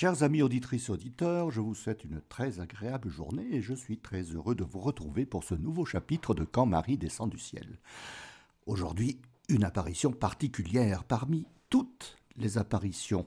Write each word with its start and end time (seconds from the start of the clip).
Chers 0.00 0.22
amis 0.22 0.42
auditrices 0.42 0.90
et 0.90 0.92
auditeurs, 0.92 1.50
je 1.50 1.60
vous 1.60 1.74
souhaite 1.74 2.04
une 2.04 2.20
très 2.28 2.60
agréable 2.60 3.08
journée 3.08 3.48
et 3.50 3.62
je 3.62 3.74
suis 3.74 3.98
très 3.98 4.22
heureux 4.22 4.54
de 4.54 4.62
vous 4.62 4.78
retrouver 4.78 5.26
pour 5.26 5.42
ce 5.42 5.56
nouveau 5.56 5.84
chapitre 5.84 6.34
de 6.34 6.44
Quand 6.44 6.66
Marie 6.66 6.96
descend 6.96 7.28
du 7.28 7.38
ciel. 7.40 7.80
Aujourd'hui, 8.66 9.18
une 9.48 9.64
apparition 9.64 10.12
particulière 10.12 11.02
parmi 11.02 11.46
toutes 11.68 12.16
les 12.36 12.58
apparitions 12.58 13.26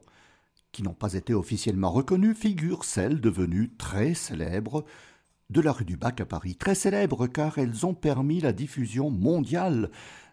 qui 0.71 0.81
n'ont 0.81 0.93
pas 0.93 1.15
été 1.15 1.33
officiellement 1.33 1.91
reconnues 1.91 2.35
figure 2.35 2.85
celle 2.85 3.19
devenue 3.19 3.69
très 3.77 4.13
célèbre 4.13 4.85
de 5.49 5.59
la 5.59 5.73
rue 5.73 5.83
du 5.83 5.97
Bac 5.97 6.21
à 6.21 6.25
Paris. 6.25 6.55
Très 6.55 6.75
célèbre 6.75 7.27
car 7.27 7.57
elles 7.57 7.85
ont 7.85 7.95
permis 7.95 8.39
la 8.39 8.53
diffusion 8.53 9.09
mondiale 9.09 9.91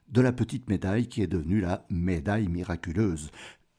de 0.09 0.21
la 0.21 0.31
petite 0.31 0.69
médaille 0.69 1.09
qui 1.09 1.21
est 1.21 1.27
devenue 1.27 1.63
la 1.63 1.85
médaille 1.91 2.47
miraculeuse, 2.47 3.33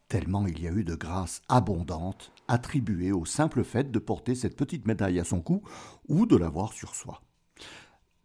tellement 0.09 0.45
il 0.45 0.61
y 0.61 0.67
a 0.67 0.73
eu 0.73 0.83
de 0.83 0.95
grâces 0.95 1.41
abondantes 1.47 2.33
attribuées 2.49 3.13
au 3.13 3.23
simple 3.25 3.63
fait 3.63 3.91
de 3.91 3.99
porter 3.99 4.35
cette 4.35 4.57
petite 4.57 4.85
médaille 4.85 5.19
à 5.19 5.23
son 5.23 5.39
cou 5.39 5.61
ou 6.09 6.25
de 6.25 6.35
l'avoir 6.35 6.73
sur 6.73 6.95
soi. 6.95 7.21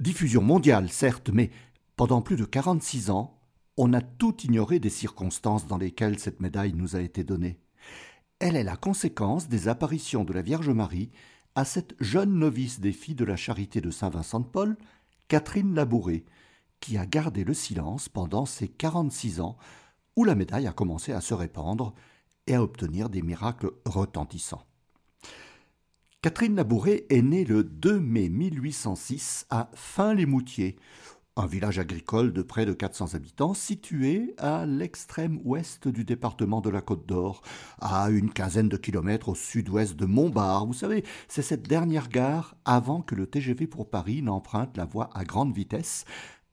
Diffusion 0.01 0.43
mondiale, 0.43 0.89
certes, 0.91 1.31
mais 1.33 1.51
pendant 1.95 2.23
plus 2.23 2.37
de 2.37 2.45
46 2.45 3.11
ans, 3.11 3.39
on 3.77 3.93
a 3.93 4.01
tout 4.01 4.37
ignoré 4.43 4.81
des 4.81 4.91
circonstances 4.91 5.67
dans 5.67 5.79
lesquelles 5.79 6.19
cette 6.19 6.41
médaille 6.41 6.73
nous 6.73 6.97
a 6.97 7.01
été 7.01 7.23
donnée. 7.23 7.61
Elle 8.41 8.57
est 8.57 8.65
la 8.65 8.77
conséquence 8.77 9.49
des 9.49 9.69
apparitions 9.69 10.25
de 10.25 10.33
la 10.33 10.43
Vierge 10.43 10.71
Marie 10.71 11.11
à 11.55 11.65
cette 11.65 11.95
jeune 12.01 12.35
novice 12.35 12.81
des 12.81 12.93
filles 12.93 13.15
de 13.15 13.25
la 13.25 13.37
charité 13.37 13.81
de 13.81 13.91
Saint-Vincent 13.91 14.41
de 14.41 14.47
Paul, 14.47 14.77
Catherine 15.29 15.75
Labouré, 15.75 16.25
qui 16.81 16.99
a 16.99 17.07
gardé 17.07 17.45
le 17.45 17.55
silence 17.55 18.09
pendant 18.09 18.47
ces 18.47 18.69
46 18.69 19.41
ans 19.41 19.57
où 20.17 20.25
la 20.25 20.35
médaille 20.35 20.67
a 20.67 20.73
commencé 20.73 21.13
à 21.13 21.21
se 21.21 21.35
répandre 21.35 21.95
et 22.47 22.55
à 22.55 22.63
obtenir 22.63 23.09
des 23.09 23.23
miracles 23.23 23.73
retentissants. 23.85 24.67
Catherine 26.23 26.57
Labouré 26.57 27.07
est 27.11 27.23
née 27.23 27.45
le 27.45 27.65
2 27.65 28.01
mai 28.01 28.31
1806 28.31 29.47
à 29.51 29.71
Fin-les-Moutiers, 29.75 30.77
un 31.37 31.47
village 31.47 31.79
agricole 31.79 32.33
de 32.33 32.43
près 32.43 32.65
de 32.65 32.73
400 32.73 33.15
habitants 33.15 33.55
situé 33.55 34.35
à 34.39 34.67
l'extrême 34.67 35.41
ouest 35.45 35.89
du 35.89 36.05
département 36.05 36.61
de 36.61 36.71
la 36.71 36.81
Côte 36.81 37.07
d'Or, 37.07 37.43
à 37.81 38.09
une 38.09 38.33
quinzaine 38.33 38.69
de 38.69 38.77
kilomètres 38.77 39.29
au 39.29 39.35
sud-ouest 39.35 39.97
de 39.97 40.07
Montbard. 40.07 40.67
Vous 40.67 40.73
savez, 40.73 41.05
c'est 41.29 41.43
cette 41.43 41.67
dernière 41.67 42.09
gare 42.09 42.57
avant 42.65 43.03
que 43.03 43.15
le 43.15 43.27
TGV 43.27 43.67
pour 43.67 43.91
Paris 43.91 44.23
n'emprunte 44.23 44.77
la 44.77 44.85
voie 44.85 45.11
à 45.13 45.25
grande 45.25 45.55
vitesse, 45.55 46.05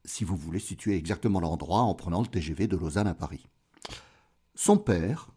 si 0.03 0.23
vous 0.23 0.36
voulez 0.36 0.59
situer 0.59 0.98
exactement 0.98 1.39
l'endroit 1.39 1.81
en 1.81 1.94
prenant 1.94 2.22
le 2.22 2.28
TGV 2.28 2.67
de 2.67 2.76
Lausanne 2.76 3.08
à 3.08 3.14
Paris. 3.14 3.45
Son 4.55 4.78
père, 4.78 5.31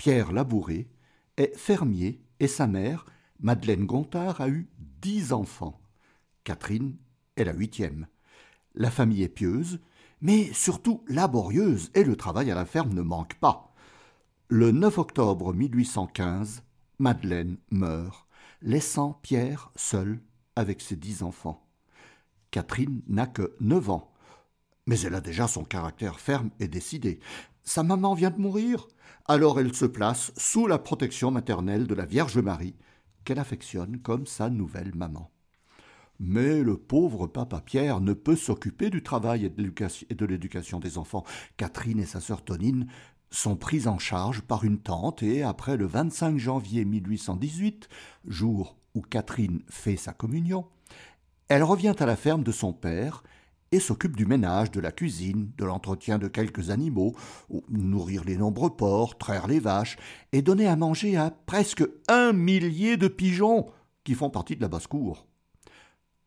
Pierre 0.00 0.32
Labouré, 0.32 0.88
est 1.36 1.54
fermier 1.58 2.22
et 2.38 2.46
sa 2.46 2.66
mère, 2.66 3.04
Madeleine 3.38 3.84
Gontard, 3.84 4.40
a 4.40 4.48
eu 4.48 4.70
dix 5.02 5.34
enfants. 5.34 5.78
Catherine 6.42 6.96
est 7.36 7.44
la 7.44 7.52
huitième. 7.52 8.06
La 8.74 8.90
famille 8.90 9.22
est 9.22 9.28
pieuse, 9.28 9.78
mais 10.22 10.50
surtout 10.54 11.04
laborieuse, 11.06 11.90
et 11.92 12.02
le 12.02 12.16
travail 12.16 12.50
à 12.50 12.54
la 12.54 12.64
ferme 12.64 12.94
ne 12.94 13.02
manque 13.02 13.34
pas. 13.40 13.74
Le 14.48 14.70
9 14.70 14.96
octobre 14.96 15.52
1815, 15.52 16.62
Madeleine 16.98 17.58
meurt, 17.70 18.26
laissant 18.62 19.20
Pierre 19.20 19.70
seul 19.76 20.18
avec 20.56 20.80
ses 20.80 20.96
dix 20.96 21.22
enfants. 21.22 21.62
Catherine 22.50 23.02
n'a 23.06 23.26
que 23.26 23.54
neuf 23.60 23.90
ans, 23.90 24.10
mais 24.86 24.98
elle 25.00 25.14
a 25.14 25.20
déjà 25.20 25.46
son 25.46 25.62
caractère 25.62 26.20
ferme 26.20 26.48
et 26.58 26.68
décidé. 26.68 27.20
Sa 27.62 27.82
maman 27.82 28.14
vient 28.14 28.30
de 28.30 28.40
mourir, 28.40 28.88
alors 29.26 29.60
elle 29.60 29.74
se 29.74 29.84
place 29.84 30.32
sous 30.36 30.66
la 30.66 30.78
protection 30.78 31.30
maternelle 31.30 31.86
de 31.86 31.94
la 31.94 32.06
Vierge 32.06 32.38
Marie, 32.38 32.76
qu'elle 33.24 33.38
affectionne 33.38 33.98
comme 33.98 34.26
sa 34.26 34.50
nouvelle 34.50 34.94
maman. 34.94 35.30
Mais 36.18 36.62
le 36.62 36.76
pauvre 36.76 37.26
papa 37.26 37.60
Pierre 37.60 38.00
ne 38.00 38.12
peut 38.12 38.36
s'occuper 38.36 38.90
du 38.90 39.02
travail 39.02 39.44
et 39.46 40.14
de 40.14 40.26
l'éducation 40.26 40.78
des 40.78 40.98
enfants. 40.98 41.24
Catherine 41.56 42.00
et 42.00 42.06
sa 42.06 42.20
sœur 42.20 42.44
Tonine 42.44 42.88
sont 43.30 43.56
prises 43.56 43.88
en 43.88 43.98
charge 43.98 44.42
par 44.42 44.64
une 44.64 44.78
tante 44.78 45.22
et 45.22 45.42
après 45.42 45.76
le 45.76 45.86
25 45.86 46.38
janvier 46.38 46.84
1818, 46.84 47.88
jour 48.26 48.76
où 48.94 49.00
Catherine 49.00 49.62
fait 49.70 49.96
sa 49.96 50.12
communion, 50.12 50.66
elle 51.48 51.62
revient 51.62 51.94
à 51.98 52.06
la 52.06 52.16
ferme 52.16 52.42
de 52.42 52.52
son 52.52 52.72
père 52.72 53.22
et 53.72 53.80
s'occupe 53.80 54.16
du 54.16 54.26
ménage, 54.26 54.70
de 54.70 54.80
la 54.80 54.92
cuisine, 54.92 55.52
de 55.56 55.64
l'entretien 55.64 56.18
de 56.18 56.28
quelques 56.28 56.70
animaux, 56.70 57.14
nourrir 57.68 58.24
les 58.24 58.36
nombreux 58.36 58.74
porcs, 58.74 59.16
traire 59.18 59.46
les 59.46 59.60
vaches, 59.60 59.96
et 60.32 60.42
donner 60.42 60.66
à 60.66 60.76
manger 60.76 61.16
à 61.16 61.30
presque 61.30 61.84
un 62.08 62.32
millier 62.32 62.96
de 62.96 63.08
pigeons 63.08 63.70
qui 64.02 64.14
font 64.14 64.30
partie 64.30 64.56
de 64.56 64.62
la 64.62 64.68
basse-cour. 64.68 65.26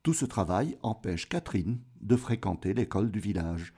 Tout 0.04 0.14
ce 0.14 0.26
travail 0.26 0.78
empêche 0.84 1.28
Catherine 1.28 1.80
de 2.02 2.16
fréquenter 2.16 2.74
l'école 2.74 3.12
du 3.12 3.20
village. 3.20 3.74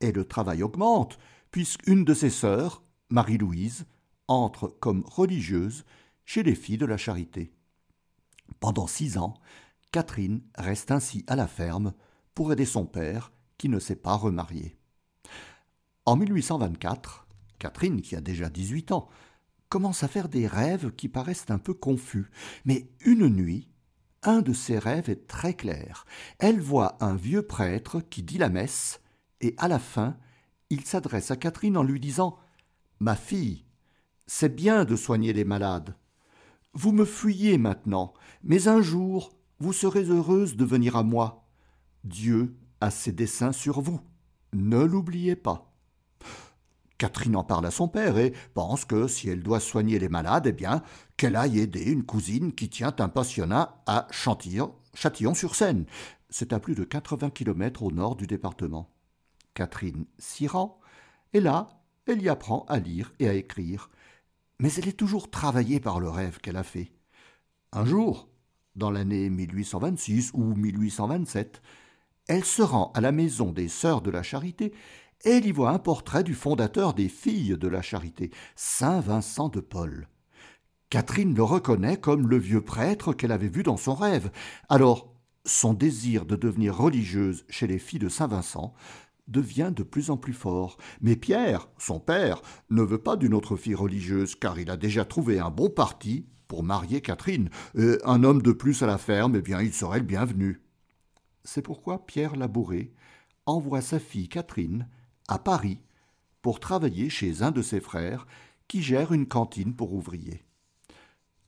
Et 0.00 0.12
le 0.12 0.24
travail 0.24 0.62
augmente, 0.62 1.18
puisqu'une 1.50 2.04
de 2.04 2.14
ses 2.14 2.30
sœurs, 2.30 2.82
Marie-Louise, 3.10 3.86
entre 4.28 4.68
comme 4.68 5.04
religieuse 5.06 5.84
chez 6.24 6.42
les 6.42 6.54
filles 6.54 6.78
de 6.78 6.86
la 6.86 6.96
charité. 6.96 7.52
Pendant 8.60 8.86
six 8.86 9.18
ans, 9.18 9.34
Catherine 9.92 10.42
reste 10.56 10.90
ainsi 10.90 11.24
à 11.28 11.36
la 11.36 11.46
ferme 11.46 11.92
pour 12.34 12.52
aider 12.52 12.64
son 12.64 12.86
père 12.86 13.32
qui 13.58 13.68
ne 13.68 13.78
s'est 13.78 13.96
pas 13.96 14.14
remarié. 14.14 14.76
En 16.06 16.16
1824, 16.16 17.26
Catherine, 17.58 18.02
qui 18.02 18.16
a 18.16 18.20
déjà 18.20 18.50
18 18.50 18.92
ans, 18.92 19.08
commence 19.68 20.02
à 20.02 20.08
faire 20.08 20.28
des 20.28 20.46
rêves 20.46 20.92
qui 20.94 21.08
paraissent 21.08 21.46
un 21.48 21.58
peu 21.58 21.74
confus, 21.74 22.30
mais 22.64 22.88
une 23.00 23.28
nuit, 23.28 23.68
un 24.22 24.40
de 24.40 24.52
ses 24.52 24.78
rêves 24.78 25.10
est 25.10 25.26
très 25.26 25.54
clair. 25.54 26.04
Elle 26.38 26.60
voit 26.60 26.96
un 27.00 27.14
vieux 27.14 27.42
prêtre 27.42 28.00
qui 28.00 28.22
dit 28.22 28.38
la 28.38 28.48
messe, 28.48 29.00
et 29.40 29.54
à 29.58 29.68
la 29.68 29.78
fin, 29.78 30.16
il 30.70 30.84
s'adresse 30.84 31.30
à 31.30 31.36
Catherine 31.36 31.76
en 31.76 31.82
lui 31.82 32.00
disant 32.00 32.38
Ma 33.00 33.16
fille, 33.16 33.64
c'est 34.26 34.54
bien 34.54 34.84
de 34.84 34.96
soigner 34.96 35.32
les 35.32 35.44
malades. 35.44 35.96
Vous 36.72 36.92
me 36.92 37.04
fuyez 37.04 37.58
maintenant, 37.58 38.14
mais 38.42 38.68
un 38.68 38.80
jour 38.80 39.32
vous 39.60 39.72
serez 39.72 40.04
heureuse 40.04 40.56
de 40.56 40.64
venir 40.64 40.96
à 40.96 41.02
moi. 41.02 41.43
Dieu 42.04 42.54
a 42.80 42.90
ses 42.90 43.12
desseins 43.12 43.52
sur 43.52 43.80
vous. 43.80 44.00
Ne 44.52 44.82
l'oubliez 44.82 45.36
pas. 45.36 45.74
Catherine 46.98 47.36
en 47.36 47.44
parle 47.44 47.66
à 47.66 47.70
son 47.70 47.88
père 47.88 48.18
et 48.18 48.32
pense 48.54 48.84
que 48.84 49.08
si 49.08 49.28
elle 49.28 49.42
doit 49.42 49.60
soigner 49.60 49.98
les 49.98 50.08
malades, 50.08 50.46
eh 50.46 50.52
bien, 50.52 50.82
qu'elle 51.16 51.34
aille 51.34 51.58
aider 51.58 51.84
une 51.84 52.04
cousine 52.04 52.52
qui 52.52 52.68
tient 52.68 52.94
un 52.98 53.08
pensionnat 53.08 53.82
à 53.86 54.06
Châtillon-sur-Seine. 54.10 55.86
C'est 56.30 56.52
à 56.52 56.60
plus 56.60 56.74
de 56.74 56.84
80 56.84 57.30
kilomètres 57.30 57.82
au 57.82 57.90
nord 57.90 58.16
du 58.16 58.26
département. 58.26 58.90
Catherine 59.54 60.04
s'y 60.18 60.46
rend, 60.46 60.80
et 61.32 61.40
là, 61.40 61.80
elle 62.06 62.22
y 62.22 62.28
apprend 62.28 62.64
à 62.68 62.78
lire 62.78 63.12
et 63.18 63.28
à 63.28 63.34
écrire. 63.34 63.90
Mais 64.60 64.72
elle 64.74 64.88
est 64.88 64.96
toujours 64.96 65.30
travaillée 65.30 65.80
par 65.80 66.00
le 66.00 66.08
rêve 66.08 66.38
qu'elle 66.38 66.56
a 66.56 66.62
fait. 66.62 66.92
Un 67.72 67.84
jour, 67.84 68.28
dans 68.76 68.90
l'année 68.90 69.30
1826 69.30 70.30
ou 70.34 70.54
1827, 70.54 71.60
elle 72.26 72.44
se 72.44 72.62
rend 72.62 72.90
à 72.94 73.00
la 73.00 73.12
maison 73.12 73.52
des 73.52 73.68
Sœurs 73.68 74.02
de 74.02 74.10
la 74.10 74.22
Charité 74.22 74.72
et 75.24 75.30
elle 75.30 75.46
y 75.46 75.52
voit 75.52 75.70
un 75.70 75.78
portrait 75.78 76.24
du 76.24 76.34
fondateur 76.34 76.94
des 76.94 77.08
Filles 77.08 77.56
de 77.58 77.68
la 77.68 77.82
Charité, 77.82 78.30
Saint 78.56 79.00
Vincent 79.00 79.48
de 79.48 79.60
Paul. 79.60 80.08
Catherine 80.90 81.34
le 81.34 81.42
reconnaît 81.42 81.96
comme 81.96 82.28
le 82.28 82.38
vieux 82.38 82.60
prêtre 82.60 83.12
qu'elle 83.12 83.32
avait 83.32 83.48
vu 83.48 83.62
dans 83.62 83.76
son 83.76 83.94
rêve. 83.94 84.30
Alors, 84.68 85.12
son 85.44 85.74
désir 85.74 86.24
de 86.24 86.36
devenir 86.36 86.76
religieuse 86.76 87.44
chez 87.48 87.66
les 87.66 87.78
filles 87.78 87.98
de 87.98 88.08
Saint 88.08 88.28
Vincent 88.28 88.74
devient 89.26 89.72
de 89.74 89.82
plus 89.82 90.10
en 90.10 90.16
plus 90.16 90.32
fort. 90.32 90.76
Mais 91.00 91.16
Pierre, 91.16 91.68
son 91.78 92.00
père, 92.00 92.42
ne 92.70 92.82
veut 92.82 93.02
pas 93.02 93.16
d'une 93.16 93.34
autre 93.34 93.56
fille 93.56 93.74
religieuse, 93.74 94.34
car 94.34 94.58
il 94.58 94.70
a 94.70 94.76
déjà 94.76 95.04
trouvé 95.04 95.38
un 95.38 95.50
bon 95.50 95.70
parti 95.70 96.26
pour 96.46 96.62
marier 96.62 97.00
Catherine. 97.00 97.50
Et 97.76 97.96
un 98.04 98.22
homme 98.22 98.42
de 98.42 98.52
plus 98.52 98.82
à 98.82 98.86
la 98.86 98.98
ferme, 98.98 99.36
eh 99.36 99.42
bien, 99.42 99.60
il 99.60 99.72
serait 99.72 99.98
le 99.98 100.04
bienvenu. 100.04 100.63
C'est 101.44 101.62
pourquoi 101.62 102.06
Pierre 102.06 102.36
Labouré 102.36 102.92
envoie 103.46 103.82
sa 103.82 103.98
fille 103.98 104.28
Catherine 104.28 104.88
à 105.28 105.38
Paris 105.38 105.78
pour 106.42 106.60
travailler 106.60 107.10
chez 107.10 107.42
un 107.42 107.50
de 107.50 107.62
ses 107.62 107.80
frères 107.80 108.26
qui 108.68 108.82
gère 108.82 109.12
une 109.12 109.26
cantine 109.26 109.74
pour 109.74 109.92
ouvriers. 109.92 110.44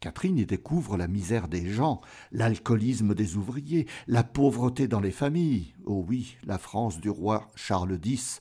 Catherine 0.00 0.38
y 0.38 0.46
découvre 0.46 0.96
la 0.96 1.08
misère 1.08 1.48
des 1.48 1.70
gens, 1.70 2.02
l'alcoolisme 2.30 3.14
des 3.14 3.36
ouvriers, 3.36 3.86
la 4.06 4.22
pauvreté 4.22 4.88
dans 4.88 5.00
les 5.00 5.10
familles. 5.10 5.74
Oh 5.84 6.04
oui, 6.06 6.36
la 6.44 6.58
France 6.58 7.00
du 7.00 7.08
roi 7.08 7.48
Charles 7.54 7.98
X 8.04 8.40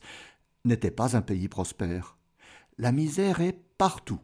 n'était 0.66 0.90
pas 0.90 1.16
un 1.16 1.22
pays 1.22 1.48
prospère. 1.48 2.18
La 2.76 2.92
misère 2.92 3.40
est 3.40 3.58
partout. 3.78 4.20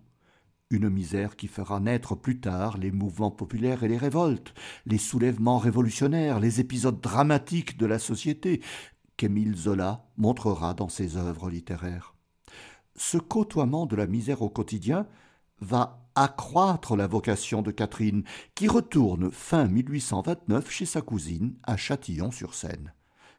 Une 0.73 0.89
misère 0.89 1.37
qui 1.37 1.49
fera 1.49 1.81
naître 1.81 2.15
plus 2.15 2.41
tard 2.41 2.79
les 2.79 2.91
mouvements 2.91 3.31
populaires 3.31 3.85
et 3.85 3.89
les 3.89 3.99
révoltes, 3.99 4.55
les 4.87 4.97
soulèvements 4.97 5.59
révolutionnaires, 5.59 6.41
les 6.41 6.61
épisodes 6.61 6.99
dramatiques 6.99 7.77
de 7.77 7.85
la 7.85 7.99
société 7.99 8.63
qu'Émile 9.19 9.55
Zola 9.55 10.07
montrera 10.17 10.73
dans 10.73 10.89
ses 10.89 11.19
œuvres 11.19 11.51
littéraires. 11.51 12.15
Ce 12.97 13.19
côtoiement 13.19 13.85
de 13.85 13.97
la 13.97 14.07
misère 14.07 14.41
au 14.41 14.49
quotidien 14.49 15.07
va 15.61 16.09
accroître 16.15 16.97
la 16.97 17.07
vocation 17.07 17.61
de 17.61 17.71
Catherine, 17.71 18.25
qui 18.55 18.67
retourne 18.67 19.31
fin 19.31 19.67
1829 19.67 20.71
chez 20.71 20.87
sa 20.87 21.03
cousine 21.03 21.55
à 21.65 21.77
Châtillon-sur-Seine, 21.77 22.95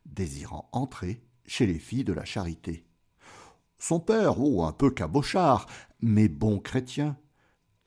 désirant 0.05 0.69
entrer 0.71 1.23
chez 1.47 1.65
les 1.65 1.79
filles 1.79 2.03
de 2.03 2.13
la 2.13 2.25
charité. 2.25 2.85
Son 3.79 3.99
père, 3.99 4.39
oh, 4.39 4.63
un 4.63 4.71
peu 4.71 4.91
cabochard, 4.91 5.65
mais 5.99 6.27
bon 6.27 6.59
chrétien, 6.59 7.17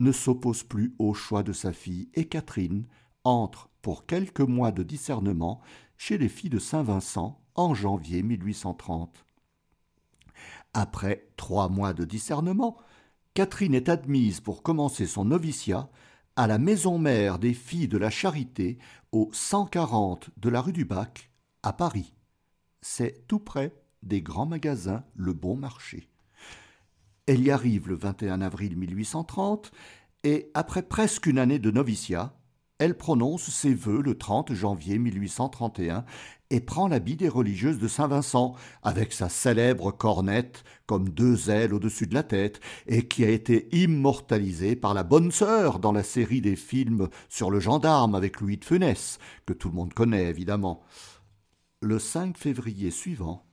ne 0.00 0.12
s'oppose 0.12 0.62
plus 0.62 0.94
au 0.98 1.14
choix 1.14 1.42
de 1.42 1.52
sa 1.52 1.72
fille 1.72 2.08
et 2.14 2.26
Catherine 2.26 2.86
entre 3.24 3.70
pour 3.82 4.06
quelques 4.06 4.40
mois 4.40 4.72
de 4.72 4.82
discernement 4.82 5.60
chez 5.96 6.18
les 6.18 6.28
filles 6.28 6.50
de 6.50 6.58
Saint-Vincent 6.58 7.40
en 7.54 7.74
janvier 7.74 8.22
1830. 8.22 9.24
Après 10.74 11.28
trois 11.36 11.68
mois 11.68 11.94
de 11.94 12.04
discernement, 12.04 12.76
Catherine 13.34 13.74
est 13.74 13.88
admise 13.88 14.40
pour 14.40 14.62
commencer 14.62 15.06
son 15.06 15.24
noviciat 15.24 15.90
à 16.36 16.46
la 16.46 16.58
maison 16.58 16.98
mère 16.98 17.38
des 17.38 17.54
filles 17.54 17.88
de 17.88 17.96
la 17.96 18.10
Charité 18.10 18.78
au 19.12 19.30
140 19.32 20.30
de 20.36 20.48
la 20.50 20.60
rue 20.60 20.72
du 20.72 20.84
Bac 20.84 21.30
à 21.62 21.72
Paris. 21.72 22.14
C'est 22.82 23.26
tout 23.26 23.38
près 23.38 23.74
des 24.02 24.20
grands 24.20 24.46
magasins 24.46 25.04
Le 25.14 25.32
Bon 25.32 25.56
Marché. 25.56 26.10
Elle 27.26 27.42
y 27.42 27.50
arrive 27.50 27.88
le 27.88 27.96
21 27.96 28.40
avril 28.40 28.76
1830 28.76 29.72
et, 30.22 30.50
après 30.54 30.82
presque 30.82 31.26
une 31.26 31.38
année 31.38 31.58
de 31.58 31.72
noviciat, 31.72 32.38
elle 32.78 32.96
prononce 32.96 33.50
ses 33.50 33.74
vœux 33.74 34.02
le 34.02 34.16
30 34.16 34.52
janvier 34.52 34.98
1831 34.98 36.04
et 36.50 36.60
prend 36.60 36.86
l'habit 36.86 37.16
des 37.16 37.28
religieuses 37.28 37.78
de 37.78 37.88
Saint-Vincent, 37.88 38.54
avec 38.82 39.12
sa 39.12 39.28
célèbre 39.28 39.90
cornette 39.90 40.62
comme 40.86 41.08
deux 41.08 41.50
ailes 41.50 41.74
au-dessus 41.74 42.06
de 42.06 42.14
la 42.14 42.22
tête, 42.22 42.60
et 42.86 43.08
qui 43.08 43.24
a 43.24 43.30
été 43.30 43.68
immortalisée 43.76 44.76
par 44.76 44.94
la 44.94 45.02
bonne 45.02 45.32
sœur 45.32 45.80
dans 45.80 45.92
la 45.92 46.04
série 46.04 46.40
des 46.40 46.54
films 46.54 47.08
sur 47.28 47.50
le 47.50 47.58
gendarme 47.58 48.14
avec 48.14 48.40
Louis 48.40 48.58
de 48.58 48.64
Funès, 48.64 49.18
que 49.46 49.52
tout 49.52 49.68
le 49.68 49.74
monde 49.74 49.94
connaît 49.94 50.26
évidemment. 50.26 50.84
Le 51.80 51.98
5 51.98 52.36
février 52.36 52.92
suivant, 52.92 53.44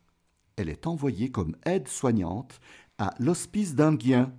elle 0.55 0.69
est 0.69 0.85
envoyée 0.85 1.31
comme 1.31 1.55
aide-soignante 1.65 2.59
l'Hospice 3.19 3.75
d'Inguien, 3.75 4.33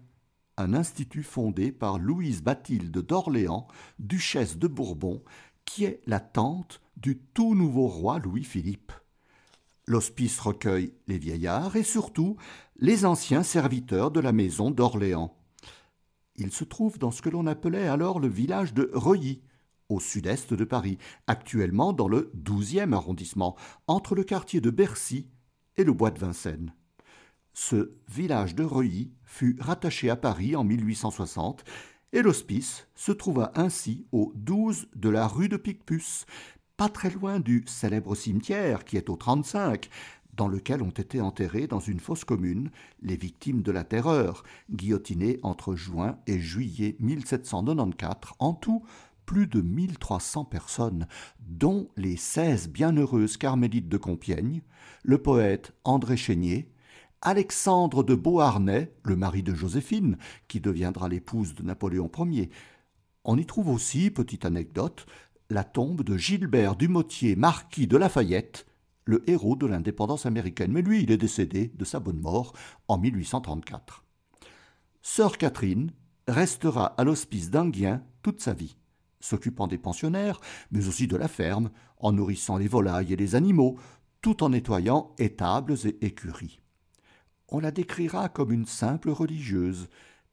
un 0.56 0.74
institut 0.74 1.22
fondé 1.22 1.72
par 1.72 1.98
Louise 1.98 2.42
Bathilde 2.42 2.96
d'Orléans, 2.98 3.66
duchesse 3.98 4.58
de 4.58 4.68
Bourbon, 4.68 5.22
qui 5.64 5.84
est 5.84 6.00
la 6.06 6.20
tante 6.20 6.80
du 6.96 7.18
tout 7.18 7.54
nouveau 7.54 7.88
roi 7.88 8.18
Louis-Philippe. 8.18 8.92
L'hospice 9.86 10.38
recueille 10.40 10.94
les 11.06 11.18
vieillards 11.18 11.76
et 11.76 11.82
surtout 11.82 12.36
les 12.78 13.04
anciens 13.04 13.42
serviteurs 13.42 14.10
de 14.10 14.20
la 14.20 14.32
maison 14.32 14.70
d'Orléans. 14.70 15.36
Il 16.36 16.52
se 16.52 16.64
trouve 16.64 16.98
dans 16.98 17.10
ce 17.10 17.22
que 17.22 17.28
l'on 17.28 17.46
appelait 17.46 17.86
alors 17.86 18.18
le 18.18 18.28
village 18.28 18.74
de 18.74 18.90
Reuilly, 18.94 19.42
au 19.88 20.00
sud-est 20.00 20.54
de 20.54 20.64
Paris, 20.64 20.98
actuellement 21.26 21.92
dans 21.92 22.08
le 22.08 22.30
douzième 22.34 22.94
arrondissement, 22.94 23.56
entre 23.86 24.14
le 24.14 24.24
quartier 24.24 24.60
de 24.60 24.70
Bercy 24.70 25.28
et 25.76 25.84
le 25.84 25.92
bois 25.92 26.10
de 26.10 26.18
Vincennes. 26.18 26.72
Ce 27.54 27.92
village 28.08 28.56
de 28.56 28.64
Reuilly 28.64 29.12
fut 29.24 29.56
rattaché 29.60 30.10
à 30.10 30.16
Paris 30.16 30.56
en 30.56 30.64
1860 30.64 31.64
et 32.12 32.20
l'hospice 32.20 32.88
se 32.96 33.12
trouva 33.12 33.52
ainsi 33.54 34.06
au 34.10 34.32
12 34.34 34.88
de 34.96 35.08
la 35.08 35.28
rue 35.28 35.48
de 35.48 35.56
Picpus, 35.56 36.26
pas 36.76 36.88
très 36.88 37.10
loin 37.10 37.38
du 37.38 37.64
célèbre 37.68 38.16
cimetière 38.16 38.84
qui 38.84 38.96
est 38.96 39.08
au 39.08 39.16
35, 39.16 39.88
dans 40.34 40.48
lequel 40.48 40.82
ont 40.82 40.90
été 40.90 41.20
enterrés 41.20 41.68
dans 41.68 41.78
une 41.78 42.00
fosse 42.00 42.24
commune 42.24 42.70
les 43.02 43.16
victimes 43.16 43.62
de 43.62 43.70
la 43.70 43.84
terreur, 43.84 44.42
guillotinées 44.72 45.38
entre 45.44 45.76
juin 45.76 46.18
et 46.26 46.40
juillet 46.40 46.96
1794, 46.98 48.34
en 48.40 48.52
tout 48.52 48.82
plus 49.26 49.46
de 49.46 49.60
1300 49.60 50.44
personnes, 50.44 51.06
dont 51.40 51.88
les 51.96 52.16
16 52.16 52.68
bienheureuses 52.68 53.36
carmélites 53.36 53.88
de 53.88 53.96
Compiègne, 53.96 54.62
le 55.04 55.18
poète 55.18 55.72
André 55.84 56.16
Chénier, 56.16 56.68
Alexandre 57.26 58.02
de 58.02 58.14
Beauharnais, 58.14 58.92
le 59.02 59.16
mari 59.16 59.42
de 59.42 59.54
Joséphine, 59.54 60.18
qui 60.46 60.60
deviendra 60.60 61.08
l'épouse 61.08 61.54
de 61.54 61.62
Napoléon 61.62 62.10
Ier. 62.18 62.50
On 63.24 63.38
y 63.38 63.46
trouve 63.46 63.70
aussi, 63.70 64.10
petite 64.10 64.44
anecdote, 64.44 65.06
la 65.48 65.64
tombe 65.64 66.02
de 66.02 66.18
Gilbert 66.18 66.76
Dumotier, 66.76 67.34
marquis 67.34 67.86
de 67.86 67.96
Lafayette, 67.96 68.66
le 69.06 69.28
héros 69.28 69.56
de 69.56 69.64
l'indépendance 69.64 70.26
américaine. 70.26 70.70
Mais 70.70 70.82
lui, 70.82 71.02
il 71.02 71.10
est 71.10 71.16
décédé 71.16 71.72
de 71.74 71.84
sa 71.86 71.98
bonne 71.98 72.20
mort 72.20 72.52
en 72.88 72.98
1834. 72.98 74.04
Sœur 75.00 75.38
Catherine 75.38 75.92
restera 76.28 76.88
à 76.98 77.04
l'hospice 77.04 77.50
d'Anguien 77.50 78.02
toute 78.20 78.42
sa 78.42 78.52
vie, 78.52 78.76
s'occupant 79.20 79.66
des 79.66 79.78
pensionnaires, 79.78 80.42
mais 80.70 80.88
aussi 80.88 81.06
de 81.06 81.16
la 81.16 81.28
ferme, 81.28 81.70
en 81.96 82.12
nourrissant 82.12 82.58
les 82.58 82.68
volailles 82.68 83.14
et 83.14 83.16
les 83.16 83.34
animaux, 83.34 83.78
tout 84.20 84.44
en 84.44 84.50
nettoyant 84.50 85.14
étables 85.18 85.74
et 85.86 86.04
écuries 86.04 86.60
on 87.48 87.60
la 87.60 87.70
décrira 87.70 88.28
comme 88.28 88.52
une 88.52 88.66
simple 88.66 89.10
religieuse, 89.10 89.88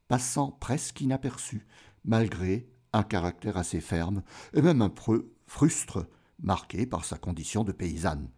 passant 0.08 0.50
presque 0.50 1.00
inaperçue, 1.00 1.66
malgré 2.04 2.68
un 2.92 3.02
caractère 3.02 3.56
assez 3.56 3.80
ferme, 3.80 4.22
et 4.54 4.62
même 4.62 4.82
un 4.82 4.90
peu 4.90 5.32
frustre, 5.46 6.06
marqué 6.40 6.86
par 6.86 7.04
sa 7.04 7.18
condition 7.18 7.64
de 7.64 7.72
paysanne. 7.72 8.28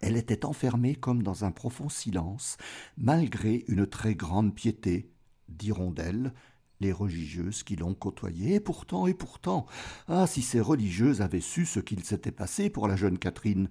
Elle 0.00 0.16
était 0.16 0.44
enfermée 0.44 0.94
comme 0.94 1.22
dans 1.22 1.44
un 1.44 1.50
profond 1.50 1.88
silence, 1.88 2.56
malgré 2.96 3.64
une 3.66 3.86
très 3.86 4.14
grande 4.14 4.54
piété, 4.54 5.12
diront 5.48 5.90
d'elle 5.90 6.32
les 6.80 6.92
religieuses 6.92 7.64
qui 7.64 7.74
l'ont 7.76 7.94
côtoyée. 7.94 8.54
Et 8.54 8.60
pourtant, 8.60 9.06
et 9.06 9.14
pourtant, 9.14 9.66
ah, 10.06 10.26
si 10.26 10.42
ces 10.42 10.60
religieuses 10.60 11.20
avaient 11.20 11.40
su 11.40 11.66
ce 11.66 11.80
qu'il 11.80 12.04
s'était 12.04 12.32
passé 12.32 12.70
pour 12.70 12.86
la 12.86 12.96
jeune 12.96 13.18
Catherine 13.18 13.68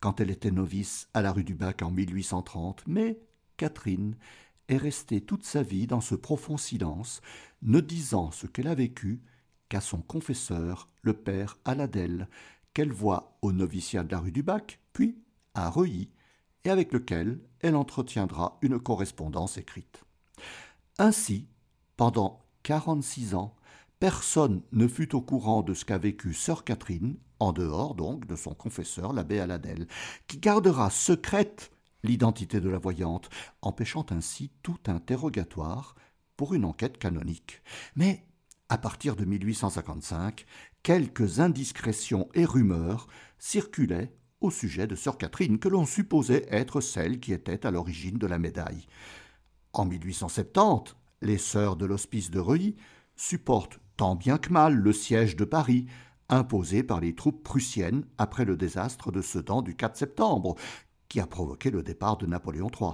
quand 0.00 0.20
elle 0.20 0.30
était 0.30 0.50
novice 0.50 1.08
à 1.14 1.22
la 1.22 1.32
rue 1.32 1.44
du 1.44 1.54
Bac 1.54 1.82
en 1.82 1.90
1830, 1.90 2.84
mais 2.86 3.18
Catherine 3.56 4.16
est 4.68 4.76
restée 4.76 5.20
toute 5.20 5.44
sa 5.44 5.62
vie 5.62 5.86
dans 5.86 6.00
ce 6.00 6.14
profond 6.14 6.56
silence, 6.56 7.20
ne 7.62 7.80
disant 7.80 8.30
ce 8.30 8.46
qu'elle 8.46 8.68
a 8.68 8.74
vécu 8.74 9.22
qu'à 9.68 9.80
son 9.80 10.00
confesseur, 10.00 10.88
le 11.02 11.12
père 11.12 11.58
Aladel, 11.64 12.28
qu'elle 12.72 12.92
voit 12.92 13.38
au 13.42 13.52
noviciat 13.52 14.02
de 14.02 14.12
la 14.12 14.20
rue 14.20 14.32
du 14.32 14.42
Bac, 14.42 14.80
puis 14.92 15.18
à 15.54 15.70
Reuilly, 15.70 16.10
et 16.64 16.70
avec 16.70 16.92
lequel 16.92 17.40
elle 17.60 17.76
entretiendra 17.76 18.58
une 18.62 18.78
correspondance 18.78 19.58
écrite. 19.58 20.04
Ainsi, 20.98 21.46
pendant 21.96 22.44
quarante-six 22.62 23.34
ans, 23.34 23.54
personne 24.00 24.62
ne 24.72 24.88
fut 24.88 25.14
au 25.14 25.20
courant 25.20 25.62
de 25.62 25.74
ce 25.74 25.84
qu'a 25.84 25.98
vécu 25.98 26.34
sœur 26.34 26.64
Catherine, 26.64 27.16
en 27.38 27.52
dehors 27.52 27.94
donc 27.94 28.26
de 28.26 28.36
son 28.36 28.54
confesseur, 28.54 29.12
l'abbé 29.12 29.38
Aladel, 29.38 29.86
qui 30.26 30.38
gardera 30.38 30.90
secrète 30.90 31.70
l'identité 32.04 32.60
de 32.60 32.68
la 32.68 32.78
voyante, 32.78 33.28
empêchant 33.62 34.06
ainsi 34.10 34.52
tout 34.62 34.78
interrogatoire 34.86 35.96
pour 36.36 36.54
une 36.54 36.64
enquête 36.64 36.98
canonique. 36.98 37.62
Mais, 37.96 38.26
à 38.68 38.78
partir 38.78 39.16
de 39.16 39.24
1855, 39.24 40.46
quelques 40.82 41.40
indiscrétions 41.40 42.28
et 42.34 42.44
rumeurs 42.44 43.08
circulaient 43.38 44.14
au 44.40 44.50
sujet 44.50 44.86
de 44.86 44.94
sœur 44.94 45.16
Catherine, 45.16 45.58
que 45.58 45.68
l'on 45.68 45.86
supposait 45.86 46.46
être 46.50 46.80
celle 46.80 47.18
qui 47.18 47.32
était 47.32 47.66
à 47.66 47.70
l'origine 47.70 48.18
de 48.18 48.26
la 48.26 48.38
médaille. 48.38 48.86
En 49.72 49.86
1870, 49.86 50.94
les 51.22 51.38
sœurs 51.38 51.76
de 51.76 51.86
l'hospice 51.86 52.30
de 52.30 52.38
Reuilly 52.38 52.76
supportent 53.16 53.80
tant 53.96 54.16
bien 54.16 54.38
que 54.38 54.52
mal 54.52 54.74
le 54.74 54.92
siège 54.92 55.36
de 55.36 55.44
Paris, 55.44 55.86
imposé 56.28 56.82
par 56.82 57.00
les 57.00 57.14
troupes 57.14 57.42
prussiennes 57.42 58.04
après 58.18 58.44
le 58.44 58.56
désastre 58.56 59.12
de 59.12 59.22
Sedan 59.22 59.62
du 59.62 59.74
4 59.76 59.96
septembre, 59.96 60.56
qui 61.08 61.20
a 61.20 61.26
provoqué 61.26 61.70
le 61.70 61.82
départ 61.82 62.16
de 62.16 62.26
Napoléon 62.26 62.68
III. 62.68 62.92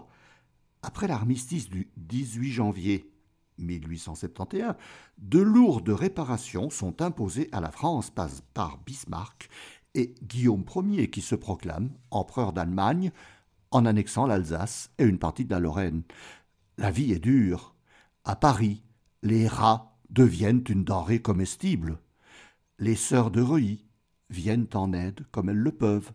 Après 0.83 1.09
l'armistice 1.09 1.69
du 1.69 1.91
18 1.97 2.53
janvier 2.53 3.13
1871, 3.59 4.75
de 5.19 5.39
lourdes 5.39 5.91
réparations 5.91 6.71
sont 6.71 7.03
imposées 7.03 7.49
à 7.53 7.61
la 7.61 7.71
France 7.71 8.11
par 8.55 8.79
Bismarck 8.79 9.49
et 9.95 10.15
Guillaume 10.23 10.65
Ier 10.77 11.11
qui 11.11 11.21
se 11.21 11.35
proclame 11.35 11.91
empereur 12.11 12.53
d'Allemagne 12.53 13.13
en 13.71 13.87
annexant 13.87 14.27
l'Alsace 14.27 14.91
et 14.99 15.05
une 15.05 15.19
partie 15.19 15.45
de 15.45 15.51
la 15.51 15.61
Lorraine. 15.61 16.03
La 16.79 16.91
vie 16.91 17.13
est 17.13 17.19
dure. 17.19 17.75
À 18.25 18.37
Paris, 18.37 18.83
les 19.23 19.47
rats 19.47 19.99
deviennent 20.09 20.65
une 20.69 20.85
denrée 20.85 21.21
comestible. 21.21 21.99
Les 22.79 22.97
sœurs 22.97 23.31
de 23.31 23.43
Reuilly 23.43 23.85
viennent 24.31 24.69
en 24.75 24.93
aide 24.93 25.27
comme 25.31 25.51
elles 25.51 25.57
le 25.57 25.73
peuvent 25.73 26.13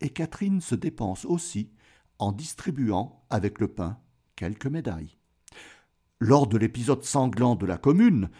et 0.00 0.10
Catherine 0.10 0.60
se 0.60 0.74
dépense 0.74 1.24
aussi 1.24 1.70
en 2.18 2.32
distribuant 2.32 3.24
avec 3.30 3.60
le 3.60 3.68
pain 3.68 3.98
quelques 4.36 4.66
médailles. 4.66 5.16
Lors 6.20 6.46
de 6.46 6.56
l'épisode 6.56 7.04
sanglant 7.04 7.56
de 7.56 7.66
la 7.66 7.78
Commune, 7.78 8.30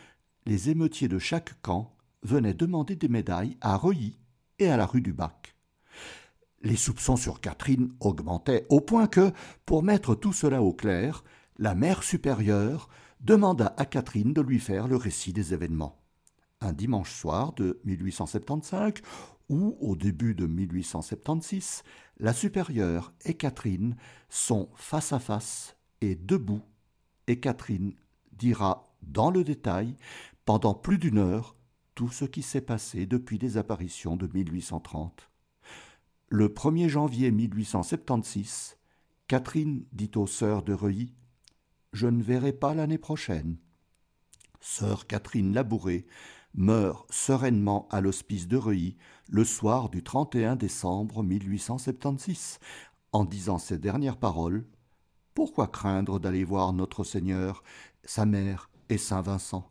les 0.47 0.71
émeutiers 0.71 1.09
de 1.09 1.19
chaque 1.19 1.61
camp 1.63 1.95
venaient 2.23 2.55
demander 2.55 2.97
des 2.97 3.09
médailles 3.09 3.57
à 3.61 3.77
Reuilly 3.77 4.19
et 4.59 4.69
à 4.69 4.77
la 4.77 4.87
rue 4.87 5.03
du 5.03 5.13
Bac. 5.13 5.55
Les 6.63 6.77
soupçons 6.77 7.17
sur 7.17 7.41
Catherine 7.41 7.93
augmentaient 8.01 8.67
au 8.71 8.81
point 8.81 9.07
que, 9.07 9.33
pour 9.67 9.83
mettre 9.83 10.15
tout 10.15 10.33
cela 10.33 10.63
au 10.63 10.73
clair, 10.73 11.23
la 11.59 11.75
mère 11.75 12.03
supérieure 12.03 12.89
demanda 13.21 13.75
à 13.77 13.85
Catherine 13.85 14.33
de 14.33 14.41
lui 14.41 14.59
faire 14.59 14.89
le 14.89 14.97
récit 14.97 15.33
des 15.33 15.55
événements. 15.55 16.03
Un 16.61 16.73
dimanche 16.73 17.13
soir 17.13 17.53
de 17.53 17.81
1875 17.85 18.95
ou 19.49 19.76
au 19.81 19.97
début 19.97 20.35
de 20.35 20.47
1876, 20.47 21.83
la 22.19 22.33
supérieure 22.33 23.12
et 23.25 23.35
Catherine 23.35 23.97
sont 24.29 24.71
face 24.75 25.12
à 25.12 25.19
face 25.19 25.76
et 26.00 26.15
debout, 26.15 26.62
et 27.26 27.41
Catherine 27.41 27.95
dira 28.33 28.85
dans 29.03 29.31
le 29.31 29.45
détail, 29.45 29.97
pendant 30.45 30.75
plus 30.75 30.99
d'une 30.99 31.19
heure, 31.19 31.57
tout 31.95 32.09
ce 32.11 32.25
qui 32.25 32.43
s'est 32.43 32.61
passé 32.61 33.07
depuis 33.07 33.38
les 33.38 33.57
apparitions 33.57 34.17
de 34.17 34.26
1830. 34.26 35.31
Le 36.29 36.49
1er 36.49 36.88
janvier 36.88 37.31
1876, 37.31 38.76
Catherine 39.29 39.85
dit 39.93 40.11
aux 40.17 40.26
sœurs 40.26 40.62
de 40.62 40.73
Reuilly 40.73 41.15
Je 41.93 42.07
ne 42.07 42.23
verrai 42.23 42.53
pas 42.53 42.75
l'année 42.75 42.99
prochaine. 42.99 43.57
Sœur 44.61 45.07
Catherine 45.07 45.55
Labouré 45.55 46.07
meurt 46.55 47.07
sereinement 47.12 47.87
à 47.91 48.00
l'hospice 48.00 48.49
de 48.49 48.57
Reuilly 48.57 48.97
le 49.28 49.45
soir 49.45 49.88
du 49.88 50.02
31 50.02 50.56
décembre 50.56 51.23
1876, 51.23 52.59
en 53.12 53.25
disant 53.25 53.59
ces 53.59 53.78
dernières 53.78 54.18
paroles 54.18 54.66
Pourquoi 55.35 55.66
craindre 55.66 56.21
d'aller 56.21 56.45
voir 56.45 56.73
notre 56.73 57.04
Seigneur, 57.04 57.62
sa 58.04 58.25
mère 58.25 58.71
et 58.88 58.99
Saint 58.99 59.23
Vincent? 59.23 59.71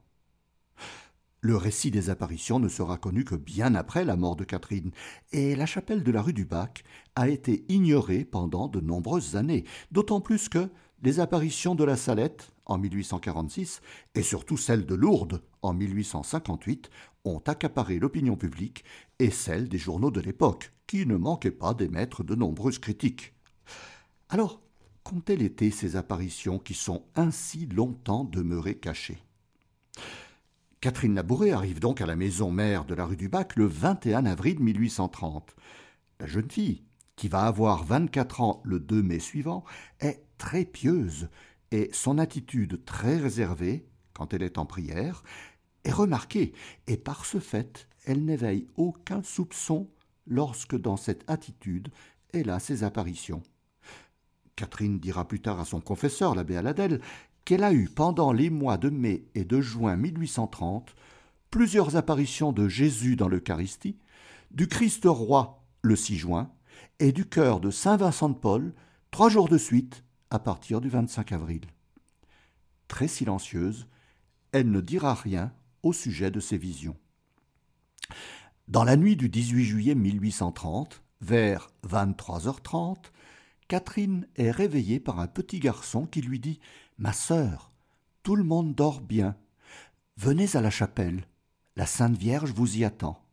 Le 1.42 1.56
récit 1.56 1.92
des 1.92 2.10
apparitions 2.10 2.60
ne 2.60 2.68
sera 2.68 2.98
connu 2.98 3.24
que 3.24 3.36
bien 3.36 3.76
après 3.76 4.04
la 4.04 4.16
mort 4.16 4.36
de 4.36 4.44
Catherine, 4.44 4.92
et 5.32 5.56
la 5.56 5.68
chapelle 5.68 6.04
de 6.04 6.12
la 6.12 6.22
rue 6.22 6.34
du 6.34 6.46
Bac 6.46 6.84
a 7.16 7.30
été 7.30 7.66
ignorée 7.70 8.26
pendant 8.26 8.68
de 8.68 8.82
nombreuses 8.82 9.36
années, 9.36 9.64
d'autant 9.92 10.22
plus 10.22 10.50
que 10.50 10.70
les 11.04 11.20
apparitions 11.20 11.76
de 11.76 11.84
la 11.84 11.98
Salette 11.98 12.52
en 12.66 12.80
1846 12.80 13.82
et 14.16 14.24
surtout 14.24 14.58
celles 14.58 14.88
de 14.88 14.96
Lourdes 14.96 15.44
en 15.62 15.74
1858 15.74 16.90
ont 17.26 17.44
accaparé 17.46 18.00
l'opinion 18.00 18.36
publique 18.36 18.84
et 19.20 19.32
celle 19.32 19.68
des 19.68 19.78
journaux 19.78 20.12
de 20.12 20.22
l'époque, 20.22 20.72
qui 20.88 21.06
ne 21.06 21.18
manquaient 21.18 21.52
pas 21.52 21.74
d'émettre 21.74 22.24
de 22.24 22.36
nombreuses 22.36 22.80
critiques. 22.80 23.34
Alors, 24.30 24.62
qu'ont-elles 25.04 25.42
été 25.42 25.72
ces 25.72 25.96
apparitions 25.96 26.60
qui 26.60 26.74
sont 26.74 27.06
ainsi 27.16 27.66
longtemps 27.68 28.24
demeurées 28.24 28.78
cachées? 28.78 29.22
Catherine 30.82 31.16
Labouré 31.16 31.52
arrive 31.52 31.80
donc 31.80 32.02
à 32.02 32.06
la 32.06 32.16
maison 32.16 32.52
mère 32.52 32.86
de 32.86 32.94
la 32.94 33.06
rue 33.06 33.18
du 33.18 33.28
Bac 33.28 33.56
le 33.56 33.66
21 33.66 34.26
avril 34.26 34.60
1830. 34.60 35.56
La 36.20 36.28
jeune 36.28 36.52
fille, 36.52 36.84
qui 37.16 37.28
va 37.28 37.42
avoir 37.42 37.84
24 37.84 38.42
ans 38.42 38.62
le 38.64 38.80
2 38.80 39.02
mai 39.02 39.20
suivant, 39.20 39.64
est 40.00 40.24
très 40.38 40.66
pieuse 40.66 41.30
et 41.72 41.90
son 41.92 42.20
attitude 42.20 42.86
très 42.86 43.18
réservée, 43.18 43.88
quand 44.14 44.34
elle 44.34 44.44
est 44.44 44.58
en 44.58 44.66
prière, 44.66 45.24
est 45.86 45.94
remarquée, 45.94 46.54
et 46.88 46.98
par 46.98 47.26
ce 47.26 47.40
fait, 47.40 47.88
elle 48.06 48.26
n'éveille 48.26 48.68
aucun 48.76 49.24
soupçon 49.24 49.90
lorsque 50.28 50.76
dans 50.76 50.98
cette 50.98 51.24
attitude 51.30 51.90
elle 52.34 52.50
a 52.50 52.60
ses 52.60 52.84
apparitions. 52.84 53.44
Catherine 54.56 55.00
dira 55.00 55.28
plus 55.28 55.42
tard 55.42 55.60
à 55.60 55.66
son 55.66 55.80
confesseur, 55.80 56.36
l'abbé 56.36 56.58
Aladel, 56.58 57.02
qu'elle 57.46 57.64
a 57.64 57.74
eu 57.74 57.88
pendant 57.88 58.34
les 58.34 58.50
mois 58.50 58.78
de 58.78 58.90
mai 58.90 59.26
et 59.36 59.46
de 59.46 59.62
juin 59.62 59.96
1830 59.96 60.96
plusieurs 61.52 61.96
apparitions 61.96 62.52
de 62.52 62.68
Jésus 62.68 63.16
dans 63.16 63.30
l'Eucharistie, 63.30 63.98
du 64.52 64.68
Christ 64.68 65.04
roi 65.06 65.64
le 65.82 65.96
6 65.96 66.18
juin 66.18 66.52
et 67.00 67.12
du 67.12 67.26
cœur 67.26 67.60
de 67.60 67.72
Saint 67.72 67.98
Vincent 67.98 68.30
de 68.30 68.36
Paul 68.36 68.74
trois 69.12 69.30
jours 69.30 69.48
de 69.48 69.58
suite 69.58 70.04
à 70.30 70.40
partir 70.40 70.82
du 70.82 70.90
25 70.90 71.32
avril. 71.32 71.62
Très 72.88 73.08
silencieuse, 73.08 73.88
elle 74.52 74.72
ne 74.72 74.82
dira 74.82 75.14
rien 75.14 75.54
au 75.86 75.94
sujet 75.94 76.32
de 76.32 76.40
ces 76.40 76.58
visions. 76.58 76.98
Dans 78.68 78.84
la 78.84 78.98
nuit 78.98 79.16
du 79.16 79.30
18 79.30 79.64
juillet 79.64 79.96
1830, 79.96 81.04
vers 81.22 81.70
23h30, 81.88 82.98
Catherine 83.68 84.28
est 84.36 84.52
réveillée 84.52 85.00
par 85.00 85.20
un 85.20 85.28
petit 85.28 85.60
garçon 85.60 86.08
qui 86.08 86.22
lui 86.22 86.40
dit 86.40 86.60
Ma 86.98 87.14
sœur, 87.14 87.72
tout 88.24 88.36
le 88.36 88.44
monde 88.44 88.74
dort 88.74 89.02
bien. 89.02 89.36
Venez 90.18 90.56
à 90.56 90.62
la 90.62 90.72
chapelle. 90.72 91.28
La 91.76 91.86
Sainte 91.86 92.18
Vierge 92.18 92.52
vous 92.52 92.78
y 92.78 92.84
attend. 92.84 93.24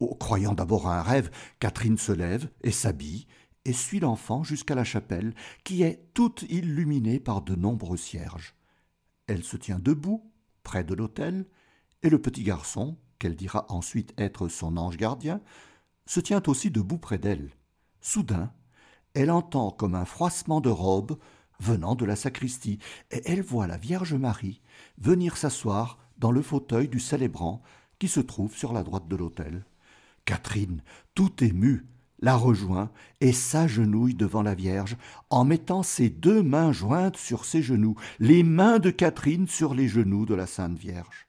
Oh, 0.00 0.16
croyant 0.16 0.54
d'abord 0.54 0.88
à 0.88 0.98
un 0.98 1.02
rêve, 1.02 1.30
Catherine 1.60 1.98
se 1.98 2.12
lève 2.12 2.50
et 2.62 2.72
s'habille 2.72 3.26
et 3.64 3.72
suit 3.72 4.00
l'enfant 4.00 4.42
jusqu'à 4.42 4.74
la 4.74 4.82
chapelle, 4.82 5.32
qui 5.62 5.84
est 5.84 6.12
toute 6.14 6.42
illuminée 6.48 7.20
par 7.20 7.42
de 7.42 7.54
nombreux 7.54 7.96
cierges. 7.96 8.56
Elle 9.28 9.44
se 9.44 9.56
tient 9.56 9.78
debout, 9.78 10.31
près 10.62 10.84
de 10.84 10.94
l'autel, 10.94 11.46
et 12.02 12.10
le 12.10 12.20
petit 12.20 12.42
garçon, 12.42 12.98
qu'elle 13.18 13.36
dira 13.36 13.66
ensuite 13.68 14.12
être 14.18 14.48
son 14.48 14.76
ange 14.76 14.96
gardien, 14.96 15.40
se 16.06 16.20
tient 16.20 16.42
aussi 16.46 16.70
debout 16.70 16.98
près 16.98 17.18
d'elle. 17.18 17.50
Soudain, 18.00 18.52
elle 19.14 19.30
entend 19.30 19.70
comme 19.70 19.94
un 19.94 20.04
froissement 20.04 20.60
de 20.60 20.70
robe 20.70 21.18
venant 21.60 21.94
de 21.94 22.04
la 22.04 22.16
sacristie, 22.16 22.78
et 23.10 23.22
elle 23.24 23.42
voit 23.42 23.66
la 23.66 23.76
Vierge 23.76 24.14
Marie 24.14 24.60
venir 24.98 25.36
s'asseoir 25.36 25.98
dans 26.18 26.32
le 26.32 26.42
fauteuil 26.42 26.88
du 26.88 26.98
célébrant 26.98 27.62
qui 27.98 28.08
se 28.08 28.20
trouve 28.20 28.56
sur 28.56 28.72
la 28.72 28.82
droite 28.82 29.06
de 29.06 29.16
l'autel. 29.16 29.64
Catherine, 30.24 30.82
tout 31.14 31.44
émue, 31.44 31.86
la 32.22 32.36
rejoint 32.36 32.90
et 33.20 33.32
s'agenouille 33.32 34.14
devant 34.14 34.42
la 34.42 34.54
Vierge 34.54 34.96
en 35.28 35.44
mettant 35.44 35.82
ses 35.82 36.08
deux 36.08 36.42
mains 36.42 36.72
jointes 36.72 37.16
sur 37.16 37.44
ses 37.44 37.62
genoux, 37.62 37.96
les 38.20 38.44
mains 38.44 38.78
de 38.78 38.90
Catherine 38.90 39.48
sur 39.48 39.74
les 39.74 39.88
genoux 39.88 40.24
de 40.24 40.34
la 40.34 40.46
Sainte 40.46 40.78
Vierge. 40.78 41.26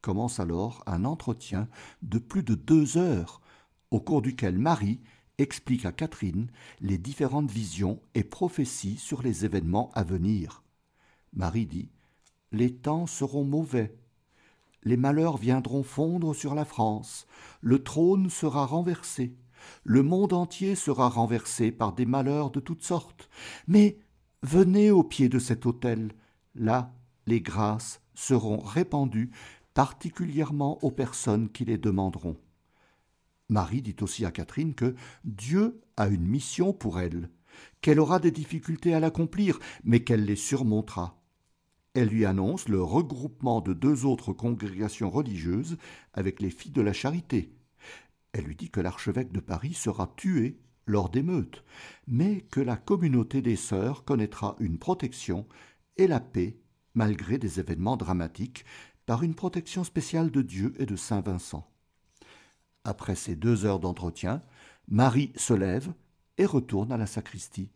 Commence 0.00 0.40
alors 0.40 0.82
un 0.86 1.04
entretien 1.04 1.68
de 2.02 2.18
plus 2.18 2.42
de 2.42 2.54
deux 2.54 2.96
heures, 2.96 3.42
au 3.90 4.00
cours 4.00 4.22
duquel 4.22 4.58
Marie 4.58 5.00
explique 5.36 5.84
à 5.84 5.92
Catherine 5.92 6.50
les 6.80 6.98
différentes 6.98 7.50
visions 7.50 8.00
et 8.14 8.24
prophéties 8.24 8.96
sur 8.96 9.22
les 9.22 9.44
événements 9.44 9.90
à 9.94 10.04
venir. 10.04 10.62
Marie 11.34 11.66
dit 11.66 11.90
Les 12.50 12.72
temps 12.72 13.06
seront 13.06 13.44
mauvais. 13.44 13.94
Les 14.84 14.96
malheurs 14.96 15.36
viendront 15.36 15.82
fondre 15.82 16.34
sur 16.34 16.54
la 16.54 16.64
France. 16.64 17.26
Le 17.60 17.82
trône 17.82 18.30
sera 18.30 18.64
renversé. 18.64 19.34
Le 19.84 20.02
monde 20.02 20.32
entier 20.32 20.74
sera 20.74 21.08
renversé 21.08 21.72
par 21.72 21.92
des 21.92 22.06
malheurs 22.06 22.50
de 22.50 22.60
toutes 22.60 22.84
sortes. 22.84 23.28
Mais 23.66 23.98
venez 24.42 24.90
au 24.90 25.02
pied 25.02 25.28
de 25.28 25.38
cet 25.38 25.66
autel. 25.66 26.12
Là, 26.54 26.94
les 27.26 27.40
grâces 27.40 28.00
seront 28.14 28.58
répandues 28.58 29.30
particulièrement 29.74 30.82
aux 30.82 30.90
personnes 30.90 31.48
qui 31.48 31.64
les 31.64 31.78
demanderont. 31.78 32.36
Marie 33.48 33.82
dit 33.82 33.96
aussi 34.00 34.24
à 34.24 34.30
Catherine 34.30 34.74
que 34.74 34.94
Dieu 35.24 35.80
a 35.96 36.08
une 36.08 36.26
mission 36.26 36.72
pour 36.72 37.00
elle, 37.00 37.30
qu'elle 37.80 38.00
aura 38.00 38.18
des 38.18 38.30
difficultés 38.30 38.92
à 38.92 39.00
l'accomplir, 39.00 39.58
mais 39.84 40.04
qu'elle 40.04 40.24
les 40.24 40.36
surmontera. 40.36 41.18
Elle 41.94 42.08
lui 42.08 42.26
annonce 42.26 42.68
le 42.68 42.82
regroupement 42.82 43.60
de 43.60 43.72
deux 43.72 44.04
autres 44.04 44.32
congrégations 44.32 45.10
religieuses 45.10 45.78
avec 46.12 46.40
les 46.40 46.50
filles 46.50 46.72
de 46.72 46.82
la 46.82 46.92
charité. 46.92 47.52
Elle 48.32 48.44
lui 48.44 48.56
dit 48.56 48.70
que 48.70 48.80
l'archevêque 48.80 49.32
de 49.32 49.40
Paris 49.40 49.74
sera 49.74 50.12
tué 50.16 50.60
lors 50.86 51.10
d'émeutes, 51.10 51.64
mais 52.06 52.40
que 52.42 52.60
la 52.60 52.76
communauté 52.76 53.42
des 53.42 53.56
sœurs 53.56 54.04
connaîtra 54.04 54.56
une 54.58 54.78
protection 54.78 55.46
et 55.96 56.06
la 56.06 56.20
paix 56.20 56.58
malgré 56.94 57.38
des 57.38 57.60
événements 57.60 57.96
dramatiques 57.96 58.64
par 59.06 59.22
une 59.22 59.34
protection 59.34 59.84
spéciale 59.84 60.30
de 60.30 60.42
Dieu 60.42 60.74
et 60.78 60.86
de 60.86 60.96
Saint 60.96 61.20
Vincent. 61.20 61.70
Après 62.84 63.14
ces 63.14 63.36
deux 63.36 63.64
heures 63.64 63.80
d'entretien, 63.80 64.42
Marie 64.88 65.32
se 65.36 65.54
lève 65.54 65.92
et 66.38 66.46
retourne 66.46 66.92
à 66.92 66.96
la 66.96 67.06
sacristie, 67.06 67.70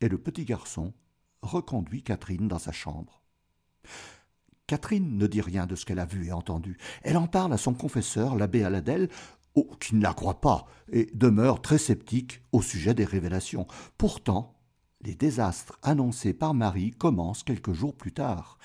et 0.00 0.08
le 0.08 0.18
petit 0.18 0.44
garçon 0.44 0.92
reconduit 1.42 2.02
Catherine 2.02 2.48
dans 2.48 2.58
sa 2.58 2.72
chambre. 2.72 3.22
Catherine 4.66 5.18
ne 5.18 5.26
dit 5.26 5.40
rien 5.40 5.66
de 5.66 5.76
ce 5.76 5.84
qu'elle 5.84 5.98
a 5.98 6.06
vu 6.06 6.26
et 6.26 6.32
entendu. 6.32 6.78
Elle 7.02 7.18
en 7.18 7.26
parle 7.26 7.52
à 7.52 7.58
son 7.58 7.74
confesseur, 7.74 8.34
l'abbé 8.34 8.64
Aladel, 8.64 9.10
qui 9.80 9.94
ne 9.94 10.02
la 10.02 10.12
croit 10.12 10.40
pas 10.40 10.66
et 10.92 11.10
demeure 11.14 11.62
très 11.62 11.78
sceptique 11.78 12.42
au 12.52 12.62
sujet 12.62 12.94
des 12.94 13.04
révélations. 13.04 13.66
Pourtant, 13.98 14.54
les 15.00 15.14
désastres 15.14 15.78
annoncés 15.82 16.32
par 16.32 16.54
Marie 16.54 16.90
commencent 16.90 17.42
quelques 17.42 17.72
jours 17.72 17.94
plus 17.94 18.12
tard 18.12 18.58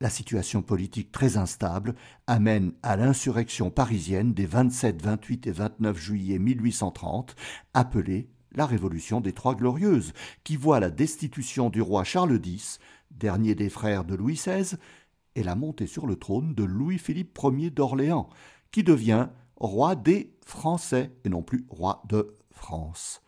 la 0.00 0.08
situation 0.08 0.62
politique 0.62 1.12
très 1.12 1.36
instable 1.36 1.94
amène 2.26 2.72
à 2.82 2.96
l'insurrection 2.96 3.70
parisienne 3.70 4.32
des 4.32 4.46
27, 4.46 5.02
28 5.02 5.46
et 5.46 5.52
29 5.52 5.98
juillet 5.98 6.38
1830, 6.38 7.36
appelée 7.74 8.30
la 8.52 8.66
Révolution 8.66 9.20
des 9.20 9.32
Trois 9.32 9.54
Glorieuses, 9.54 10.12
qui 10.42 10.56
voit 10.56 10.80
la 10.80 10.90
destitution 10.90 11.68
du 11.68 11.82
roi 11.82 12.02
Charles 12.04 12.40
X, 12.42 12.78
dernier 13.10 13.54
des 13.54 13.68
frères 13.68 14.04
de 14.04 14.14
Louis 14.14 14.34
XVI, 14.34 14.76
et 15.36 15.42
la 15.42 15.54
montée 15.54 15.86
sur 15.86 16.06
le 16.06 16.16
trône 16.16 16.54
de 16.54 16.64
Louis-Philippe 16.64 17.38
Ier 17.42 17.70
d'Orléans, 17.70 18.30
qui 18.72 18.82
devient 18.82 19.28
roi 19.60 19.94
des 19.94 20.34
Français 20.44 21.14
et 21.24 21.28
non 21.28 21.42
plus 21.42 21.66
roi 21.68 22.02
de 22.08 22.34
France. 22.50 23.22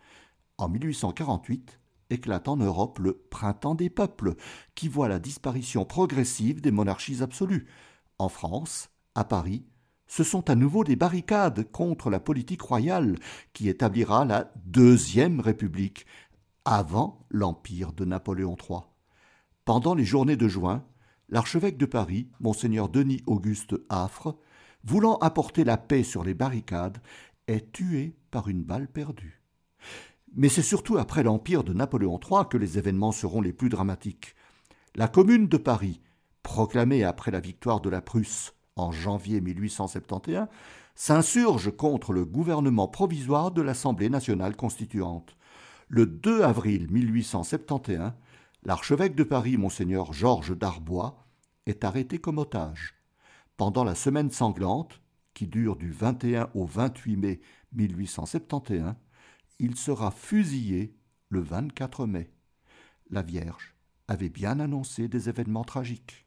En 0.57 0.67
1848 0.67 1.79
éclate 2.09 2.47
en 2.47 2.57
Europe 2.57 2.99
le 2.99 3.13
printemps 3.29 3.75
des 3.75 3.89
peuples, 3.89 4.35
qui 4.75 4.87
voit 4.87 5.07
la 5.07 5.19
disparition 5.19 5.85
progressive 5.85 6.61
des 6.61 6.71
monarchies 6.71 7.23
absolues. 7.23 7.67
En 8.19 8.29
France, 8.29 8.89
à 9.15 9.23
Paris, 9.23 9.65
ce 10.07 10.23
sont 10.23 10.49
à 10.49 10.55
nouveau 10.55 10.83
des 10.83 10.95
barricades 10.95 11.69
contre 11.71 12.09
la 12.09 12.19
politique 12.19 12.61
royale 12.61 13.17
qui 13.53 13.69
établira 13.69 14.25
la 14.25 14.51
Deuxième 14.65 15.39
République, 15.39 16.05
avant 16.65 17.25
l'Empire 17.29 17.93
de 17.93 18.05
Napoléon 18.05 18.55
III. 18.57 18.81
Pendant 19.65 19.95
les 19.95 20.05
journées 20.05 20.37
de 20.37 20.47
juin, 20.47 20.85
l'archevêque 21.29 21.77
de 21.77 21.85
Paris, 21.85 22.29
monseigneur 22.39 22.89
Denis 22.89 23.21
Auguste 23.25 23.75
Affre, 23.89 24.37
voulant 24.83 25.17
apporter 25.17 25.63
la 25.63 25.77
paix 25.77 26.03
sur 26.03 26.23
les 26.23 26.33
barricades, 26.33 26.99
est 27.47 27.71
tué 27.71 28.15
par 28.31 28.47
une 28.47 28.63
balle 28.63 28.87
perdue. 28.87 29.41
Mais 30.35 30.49
c'est 30.49 30.61
surtout 30.61 30.97
après 30.97 31.23
l'Empire 31.23 31.63
de 31.63 31.73
Napoléon 31.73 32.19
III 32.19 32.47
que 32.49 32.57
les 32.57 32.77
événements 32.77 33.11
seront 33.11 33.41
les 33.41 33.53
plus 33.53 33.69
dramatiques. 33.69 34.35
La 34.95 35.07
Commune 35.07 35.47
de 35.47 35.57
Paris, 35.57 36.01
proclamée 36.41 37.03
après 37.03 37.31
la 37.31 37.39
victoire 37.39 37.81
de 37.81 37.89
la 37.89 38.01
Prusse 38.01 38.53
en 38.75 38.91
janvier 38.91 39.41
1871, 39.41 40.47
s'insurge 40.95 41.75
contre 41.75 42.13
le 42.13 42.25
gouvernement 42.25 42.87
provisoire 42.87 43.51
de 43.51 43.61
l'Assemblée 43.61 44.09
nationale 44.09 44.55
constituante. 44.55 45.35
Le 45.87 46.05
2 46.05 46.41
avril 46.41 46.87
1871, 46.89 48.13
l'archevêque 48.63 49.15
de 49.15 49.23
Paris, 49.23 49.57
monseigneur 49.57 50.13
Georges 50.13 50.57
Darbois, 50.57 51.25
est 51.65 51.83
arrêté 51.83 52.19
comme 52.19 52.39
otage. 52.39 52.95
Pendant 53.57 53.83
la 53.83 53.93
semaine 53.93 54.31
sanglante, 54.31 54.99
qui 55.33 55.47
dure 55.47 55.75
du 55.75 55.91
21 55.91 56.49
au 56.55 56.65
28 56.65 57.17
mai 57.17 57.41
1871, 57.73 58.95
il 59.59 59.75
sera 59.75 60.11
fusillé 60.11 60.95
le 61.29 61.39
24 61.41 62.07
mai. 62.07 62.31
La 63.11 63.21
Vierge 63.21 63.75
avait 64.07 64.29
bien 64.29 64.59
annoncé 64.59 65.07
des 65.07 65.29
événements 65.29 65.63
tragiques. 65.63 66.25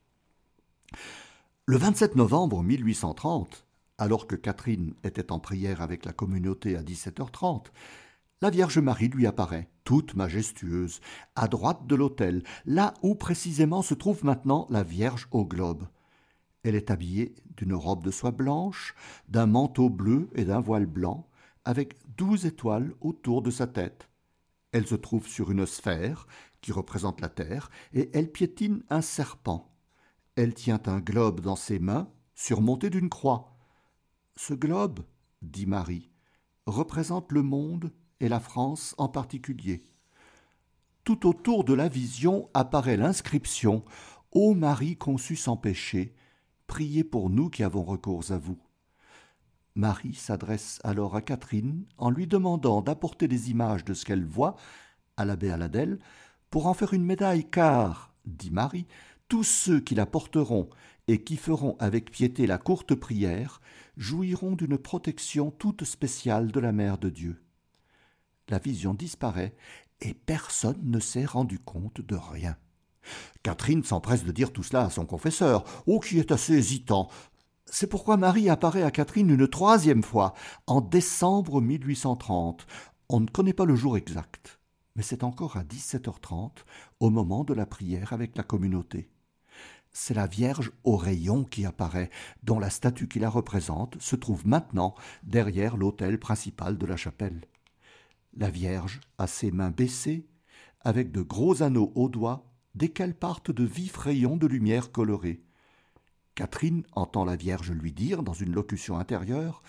Le 1.67 1.77
27 1.77 2.15
novembre 2.15 2.63
1830, 2.63 3.67
alors 3.99 4.29
que 4.29 4.37
Catherine 4.37 4.95
était 5.03 5.33
en 5.33 5.41
prière 5.41 5.83
avec 5.83 6.05
la 6.05 6.13
communauté 6.13 6.77
à 6.77 6.83
17h30, 6.83 7.67
la 8.41 8.51
Vierge 8.51 8.79
Marie 8.79 9.09
lui 9.09 9.27
apparaît, 9.27 9.69
toute 9.83 10.15
majestueuse, 10.15 11.01
à 11.35 11.49
droite 11.49 11.87
de 11.87 11.97
l'autel, 11.97 12.45
là 12.67 12.95
où 13.03 13.15
précisément 13.15 13.83
se 13.83 13.95
trouve 13.95 14.25
maintenant 14.25 14.67
la 14.71 14.85
Vierge 14.85 15.27
au 15.33 15.45
globe. 15.45 15.87
Elle 16.67 16.75
est 16.75 16.91
habillée 16.91 17.37
d'une 17.57 17.75
robe 17.75 18.03
de 18.03 18.11
soie 18.11 18.33
blanche, 18.33 18.97
d'un 19.29 19.47
manteau 19.47 19.89
bleu 19.89 20.29
et 20.35 20.45
d'un 20.45 20.59
voile 20.59 20.87
blanc, 20.87 21.29
avec 21.65 21.95
douze 22.17 22.45
étoiles 22.45 22.93
autour 23.01 23.41
de 23.41 23.53
sa 23.53 23.69
tête. 23.69 24.11
Elle 24.73 24.89
se 24.89 24.97
trouve 24.97 25.29
sur 25.29 25.53
une 25.53 25.65
sphère, 25.65 26.27
qui 26.61 26.73
représente 26.73 27.21
la 27.21 27.29
Terre, 27.29 27.71
et 27.93 28.11
elle 28.15 28.33
piétine 28.33 28.83
un 28.91 29.01
serpent. 29.01 29.77
Elle 30.35 30.55
tient 30.55 30.81
un 30.87 30.99
globe 30.99 31.41
dans 31.41 31.55
ses 31.55 31.79
mains, 31.79 32.11
surmonté 32.35 32.91
d'une 32.91 33.11
croix. 33.11 33.57
Ce 34.35 34.53
globe, 34.53 35.05
dit 35.43 35.67
Marie, 35.67 36.11
représente 36.67 37.31
le 37.31 37.45
monde 37.45 37.93
et 38.19 38.29
la 38.29 38.41
France 38.41 38.97
en 38.99 39.09
particulier. 39.09 39.85
Tout 41.05 41.29
autour 41.29 41.63
de 41.63 41.75
la 41.75 41.87
vision 41.87 42.51
apparaît 42.55 42.97
l'inscription 42.97 43.85
Ô 44.33 44.53
Marie 44.55 44.97
conçue 44.97 45.37
sans 45.37 45.57
péché, 45.57 46.17
priez 46.67 47.05
pour 47.05 47.31
nous 47.31 47.51
qui 47.51 47.63
avons 47.63 47.83
recours 47.83 48.31
à 48.31 48.39
vous. 48.39 48.59
Marie 49.75 50.15
s'adresse 50.15 50.81
alors 50.85 51.17
à 51.17 51.23
Catherine 51.23 51.85
en 51.99 52.11
lui 52.11 52.27
demandant 52.27 52.81
d'apporter 52.81 53.29
des 53.29 53.51
images 53.51 53.85
de 53.85 53.95
ce 53.95 54.05
qu'elle 54.05 54.25
voit 54.25 54.57
à 55.17 55.25
l'abbé 55.25 55.51
Aladel 55.51 55.99
pour 56.51 56.67
en 56.67 56.75
faire 56.75 56.95
une 56.95 57.05
médaille, 57.05 57.49
car, 57.49 58.15
dit 58.25 58.51
Marie, 58.51 58.87
tous 59.29 59.45
ceux 59.45 59.81
qui 59.81 59.95
la 59.95 60.07
porteront 60.07 60.71
et 61.09 61.23
qui 61.23 61.37
feront 61.37 61.77
avec 61.79 62.11
piété 62.11 62.47
la 62.47 62.59
courte 62.59 62.95
prière 62.95 63.61
jouiront 63.97 64.57
d'une 64.57 64.79
protection 64.79 65.51
toute 65.51 65.85
spéciale 65.85 66.53
de 66.53 66.61
la 66.61 66.73
Mère 66.73 66.99
de 66.99 67.11
Dieu 67.11 67.43
la 68.49 68.59
vision 68.59 68.95
disparaît 68.95 69.55
et 70.01 70.15
personne 70.15 70.81
ne 70.83 71.01
s'est 71.01 71.25
rendu 71.25 71.59
compte 71.59 72.01
de 72.01 72.17
rien. 72.17 72.57
Catherine 73.43 73.85
s'empresse 73.85 74.25
de 74.25 74.33
dire 74.33 74.53
tout 74.53 74.63
cela 74.63 74.87
à 74.87 74.91
son 74.91 75.07
confesseur, 75.07 75.65
oh 75.87 76.01
qui 76.01 76.19
est 76.19 76.33
assez 76.33 76.55
hésitant. 76.55 77.09
C'est 77.67 77.89
pourquoi 77.89 78.17
Marie 78.17 78.49
apparaît 78.49 78.83
à 78.83 78.91
Catherine 78.91 79.31
une 79.31 79.49
troisième 79.49 80.03
fois, 80.03 80.35
en 80.67 80.81
décembre 80.81 81.61
1830. 81.61 82.67
On 83.09 83.21
ne 83.21 83.27
connaît 83.27 83.53
pas 83.53 83.65
le 83.65 83.77
jour 83.77 83.97
exact, 83.97 84.61
mais 84.95 85.03
c'est 85.03 85.25
encore 85.25 85.57
à 85.57 85.65
17h30, 85.65 86.59
au 87.01 87.11
moment 87.11 87.45
de 87.45 87.55
la 87.55 87.67
prière 87.67 88.13
avec 88.13 88.37
la 88.37 88.43
communauté. 88.43 89.11
C'est 89.93 90.15
la 90.15 90.27
Vierge 90.27 90.73
au 90.85 90.97
rayon 90.97 91.45
qui 91.45 91.65
apparaît, 91.65 92.11
dont 92.43 92.59
la 92.59 92.69
statue 92.69 93.09
qui 93.09 93.19
la 93.19 93.31
représente 93.31 94.01
se 94.01 94.15
trouve 94.15 94.47
maintenant 94.47 94.95
derrière 95.23 95.77
l'autel 95.77 96.19
principal 96.19 96.77
de 96.77 96.87
la 96.87 96.97
chapelle. 96.97 97.47
La 98.37 98.51
Vierge 98.51 99.01
a 99.17 99.27
ses 99.27 99.51
mains 99.51 99.71
baissées, 99.71 100.27
avec 100.81 101.13
de 101.13 101.23
gros 101.23 101.63
anneaux 101.63 101.93
aux 101.95 102.11
doigts, 102.11 102.45
desquels 102.77 103.15
partent 103.15 103.51
de 103.51 103.65
vifs 103.65 103.97
rayons 103.97 104.37
de 104.37 104.47
lumière 104.47 104.93
colorée. 104.93 105.43
Catherine 106.35 106.85
entend 106.93 107.25
la 107.25 107.35
Vierge 107.35 107.73
lui 107.73 107.93
dire, 107.93 108.23
dans 108.23 108.35
une 108.35 108.53
locution 108.53 108.99
intérieure, 108.99 109.63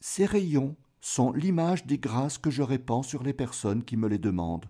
Ces 0.00 0.26
rayons 0.26 0.76
sont 1.00 1.32
l'image 1.32 1.86
des 1.86 1.98
grâces 1.98 2.38
que 2.38 2.50
je 2.50 2.62
répands 2.62 3.02
sur 3.02 3.22
les 3.22 3.32
personnes 3.32 3.82
qui 3.82 3.96
me 3.96 4.08
les 4.08 4.18
demandent. 4.18 4.68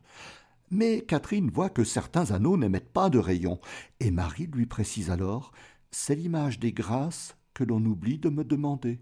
Mais 0.70 1.02
Catherine 1.02 1.50
voit 1.50 1.68
que 1.68 1.84
certains 1.84 2.30
anneaux 2.30 2.56
n'émettent 2.56 2.92
pas 2.92 3.10
de 3.10 3.18
rayons, 3.18 3.60
et 4.00 4.10
Marie 4.10 4.46
lui 4.46 4.66
précise 4.66 5.10
alors 5.10 5.52
C'est 5.90 6.14
l'image 6.14 6.58
des 6.58 6.72
grâces 6.72 7.36
que 7.52 7.64
l'on 7.64 7.84
oublie 7.84 8.18
de 8.18 8.30
me 8.30 8.44
demander. 8.44 9.00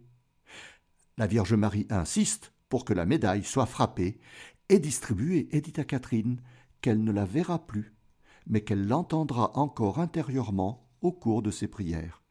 La 1.18 1.26
Vierge 1.26 1.54
Marie 1.54 1.86
insiste 1.90 2.52
pour 2.68 2.84
que 2.84 2.94
la 2.94 3.04
médaille 3.04 3.44
soit 3.44 3.66
frappée 3.66 4.18
et 4.68 4.78
distribuée 4.78 5.48
et 5.52 5.60
dit 5.60 5.78
à 5.78 5.84
Catherine 5.84 6.40
qu'elle 6.80 7.04
ne 7.04 7.12
la 7.12 7.24
verra 7.24 7.66
plus, 7.66 7.94
mais 8.50 8.60
qu'elle 8.60 8.86
l'entendra 8.86 9.56
encore 9.56 9.98
intérieurement 10.00 10.86
au 11.00 11.12
cours 11.12 11.40
de 11.40 11.50
ses 11.50 11.68
prières. 11.68 12.22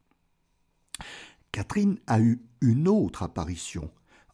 Catherine 1.52 1.98
a 2.06 2.20
eu 2.20 2.44
une 2.62 2.88
autre 2.88 3.24
apparition 3.24 3.90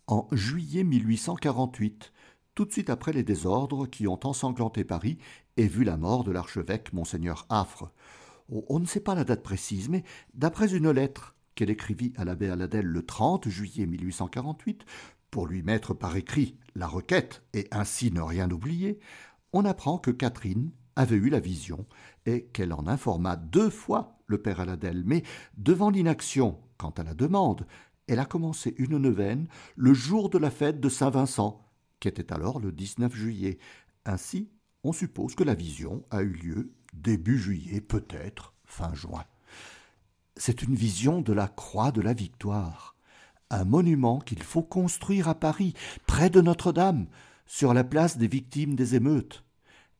en 0.08 0.28
juillet 0.32 0.84
1848, 0.84 2.12
tout 2.56 2.66
de 2.66 2.72
suite 2.72 2.90
après 2.90 3.14
les 3.14 3.24
désordres 3.24 3.88
qui 3.88 4.08
ont 4.08 4.20
ensanglanté 4.24 4.84
Paris 4.84 5.18
et 5.58 5.68
vu 5.68 5.84
la 5.84 5.96
mort 5.96 6.24
de 6.24 6.32
l'archevêque 6.32 6.92
monseigneur 6.92 7.46
Affre. 7.50 7.92
On 8.50 8.80
ne 8.80 8.86
sait 8.86 9.00
pas 9.00 9.16
la 9.16 9.24
date 9.24 9.44
précise, 9.44 9.90
mais 9.90 10.04
d'après 10.34 10.76
une 10.76 10.92
lettre 10.92 11.36
qu'elle 11.56 11.70
écrivit 11.70 12.14
à 12.18 12.26
l'abbé 12.26 12.50
Aladel 12.50 12.86
le 12.86 13.06
30 13.06 13.48
juillet 13.48 13.86
1848, 13.86 14.86
pour 15.32 15.48
lui 15.48 15.64
mettre 15.64 15.94
par 15.94 16.16
écrit 16.16 16.58
la 16.76 16.88
requête 16.88 17.44
et 17.54 17.68
ainsi 17.72 18.12
ne 18.12 18.22
rien 18.22 18.50
oublier, 18.52 19.00
on 19.54 19.66
apprend 19.66 19.98
que 19.98 20.12
Catherine 20.12 20.72
avait 20.96 21.16
eu 21.16 21.30
la 21.30 21.40
vision 21.40 21.86
et 22.26 22.46
qu'elle 22.46 22.74
en 22.74 22.88
informa 22.88 23.36
deux 23.36 23.70
fois 23.70 24.18
le 24.28 24.42
père 24.42 24.60
Aladel. 24.60 25.04
Mais 25.06 25.24
devant 25.58 25.90
l'inaction 25.90 26.60
quant 26.78 26.92
à 26.92 27.04
la 27.04 27.14
demande, 27.14 27.66
elle 28.08 28.20
a 28.20 28.26
commencé 28.26 28.76
une 28.78 28.98
neuvaine 28.98 29.48
le 29.76 29.94
jour 29.94 30.30
de 30.30 30.38
la 30.38 30.52
fête 30.52 30.80
de 30.80 30.90
Saint-Vincent, 30.90 31.66
qui 32.00 32.08
était 32.08 32.34
alors 32.34 32.60
le 32.60 32.72
19 32.72 33.14
juillet. 33.16 33.58
Ainsi, 34.06 34.50
on 34.84 34.94
suppose 34.94 35.36
que 35.36 35.44
la 35.44 35.56
vision 35.56 36.06
a 36.12 36.22
eu 36.22 36.30
lieu 36.30 36.74
début 36.94 37.38
juillet, 37.38 37.82
peut-être 37.82 38.54
fin 38.66 38.94
juin. 38.94 39.26
C'est 40.38 40.62
une 40.62 40.76
vision 40.76 41.22
de 41.22 41.34
la 41.34 41.48
croix 41.48 41.92
de 41.92 42.02
la 42.02 42.14
victoire 42.14 42.96
un 43.50 43.66
monument 43.66 44.20
qu'il 44.20 44.42
faut 44.42 44.64
construire 44.64 45.28
à 45.28 45.36
Paris, 45.36 45.74
près 46.08 46.30
de 46.30 46.42
Notre-Dame, 46.42 47.08
sur 47.46 47.74
la 47.74 47.84
place 47.84 48.18
des 48.18 48.28
victimes 48.28 48.76
des 48.76 48.96
émeutes. 48.96 49.44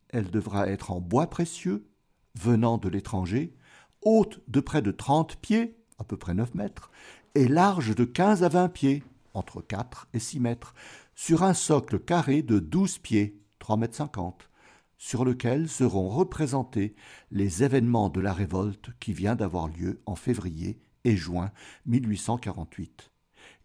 Elle 0.08 0.30
devra 0.30 0.68
être 0.68 0.90
en 0.90 1.00
bois 1.00 1.28
précieux, 1.28 1.86
venant 2.34 2.78
de 2.78 2.88
l'étranger, 2.88 3.54
haute 4.02 4.40
de 4.48 4.60
près 4.60 4.82
de 4.82 4.90
trente 4.90 5.36
pieds, 5.36 5.76
à 5.98 6.04
peu 6.04 6.16
près 6.16 6.34
neuf 6.34 6.54
mètres, 6.54 6.90
et 7.34 7.48
large 7.48 7.94
de 7.94 8.04
quinze 8.04 8.42
à 8.42 8.48
vingt 8.48 8.68
pieds, 8.68 9.02
entre 9.34 9.60
quatre 9.60 10.08
et 10.12 10.18
six 10.18 10.40
mètres, 10.40 10.74
sur 11.14 11.42
un 11.42 11.54
socle 11.54 11.98
carré 11.98 12.42
de 12.42 12.58
douze 12.58 12.98
pieds, 12.98 13.40
trois 13.58 13.76
mètres 13.76 13.96
cinquante, 13.96 14.50
sur 14.98 15.24
lequel 15.24 15.68
seront 15.68 16.08
représentés 16.08 16.94
les 17.30 17.62
événements 17.62 18.08
de 18.08 18.20
la 18.20 18.32
révolte 18.32 18.90
qui 19.00 19.12
vient 19.12 19.36
d'avoir 19.36 19.68
lieu 19.68 20.00
en 20.06 20.14
février 20.14 20.80
et 21.04 21.16
juin 21.16 21.50
1848 21.84 23.10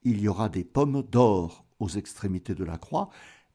il 0.04 0.20
y 0.22 0.28
aura 0.28 0.50
des 0.50 0.64
pommes 0.64 1.04
d'or 1.04 1.66
aux 1.80 1.90
extrémités 1.90 2.56
de 2.56 2.64
la 2.64 2.78
croix, 2.78 3.10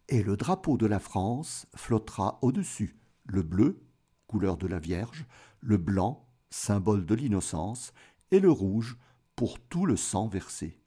et 0.09 0.23
le 0.23 0.37
drapeau 0.37 0.77
de 0.77 0.87
la 0.87 0.99
France 0.99 1.66
flottera 1.75 2.38
au-dessus, 2.42 2.97
le 3.25 3.42
bleu, 3.42 3.83
couleur 4.27 4.57
de 4.57 4.66
la 4.66 4.79
Vierge, 4.79 5.27
le 5.61 5.77
blanc, 5.77 6.29
symbole 6.51 7.07
de 7.07 7.14
l'innocence, 7.14 7.92
et 8.31 8.40
le 8.40 8.51
rouge, 8.51 8.97
pour 9.35 9.59
tout 9.61 9.87
le 9.87 9.97
sang 9.97 10.29
versé. 10.29 10.81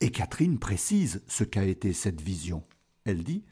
Et 0.00 0.10
Catherine 0.10 0.58
précise 0.58 1.22
ce 1.26 1.44
qu'a 1.44 1.64
été 1.64 1.92
cette 1.92 2.20
vision. 2.20 2.64
Elle 3.04 3.24
dit 3.24 3.44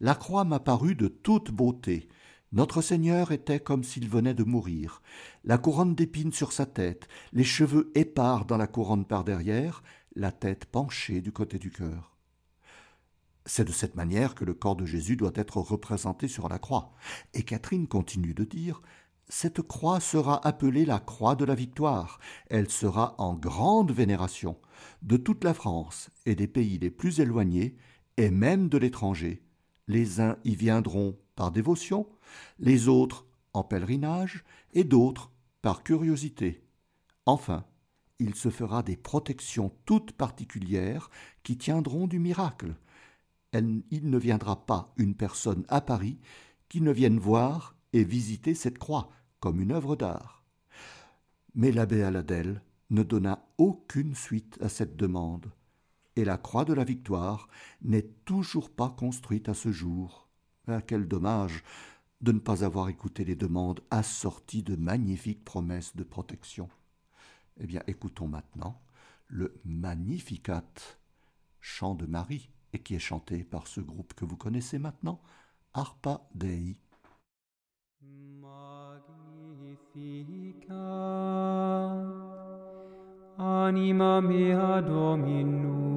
la 0.00 0.14
croix 0.14 0.44
m'apparut 0.44 0.96
de 0.96 1.08
toute 1.08 1.50
beauté. 1.52 2.08
Notre 2.52 2.82
Seigneur 2.82 3.32
était 3.32 3.60
comme 3.60 3.84
s'il 3.84 4.08
venait 4.08 4.34
de 4.34 4.44
mourir. 4.44 5.02
La 5.44 5.56
couronne 5.56 5.94
d'épines 5.94 6.32
sur 6.32 6.52
sa 6.52 6.66
tête, 6.66 7.08
les 7.32 7.44
cheveux 7.44 7.92
épars 7.94 8.44
dans 8.44 8.56
la 8.56 8.66
couronne 8.66 9.04
par 9.04 9.24
derrière, 9.24 9.82
la 10.16 10.32
tête 10.32 10.66
penchée 10.66 11.20
du 11.20 11.32
côté 11.32 11.58
du 11.58 11.70
cœur. 11.70 12.13
C'est 13.46 13.66
de 13.66 13.72
cette 13.72 13.94
manière 13.94 14.34
que 14.34 14.44
le 14.44 14.54
corps 14.54 14.76
de 14.76 14.86
Jésus 14.86 15.16
doit 15.16 15.32
être 15.34 15.58
représenté 15.58 16.28
sur 16.28 16.48
la 16.48 16.58
croix. 16.58 16.92
Et 17.34 17.42
Catherine 17.42 17.86
continue 17.86 18.32
de 18.32 18.44
dire 18.44 18.80
Cette 19.28 19.60
croix 19.60 20.00
sera 20.00 20.46
appelée 20.46 20.86
la 20.86 20.98
croix 20.98 21.34
de 21.36 21.44
la 21.44 21.54
victoire. 21.54 22.18
Elle 22.48 22.70
sera 22.70 23.14
en 23.18 23.34
grande 23.34 23.92
vénération 23.92 24.56
de 25.02 25.18
toute 25.18 25.44
la 25.44 25.52
France 25.52 26.10
et 26.24 26.34
des 26.34 26.48
pays 26.48 26.78
les 26.78 26.90
plus 26.90 27.20
éloignés, 27.20 27.76
et 28.16 28.30
même 28.30 28.68
de 28.68 28.78
l'étranger. 28.78 29.42
Les 29.88 30.20
uns 30.20 30.38
y 30.44 30.54
viendront 30.54 31.18
par 31.36 31.50
dévotion, 31.50 32.08
les 32.58 32.88
autres 32.88 33.26
en 33.52 33.62
pèlerinage, 33.62 34.44
et 34.72 34.84
d'autres 34.84 35.32
par 35.60 35.82
curiosité. 35.82 36.64
Enfin, 37.26 37.64
il 38.18 38.34
se 38.34 38.48
fera 38.48 38.82
des 38.82 38.96
protections 38.96 39.72
toutes 39.84 40.12
particulières 40.12 41.10
qui 41.42 41.58
tiendront 41.58 42.06
du 42.06 42.18
miracle. 42.18 42.74
Il 43.90 44.10
ne 44.10 44.18
viendra 44.18 44.66
pas 44.66 44.92
une 44.96 45.14
personne 45.14 45.64
à 45.68 45.80
Paris 45.80 46.18
qui 46.68 46.80
ne 46.80 46.92
vienne 46.92 47.18
voir 47.18 47.76
et 47.92 48.04
visiter 48.04 48.54
cette 48.54 48.78
croix 48.78 49.10
comme 49.40 49.60
une 49.60 49.72
œuvre 49.72 49.96
d'art. 49.96 50.44
Mais 51.54 51.70
l'abbé 51.70 52.02
Aladel 52.02 52.62
ne 52.90 53.02
donna 53.02 53.46
aucune 53.58 54.14
suite 54.14 54.58
à 54.60 54.68
cette 54.68 54.96
demande, 54.96 55.52
et 56.16 56.24
la 56.24 56.36
croix 56.36 56.64
de 56.64 56.72
la 56.72 56.84
victoire 56.84 57.48
n'est 57.82 58.08
toujours 58.24 58.70
pas 58.70 58.90
construite 58.90 59.48
à 59.48 59.54
ce 59.54 59.72
jour. 59.72 60.28
Ah, 60.66 60.80
quel 60.80 61.06
dommage 61.06 61.62
de 62.20 62.32
ne 62.32 62.38
pas 62.38 62.64
avoir 62.64 62.88
écouté 62.88 63.24
les 63.24 63.36
demandes 63.36 63.80
assorties 63.90 64.62
de 64.62 64.76
magnifiques 64.76 65.44
promesses 65.44 65.94
de 65.94 66.04
protection. 66.04 66.70
Eh 67.58 67.66
bien, 67.66 67.82
écoutons 67.86 68.28
maintenant 68.28 68.80
le 69.28 69.60
Magnificat, 69.64 70.64
chant 71.60 71.94
de 71.94 72.06
Marie, 72.06 72.50
et 72.74 72.80
qui 72.80 72.96
est 72.96 72.98
chanté 72.98 73.44
par 73.44 73.66
ce 73.68 73.80
groupe 73.80 74.12
que 74.14 74.24
vous 74.24 74.36
connaissez 74.36 74.78
maintenant, 74.78 75.20
Arpa 75.72 76.28
Dei. 76.34 76.76
Anima 83.38 84.20
mea 84.20 84.82
Domino, 84.82 85.94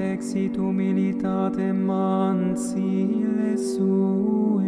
fexit 0.00 0.56
humilitate 0.56 1.72
mansile 1.72 3.56
sue. 3.58 4.64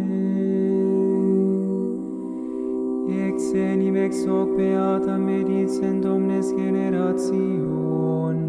Ex 3.25 3.53
enim 3.53 3.95
ex 4.05 4.25
hoc 4.25 4.49
beata 4.57 5.17
medicent 5.17 6.05
omnes 6.05 6.47
generation 6.51 8.42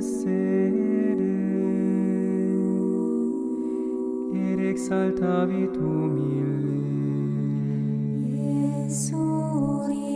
sede 0.00 1.34
ed 4.46 4.58
exaltavi 4.72 5.64
tu 5.74 5.90
mille. 6.14 6.76
Iesus 8.32 10.15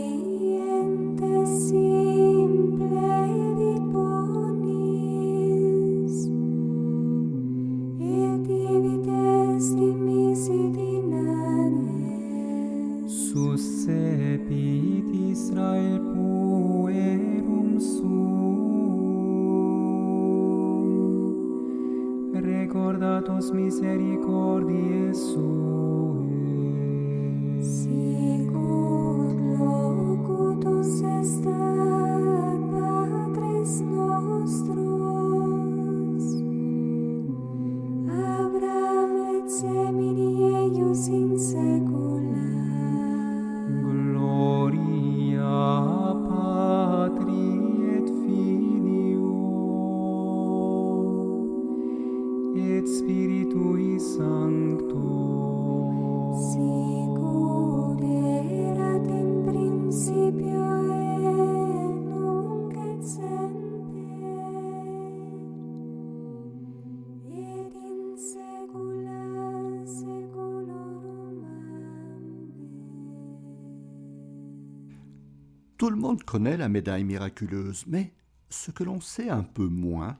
monde 76.01 76.23
connaît 76.23 76.57
la 76.57 76.67
médaille 76.67 77.03
miraculeuse, 77.03 77.85
mais 77.87 78.11
ce 78.49 78.71
que 78.71 78.83
l'on 78.83 78.99
sait 78.99 79.29
un 79.29 79.43
peu 79.43 79.67
moins, 79.67 80.17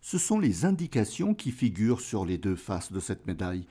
ce 0.00 0.18
sont 0.18 0.38
les 0.38 0.66
indications 0.66 1.34
qui 1.34 1.50
figurent 1.50 2.02
sur 2.02 2.26
les 2.26 2.36
deux 2.36 2.56
faces 2.56 2.92
de 2.92 3.00
cette 3.00 3.26
médaille. 3.26 3.66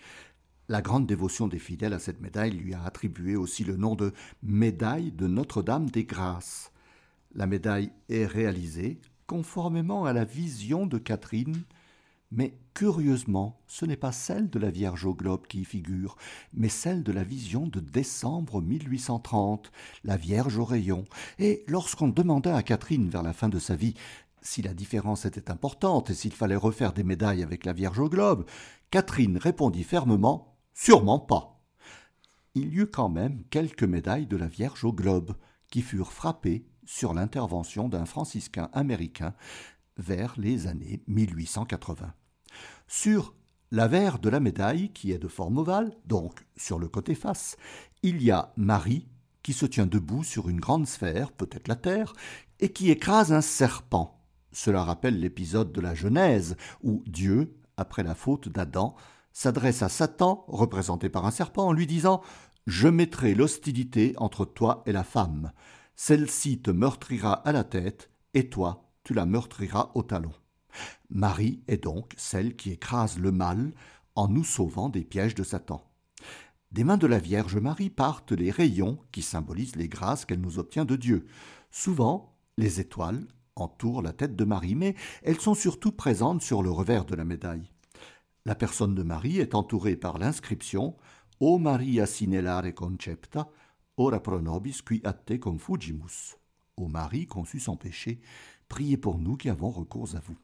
La 0.68 0.82
grande 0.82 1.06
dévotion 1.06 1.48
des 1.48 1.60
fidèles 1.60 1.94
à 1.94 2.00
cette 2.00 2.22
médaille 2.22 2.52
lui 2.52 2.74
a 2.74 2.84
attribué 2.84 3.36
aussi 3.36 3.63
le 3.63 3.78
nom 3.78 3.96
de 3.96 4.13
médaille 4.42 5.12
de 5.12 5.28
Notre-Dame 5.28 5.89
des 5.89 6.06
Grâces. 6.06 6.72
La 7.36 7.46
médaille 7.46 7.92
est 8.10 8.26
réalisée 8.26 9.00
conformément 9.28 10.06
à 10.06 10.13
la 10.13 10.26
vision 10.26 10.88
de 10.88 10.98
Catherine 10.98 11.63
mais 12.36 12.58
curieusement, 12.74 13.62
ce 13.67 13.86
n'est 13.86 13.98
pas 13.98 14.12
celle 14.12 14.50
de 14.50 14.58
la 14.58 14.72
Vierge 14.72 15.06
au 15.06 15.13
globe 15.13 15.46
qui 15.48 15.62
y 15.62 15.65
figure, 15.65 16.15
mais 16.54 16.69
celle 16.69 17.04
de 17.04 17.12
la 17.12 17.24
vision 17.24 17.67
de 17.67 17.80
décembre 17.80 18.62
1830, 18.62 19.72
la 20.04 20.17
Vierge 20.17 20.58
au 20.58 20.65
rayon. 20.65 21.06
Et 21.38 21.63
lorsqu'on 21.67 22.08
demanda 22.08 22.56
à 22.56 22.63
Catherine 22.63 23.10
vers 23.10 23.24
la 23.24 23.34
fin 23.34 23.50
de 23.50 23.60
sa 23.60 23.76
vie 23.76 23.93
si 24.41 24.62
la 24.62 24.74
différence 24.74 25.26
était 25.26 25.52
importante 25.52 26.10
et 26.10 26.13
s'il 26.13 26.34
fallait 26.34 26.56
refaire 26.56 26.93
des 26.93 27.04
médailles 27.04 27.43
avec 27.43 27.65
la 27.65 27.74
Vierge 27.74 28.00
au 28.00 28.10
globe, 28.10 28.46
Catherine 28.91 29.38
répondit 29.38 29.84
fermement 29.84 30.58
Sûrement 30.74 31.19
pas. 31.19 31.62
Il 32.56 32.74
y 32.74 32.80
eut 32.80 32.88
quand 32.88 33.10
même 33.10 33.43
quelques 33.52 33.84
médailles 33.84 34.28
de 34.28 34.38
la 34.38 34.48
Vierge 34.48 34.84
au 34.84 34.91
globe 34.91 35.36
qui 35.69 35.82
furent 35.82 36.12
frappées 36.12 36.65
sur 36.86 37.13
l'intervention 37.13 37.89
d'un 37.89 38.06
franciscain 38.06 38.69
américain 38.74 39.34
vers 39.98 40.34
les 40.38 40.67
années 40.67 41.04
1880. 41.08 42.13
Sur 42.88 43.34
l'avers 43.72 44.19
de 44.19 44.30
la 44.30 44.39
médaille, 44.39 44.91
qui 44.93 45.12
est 45.12 45.17
de 45.17 45.28
forme 45.28 45.58
ovale, 45.58 45.96
donc 46.06 46.46
sur 46.56 46.80
le 46.80 46.88
côté 46.88 47.15
face, 47.15 47.58
il 48.04 48.22
y 48.22 48.32
a 48.32 48.54
Marie 48.56 49.08
qui 49.41 49.54
se 49.54 49.65
tient 49.65 49.86
debout 49.86 50.24
sur 50.24 50.50
une 50.50 50.60
grande 50.60 50.88
sphère, 50.88 51.32
peut-être 51.32 51.67
la 51.67 51.76
Terre, 51.76 52.13
et 52.60 52.69
qui 52.69 52.89
écrase 52.89 53.34
un 53.34 53.41
serpent. 53.41 54.22
Cela 54.52 54.84
rappelle 54.84 55.19
l'épisode 55.19 55.72
de 55.72 55.82
la 55.82 55.96
Genèse, 55.96 56.56
où 56.82 57.04
Dieu, 57.08 57.56
après 57.76 58.04
la 58.04 58.15
faute 58.15 58.48
d'Adam, 58.48 58.96
s'adresse 59.34 59.82
à 59.82 59.89
Satan, 59.89 60.46
représenté 60.48 61.10
par 61.10 61.26
un 61.26 61.32
serpent, 61.32 61.67
en 61.67 61.74
lui 61.74 61.88
disant 61.88 62.22
Je 62.67 62.88
mettrai 62.88 63.34
l'hostilité 63.34 64.13
entre 64.17 64.46
toi 64.46 64.84
et 64.86 64.91
la 64.91 65.04
femme. 65.04 65.52
Celle-ci 65.96 66.62
te 66.62 66.72
meurtrira 66.72 67.34
à 67.34 67.52
la 67.52 67.63
tête, 67.63 68.10
et 68.34 68.50
toi, 68.50 68.91
tu 69.04 69.13
la 69.13 69.26
meurtriras 69.26 69.91
au 69.96 70.04
talon. 70.04 70.32
Marie 71.15 71.62
est 71.67 71.84
donc 71.84 72.12
celle 72.17 72.56
qui 72.56 72.71
écrase 72.71 73.19
le 73.19 73.32
mal 73.32 73.71
en 74.15 74.28
nous 74.28 74.43
sauvant 74.43 74.89
des 74.89 75.04
pièges 75.04 75.36
de 75.36 75.43
Satan. 75.43 75.84
Des 76.71 76.84
mains 76.84 76.97
de 76.97 77.06
la 77.06 77.19
Vierge 77.19 77.56
Marie 77.58 77.91
partent 77.91 78.32
les 78.32 78.49
rayons 78.49 78.97
qui 79.12 79.21
symbolisent 79.21 79.76
les 79.76 79.88
grâces 79.88 80.26
qu'elle 80.26 80.41
nous 80.41 80.58
obtient 80.58 80.86
de 80.86 80.95
Dieu. 80.95 81.28
Souvent, 81.69 82.36
les 82.58 82.80
étoiles 82.80 83.28
entourent 83.56 84.02
la 84.02 84.12
tête 84.12 84.36
de 84.36 84.43
Marie, 84.43 84.73
mais 84.73 84.95
elles 85.21 85.39
sont 85.39 85.54
surtout 85.54 85.91
présentes 85.91 86.41
sur 86.41 86.63
le 86.63 86.71
revers 86.71 87.06
de 87.06 87.13
la 87.13 87.26
médaille. 87.26 87.69
La 88.47 88.56
personne 88.56 88.95
de 88.95 89.04
Marie 89.04 89.38
est 89.38 89.54
entourée 89.54 89.95
par 89.95 90.17
l'inscription 90.17 90.97
O 91.39 91.60
Maria 91.60 92.08
sinellare 92.08 92.73
concepta, 92.73 93.49
ora 93.97 94.19
pro 94.19 94.41
nobis 94.41 94.82
qui 94.82 94.99
a 95.04 95.13
te 95.13 95.36
confugimus. 95.36 96.38
Ô 96.76 96.88
Marie 96.88 97.28
conçue 97.28 97.60
sans 97.60 97.76
péché, 97.76 98.19
priez 98.67 98.97
pour 98.97 99.19
nous 99.19 99.38
qui 99.38 99.52
avons 99.52 99.69
recours 99.69 100.15
à 100.15 100.19
vous. 100.19 100.38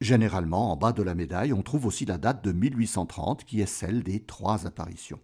Généralement, 0.00 0.72
en 0.72 0.76
bas 0.76 0.92
de 0.92 1.02
la 1.02 1.14
médaille, 1.14 1.52
on 1.52 1.62
trouve 1.62 1.86
aussi 1.86 2.04
la 2.04 2.18
date 2.18 2.44
de 2.44 2.52
1830 2.52 3.44
qui 3.44 3.60
est 3.60 3.66
celle 3.66 4.02
des 4.02 4.20
trois 4.20 4.66
apparitions. 4.66 5.20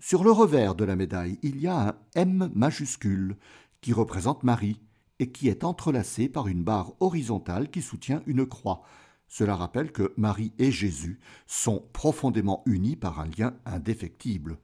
Sur 0.00 0.24
le 0.24 0.32
revers 0.32 0.74
de 0.74 0.84
la 0.84 0.96
médaille, 0.96 1.38
il 1.42 1.60
y 1.60 1.68
a 1.68 1.88
un 1.88 1.94
M 2.14 2.50
majuscule 2.54 3.36
qui 3.80 3.92
représente 3.92 4.42
Marie 4.42 4.80
et 5.20 5.30
qui 5.30 5.48
est 5.48 5.62
entrelacé 5.62 6.28
par 6.28 6.48
une 6.48 6.64
barre 6.64 6.94
horizontale 6.98 7.70
qui 7.70 7.82
soutient 7.82 8.22
une 8.26 8.46
croix. 8.46 8.82
Cela 9.28 9.54
rappelle 9.54 9.92
que 9.92 10.12
Marie 10.16 10.52
et 10.58 10.72
Jésus 10.72 11.20
sont 11.46 11.84
profondément 11.92 12.62
unis 12.66 12.96
par 12.96 13.20
un 13.20 13.26
lien 13.26 13.54
indéfectible. 13.64 14.58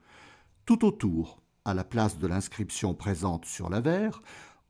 Tout 0.67 0.85
autour, 0.85 1.41
à 1.65 1.73
la 1.73 1.85
place 1.85 2.19
de 2.19 2.27
l'inscription 2.27 2.95
présente 2.95 3.45
sur 3.45 3.71
la 3.71 3.81
verre, 3.81 4.21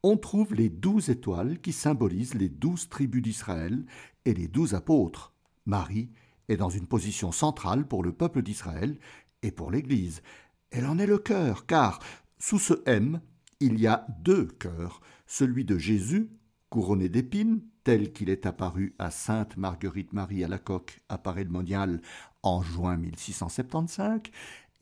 on 0.03 0.17
trouve 0.17 0.55
les 0.55 0.69
douze 0.69 1.09
étoiles 1.09 1.61
qui 1.61 1.73
symbolisent 1.73 2.35
les 2.35 2.49
douze 2.49 2.89
tribus 2.89 3.23
d'Israël 3.23 3.85
et 4.29 4.35
les 4.35 4.47
douze 4.47 4.75
apôtres. 4.75 5.33
Marie 5.65 6.11
est 6.49 6.59
dans 6.59 6.69
une 6.69 6.87
position 6.87 7.33
centrale 7.33 7.89
pour 7.89 8.05
le 8.05 8.13
peuple 8.13 8.43
d'Israël 8.43 8.99
et 9.43 9.51
pour 9.51 9.71
l'Église. 9.71 10.23
Elle 10.71 10.85
en 10.85 10.99
est 10.99 11.07
le 11.07 11.17
cœur, 11.17 11.65
car 11.65 11.99
sous 12.39 12.59
ce 12.59 12.75
M, 12.85 13.23
il 13.61 13.81
y 13.81 13.87
a 13.87 14.07
deux 14.21 14.45
cœurs, 14.45 15.01
celui 15.27 15.65
de 15.65 15.79
Jésus, 15.79 16.29
couronné 16.69 17.09
d'épines, 17.09 17.63
tel 17.85 18.13
qu'il 18.13 18.29
est 18.29 18.45
apparu 18.45 18.95
à 18.99 19.11
Sainte 19.11 19.57
Marguerite 19.57 20.13
Marie 20.13 20.45
à 20.45 20.49
la 20.49 20.59
coque 20.59 21.01
à 21.09 21.17
Paray-le-Monial 21.17 22.03
en 22.43 22.63
juin 22.63 22.99
1675, 22.99 24.21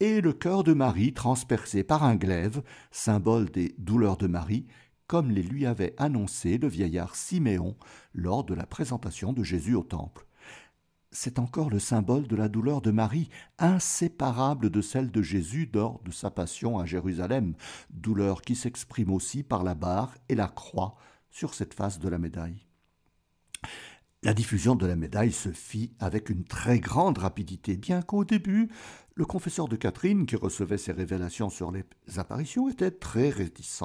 et 0.01 0.21
le 0.21 0.33
cœur 0.33 0.65
de 0.65 0.73
Marie 0.73 1.13
transpercé 1.13 1.85
par 1.85 2.03
un 2.03 2.17
glaive, 2.17 2.63
symbole 2.91 3.49
des 3.49 3.77
douleurs 3.79 4.17
de 4.17 4.27
Marie, 4.27 4.67
comme 5.07 5.31
les 5.31 5.43
lui 5.43 5.67
avait 5.67 5.95
annoncé 5.99 6.59
le 6.59 6.69
vieillard 6.69 7.15
Siméon 7.15 7.77
lors 8.15 8.45
de 8.45 8.55
la 8.55 8.67
présentation 8.67 9.33
de 9.33 9.43
Jésus 9.43 9.75
au 9.75 9.83
Temple. 9.83 10.27
C'est 11.13 11.39
encore 11.39 11.71
le 11.71 11.79
symbole 11.79 12.27
de 12.27 12.37
la 12.37 12.49
douleur 12.49 12.83
de 12.83 12.91
Marie, 12.91 13.31
inséparable 13.59 14.71
de 14.71 14.83
celle 14.83 15.11
de 15.11 15.23
Jésus 15.23 15.71
lors 15.73 16.01
de 16.03 16.11
sa 16.11 16.31
passion 16.31 16.79
à 16.79 16.85
Jérusalem, 16.85 17.55
douleur 17.91 18.43
qui 18.43 18.55
s'exprime 18.55 19.13
aussi 19.13 19.43
par 19.43 19.63
la 19.63 19.75
barre 19.75 20.15
et 20.29 20.35
la 20.35 20.49
croix 20.49 20.97
sur 21.31 21.55
cette 21.55 21.75
face 21.75 22.01
de 22.01 22.09
la 22.09 22.19
médaille. 22.19 22.67
La 24.23 24.35
diffusion 24.35 24.75
de 24.75 24.87
la 24.87 24.97
médaille 24.97 25.33
se 25.33 25.51
fit 25.53 25.95
avec 26.01 26.31
une 26.31 26.45
très 26.45 26.81
grande 26.81 27.19
rapidité, 27.19 27.77
bien 27.77 28.03
qu'au 28.03 28.25
début, 28.25 28.69
le 29.15 29.25
confesseur 29.25 29.69
de 29.69 29.77
Catherine, 29.77 30.27
qui 30.27 30.37
recevait 30.37 30.79
ses 30.79 30.93
révélations 30.93 31.49
sur 31.49 31.71
les 31.71 31.85
apparitions, 32.17 32.69
était 32.69 32.91
très 32.91 33.31
réticent. 33.31 33.85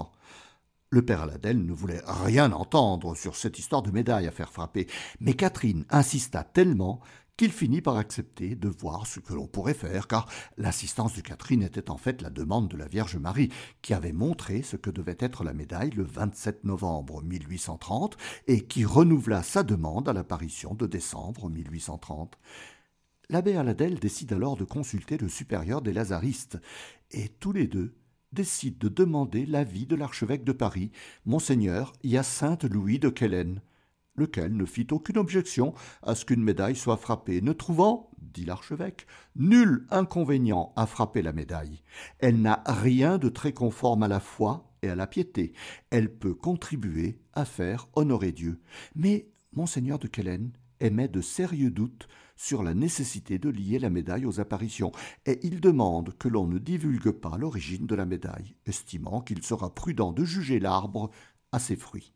Le 0.93 1.01
père 1.01 1.21
Aladel 1.21 1.65
ne 1.65 1.71
voulait 1.71 2.01
rien 2.05 2.51
entendre 2.51 3.15
sur 3.15 3.37
cette 3.37 3.57
histoire 3.57 3.81
de 3.81 3.91
médaille 3.91 4.27
à 4.27 4.31
faire 4.31 4.51
frapper, 4.51 4.87
mais 5.21 5.35
Catherine 5.35 5.85
insista 5.89 6.43
tellement 6.43 6.99
qu'il 7.37 7.53
finit 7.53 7.79
par 7.79 7.95
accepter 7.95 8.55
de 8.55 8.67
voir 8.67 9.07
ce 9.07 9.21
que 9.21 9.33
l'on 9.33 9.47
pourrait 9.47 9.73
faire, 9.73 10.09
car 10.09 10.27
l'assistance 10.57 11.15
de 11.15 11.21
Catherine 11.21 11.63
était 11.63 11.89
en 11.89 11.95
fait 11.95 12.21
la 12.21 12.29
demande 12.29 12.67
de 12.67 12.75
la 12.75 12.89
Vierge 12.89 13.15
Marie, 13.15 13.53
qui 13.81 13.93
avait 13.93 14.11
montré 14.11 14.63
ce 14.63 14.75
que 14.75 14.89
devait 14.89 15.15
être 15.17 15.45
la 15.45 15.53
médaille 15.53 15.91
le 15.91 16.03
27 16.03 16.65
novembre 16.65 17.23
1830 17.23 18.17
et 18.47 18.67
qui 18.67 18.83
renouvela 18.83 19.43
sa 19.43 19.63
demande 19.63 20.09
à 20.09 20.13
l'apparition 20.13 20.73
de 20.73 20.87
décembre 20.87 21.49
1830. 21.49 22.37
L'abbé 23.29 23.55
Aladel 23.55 23.97
décide 23.97 24.33
alors 24.33 24.57
de 24.57 24.65
consulter 24.65 25.17
le 25.17 25.29
supérieur 25.29 25.81
des 25.81 25.93
Lazaristes, 25.93 26.59
et 27.11 27.29
tous 27.29 27.53
les 27.53 27.67
deux 27.67 27.95
décide 28.31 28.77
de 28.77 28.89
demander 28.89 29.45
l'avis 29.45 29.85
de 29.85 29.95
l'archevêque 29.95 30.43
de 30.43 30.51
Paris, 30.51 30.91
monseigneur 31.25 31.93
Hyacinthe 32.03 32.63
Louis 32.63 32.99
de 32.99 33.09
Quellen, 33.09 33.61
lequel 34.15 34.55
ne 34.55 34.65
fit 34.65 34.87
aucune 34.91 35.17
objection 35.17 35.73
à 36.01 36.15
ce 36.15 36.25
qu'une 36.25 36.43
médaille 36.43 36.75
soit 36.75 36.97
frappée, 36.97 37.41
ne 37.41 37.53
trouvant, 37.53 38.11
dit 38.21 38.45
l'archevêque, 38.45 39.05
nul 39.35 39.85
inconvénient 39.89 40.73
à 40.75 40.85
frapper 40.85 41.21
la 41.21 41.33
médaille. 41.33 41.81
Elle 42.19 42.41
n'a 42.41 42.63
rien 42.65 43.17
de 43.17 43.29
très 43.29 43.53
conforme 43.53 44.03
à 44.03 44.07
la 44.07 44.19
foi 44.19 44.71
et 44.81 44.89
à 44.89 44.95
la 44.95 45.07
piété. 45.07 45.53
Elle 45.89 46.13
peut 46.13 46.33
contribuer 46.33 47.19
à 47.33 47.45
faire 47.45 47.87
honorer 47.93 48.31
Dieu. 48.31 48.61
Mais 48.95 49.27
monseigneur 49.53 49.99
de 49.99 50.07
Quellen 50.07 50.51
émet 50.79 51.07
de 51.07 51.21
sérieux 51.21 51.71
doutes 51.71 52.07
sur 52.41 52.63
la 52.63 52.73
nécessité 52.73 53.37
de 53.37 53.49
lier 53.49 53.77
la 53.77 53.91
médaille 53.91 54.25
aux 54.25 54.39
apparitions, 54.39 54.91
et 55.27 55.39
il 55.43 55.61
demande 55.61 56.17
que 56.17 56.27
l'on 56.27 56.47
ne 56.47 56.57
divulgue 56.57 57.11
pas 57.11 57.37
l'origine 57.37 57.85
de 57.85 57.93
la 57.93 58.05
médaille, 58.05 58.55
estimant 58.65 59.21
qu'il 59.21 59.43
sera 59.43 59.71
prudent 59.71 60.11
de 60.11 60.25
juger 60.25 60.59
l'arbre 60.59 61.11
à 61.51 61.59
ses 61.59 61.75
fruits. 61.75 62.13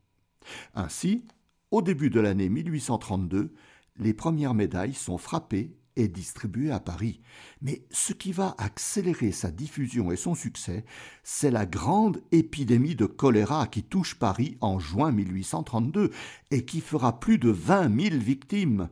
Ainsi, 0.73 1.25
au 1.69 1.83
début 1.83 2.09
de 2.09 2.19
l'année 2.19 2.49
1832, 2.49 3.53
les 3.97 4.13
premières 4.15 4.55
médailles 4.55 4.95
sont 4.95 5.19
frappées 5.19 5.77
et 5.95 6.07
distribuées 6.07 6.71
à 6.71 6.79
Paris. 6.79 7.21
Mais 7.61 7.85
ce 7.91 8.11
qui 8.13 8.31
va 8.31 8.55
accélérer 8.57 9.31
sa 9.31 9.51
diffusion 9.51 10.11
et 10.11 10.17
son 10.17 10.33
succès, 10.33 10.85
c'est 11.23 11.51
la 11.51 11.67
grande 11.67 12.23
épidémie 12.31 12.95
de 12.95 13.05
choléra 13.05 13.67
qui 13.67 13.83
touche 13.83 14.15
Paris 14.15 14.57
en 14.59 14.79
juin 14.79 15.11
1832 15.11 16.09
et 16.49 16.65
qui 16.65 16.81
fera 16.81 17.19
plus 17.19 17.37
de 17.37 17.49
vingt 17.49 17.89
mille 17.89 18.17
victimes 18.17 18.89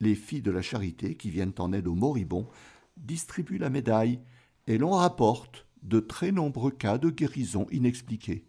les 0.00 0.14
filles 0.14 0.42
de 0.42 0.50
la 0.50 0.62
charité 0.62 1.16
qui 1.16 1.30
viennent 1.30 1.54
en 1.58 1.72
aide 1.72 1.88
aux 1.88 1.94
moribonds 1.94 2.48
distribuent 2.96 3.58
la 3.58 3.70
médaille 3.70 4.20
et 4.66 4.78
l'on 4.78 4.90
rapporte 4.90 5.66
de 5.82 6.00
très 6.00 6.32
nombreux 6.32 6.70
cas 6.70 6.98
de 6.98 7.10
guérison 7.10 7.66
inexpliqués. 7.70 8.44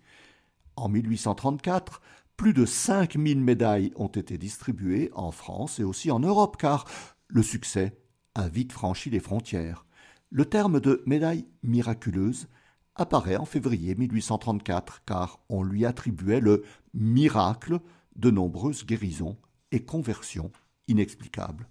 En 0.76 0.90
1834, 0.90 2.02
plus 2.38 2.54
de 2.54 2.66
5000 2.66 3.42
médailles 3.42 3.92
ont 3.96 4.08
été 4.08 4.38
distribuées 4.38 5.12
en 5.14 5.32
France 5.32 5.80
et 5.80 5.84
aussi 5.84 6.10
en 6.10 6.20
Europe 6.20 6.58
car 6.58 6.86
le 7.28 7.44
succès 7.44 8.00
a 8.36 8.48
vite 8.48 8.72
franchi 8.72 9.10
les 9.10 9.20
frontières. 9.20 9.86
Le 10.30 10.46
terme 10.46 10.80
de 10.80 11.04
médaille 11.06 11.48
miraculeuse 11.64 12.48
apparaît 12.96 13.38
en 13.38 13.46
février 13.46 13.96
1834 13.96 15.04
car 15.06 15.40
on 15.50 15.64
lui 15.64 15.86
attribuait 15.86 16.40
le 16.40 16.64
miracle 16.94 17.80
de 18.16 18.32
nombreuses 18.32 18.86
guérisons 18.86 19.38
et 19.72 19.84
conversions 19.84 20.52
inexplicable. 20.89 21.69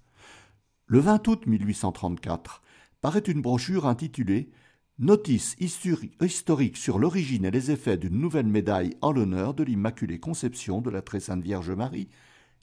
Le 0.86 1.00
20 1.00 1.28
août 1.28 1.46
1834 1.46 2.62
paraît 3.02 3.18
une 3.20 3.42
brochure 3.42 3.86
intitulée 3.86 4.50
Notice 5.00 5.54
historique 5.60 6.76
sur 6.76 6.98
l'origine 6.98 7.44
et 7.44 7.52
les 7.52 7.70
effets 7.70 7.98
d'une 7.98 8.18
nouvelle 8.18 8.48
médaille 8.48 8.96
en 9.00 9.12
l'honneur 9.12 9.54
de 9.54 9.62
l'Immaculée 9.62 10.18
Conception 10.18 10.80
de 10.80 10.90
la 10.90 11.02
Très 11.02 11.20
Sainte 11.20 11.44
Vierge 11.44 11.70
Marie, 11.70 12.08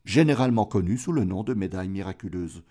généralement 0.04 0.66
connue 0.66 0.98
sous 0.98 1.14
le 1.14 1.24
nom 1.24 1.44
de 1.44 1.54
médaille 1.54 1.88
miraculeuse. 1.88 2.64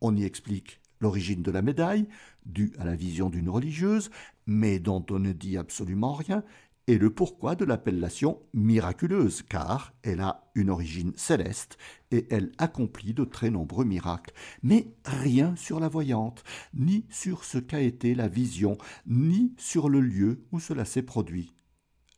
On 0.00 0.16
y 0.16 0.22
explique 0.22 0.80
l'origine 1.00 1.42
de 1.42 1.50
la 1.50 1.62
médaille, 1.62 2.06
due 2.46 2.72
à 2.78 2.84
la 2.84 2.94
vision 2.94 3.28
d'une 3.28 3.48
religieuse, 3.48 4.10
mais 4.46 4.78
dont 4.78 5.04
on 5.10 5.18
ne 5.18 5.32
dit 5.32 5.56
absolument 5.56 6.12
rien, 6.12 6.44
et 6.88 6.98
le 6.98 7.10
pourquoi 7.10 7.54
de 7.54 7.64
l'appellation 7.64 8.40
miraculeuse, 8.54 9.42
car 9.42 9.92
elle 10.02 10.20
a 10.20 10.50
une 10.54 10.70
origine 10.70 11.12
céleste 11.16 11.78
et 12.10 12.26
elle 12.30 12.52
accomplit 12.58 13.14
de 13.14 13.24
très 13.24 13.50
nombreux 13.50 13.84
miracles. 13.84 14.34
Mais 14.62 14.94
rien 15.04 15.54
sur 15.56 15.78
la 15.80 15.88
voyante, 15.88 16.42
ni 16.74 17.06
sur 17.08 17.44
ce 17.44 17.58
qu'a 17.58 17.80
été 17.80 18.14
la 18.14 18.28
vision, 18.28 18.78
ni 19.06 19.54
sur 19.58 19.88
le 19.88 20.00
lieu 20.00 20.44
où 20.50 20.60
cela 20.60 20.84
s'est 20.84 21.02
produit. 21.02 21.52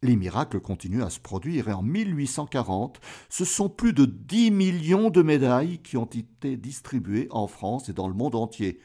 Les 0.03 0.17
miracles 0.17 0.61
continuent 0.61 1.03
à 1.03 1.11
se 1.11 1.21
produire 1.21 1.69
et 1.69 1.73
en 1.73 1.83
1840, 1.83 3.01
ce 3.31 3.45
sont 3.45 3.71
plus 3.71 3.95
de 3.95 4.05
10 4.05 4.51
millions 4.51 5.09
de 5.09 5.23
médailles 5.23 5.79
qui 5.79 5.97
ont 5.97 6.05
été 6.05 6.57
distribuées 6.57 7.27
en 7.31 7.47
France 7.47 7.89
et 7.89 7.95
dans 7.95 8.09
le 8.09 8.15
monde 8.15 8.35
entier. 8.35 8.81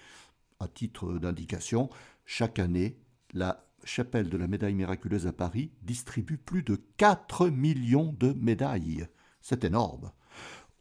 À 0.62 0.68
titre 0.68 1.20
d'indication, 1.20 1.90
chaque 2.26 2.60
année, 2.60 2.98
la 3.34 3.69
chapelle 3.84 4.30
de 4.30 4.38
la 4.38 4.48
médaille 4.48 4.76
miraculeuse 4.76 5.28
à 5.28 5.34
Paris 5.34 5.72
distribue 5.84 6.38
plus 6.38 6.64
de 6.64 6.80
4 6.98 7.50
millions 7.50 8.16
de 8.20 8.34
médailles. 8.34 9.08
C'est 9.42 9.64
énorme. 9.64 10.12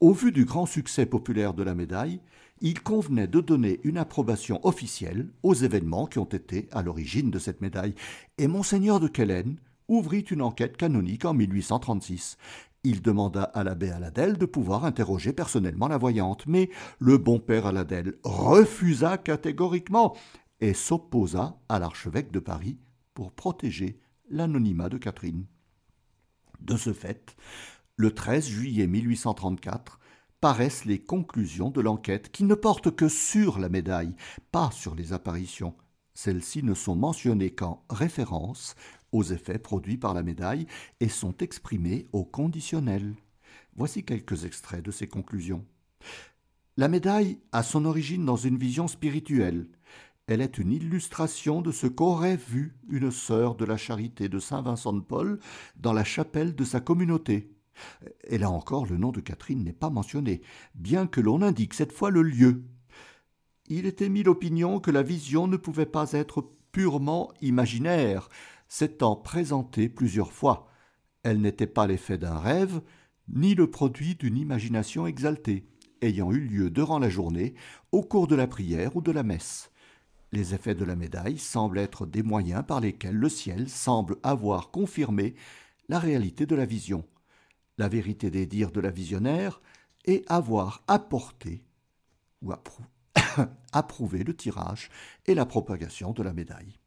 Au 0.01 0.13
vu 0.13 0.31
du 0.31 0.45
grand 0.45 0.67
succès 0.67 1.07
populaire 1.07 1.55
de 1.55 1.63
la 1.63 1.75
médaille, 1.75 2.21
il 2.61 2.81
convenait 2.83 3.27
de 3.27 3.41
donner 3.41 3.81
une 3.85 3.99
approbation 3.99 4.65
officielle 4.67 5.29
aux 5.43 5.55
événements 5.55 6.07
qui 6.07 6.19
ont 6.19 6.25
été 6.25 6.69
à 6.73 6.83
l'origine 6.83 7.31
de 7.31 7.39
cette 7.39 7.61
médaille, 7.61 7.95
et 8.37 8.49
monseigneur 8.49 9.01
de 9.01 9.09
Quellen 9.09 9.57
ouvrit 9.89 10.21
une 10.21 10.43
enquête 10.43 10.77
canonique 10.77 11.25
en 11.25 11.35
1836. 11.35 12.37
Il 12.85 13.03
demanda 13.03 13.43
à 13.43 13.65
l'abbé 13.65 13.91
Aladel 13.91 14.39
de 14.39 14.47
pouvoir 14.47 14.85
interroger 14.85 15.33
personnellement 15.33 15.89
la 15.89 15.99
voyante, 15.99 16.45
mais 16.47 16.71
le 17.01 17.19
bon 17.19 17.41
père 17.41 17.67
Aladel 17.67 18.15
refusa 18.23 19.19
catégoriquement 19.19 20.17
et 20.61 20.75
s'opposa 20.75 21.59
à 21.69 21.79
l'archevêque 21.79 22.31
de 22.31 22.39
Paris 22.39 22.79
pour 23.19 23.33
protéger 23.33 23.99
l'anonymat 24.31 24.89
de 24.89 24.97
Catherine. 24.97 25.45
De 26.61 26.77
ce 26.77 26.93
fait, 26.93 27.35
le 27.97 28.15
13 28.15 28.47
juillet 28.47 28.87
1834, 28.87 29.99
paraissent 30.41 30.85
les 30.85 31.01
conclusions 31.01 31.71
de 31.71 31.81
l'enquête 31.81 32.31
qui 32.31 32.45
ne 32.45 32.55
portent 32.55 32.95
que 32.95 33.09
sur 33.09 33.59
la 33.59 33.69
médaille, 33.69 34.15
pas 34.53 34.71
sur 34.71 34.95
les 34.95 35.13
apparitions. 35.13 35.75
Celles-ci 36.15 36.63
ne 36.63 36.75
sont 36.75 36.95
mentionnées 36.95 37.51
qu'en 37.51 37.83
référence 37.91 38.77
aux 39.11 39.25
effets 39.25 39.59
produits 39.59 39.99
par 39.99 40.15
la 40.15 40.23
médaille 40.23 40.69
et 41.01 41.09
sont 41.09 41.37
exprimées 41.39 42.07
au 42.13 42.25
conditionnel. 42.25 43.17
Voici 43.75 44.05
quelques 44.05 44.45
extraits 44.45 44.85
de 44.85 44.93
ces 44.93 45.09
conclusions. 45.09 45.67
La 46.77 46.87
médaille 46.87 47.41
a 47.51 47.65
son 47.65 47.85
origine 47.85 48.25
dans 48.25 48.37
une 48.37 48.59
vision 48.59 48.87
spirituelle. 48.87 49.67
Elle 50.29 50.43
est 50.43 50.59
une 50.59 50.73
illustration 50.73 51.63
de 51.63 51.73
ce 51.73 51.87
qu'aurait 51.87 52.37
vu 52.37 52.77
une 52.91 53.11
sœur 53.11 53.55
de 53.55 53.65
la 53.65 53.79
charité 53.79 54.29
de 54.29 54.39
Saint 54.39 54.61
Vincent 54.61 54.93
de 54.93 55.01
Paul 55.01 55.39
dans 55.77 55.95
la 55.95 56.05
chapelle 56.05 56.55
de 56.55 56.65
sa 56.65 56.81
communauté. 56.81 57.51
Et 58.25 58.37
là 58.37 58.51
encore, 58.51 58.85
le 58.85 58.99
nom 58.99 59.11
de 59.11 59.21
Catherine 59.21 59.65
n'est 59.65 59.73
pas 59.73 59.89
mentionné, 59.89 60.43
bien 60.75 61.07
que 61.07 61.23
l'on 61.23 61.41
indique 61.41 61.73
cette 61.73 61.95
fois 61.95 62.11
le 62.11 62.21
lieu. 62.21 62.63
Il 63.69 63.87
était 63.87 64.11
mis 64.11 64.23
l'opinion 64.23 64.81
que 64.81 64.91
la 64.91 65.03
vision 65.03 65.47
ne 65.47 65.57
pouvait 65.57 65.87
pas 65.87 66.13
être 66.13 66.47
purement 66.73 67.33
imaginaire, 67.41 68.29
s'étant 68.69 69.17
présentée 69.17 69.89
plusieurs 69.89 70.33
fois. 70.33 70.69
Elle 71.23 71.41
n'était 71.41 71.67
pas 71.67 71.87
l'effet 71.87 72.19
d'un 72.19 72.39
rêve, 72.39 72.83
ni 73.29 73.55
le 73.55 73.71
produit 73.71 74.15
d'une 74.15 74.37
imagination 74.37 75.07
exaltée, 75.07 75.67
ayant 76.03 76.31
eu 76.33 76.41
lieu 76.41 76.69
durant 76.69 76.99
la 76.99 77.09
journée, 77.09 77.55
au 77.93 78.03
cours 78.03 78.27
de 78.27 78.37
la 78.37 78.47
prière 78.47 78.95
ou 78.95 79.01
de 79.01 79.11
la 79.13 79.23
messe. 79.23 79.71
Les 80.33 80.55
effets 80.55 80.75
de 80.75 80.85
la 80.85 80.97
médaille 80.97 81.39
semblent 81.39 81.79
être 81.79 82.05
des 82.05 82.23
moyens 82.23 82.65
par 82.67 82.81
lesquels 82.81 83.17
le 83.17 83.29
ciel 83.29 83.69
semble 83.69 84.17
avoir 84.23 84.71
confirmé 84.71 85.35
la 85.89 85.99
réalité 85.99 86.45
de 86.45 86.55
la 86.55 86.67
vision, 86.67 87.05
la 87.79 87.89
vérité 87.89 88.31
des 88.31 88.47
dires 88.47 88.73
de 88.73 88.81
la 88.81 88.91
visionnaire 88.91 89.61
et 90.05 90.25
avoir 90.29 90.83
apporté 90.87 91.65
ou 92.43 92.53
approuvé 93.73 94.23
le 94.23 94.35
tirage 94.35 94.91
et 95.27 95.35
la 95.35 95.47
propagation 95.47 96.13
de 96.13 96.23
la 96.23 96.33
médaille. 96.33 96.79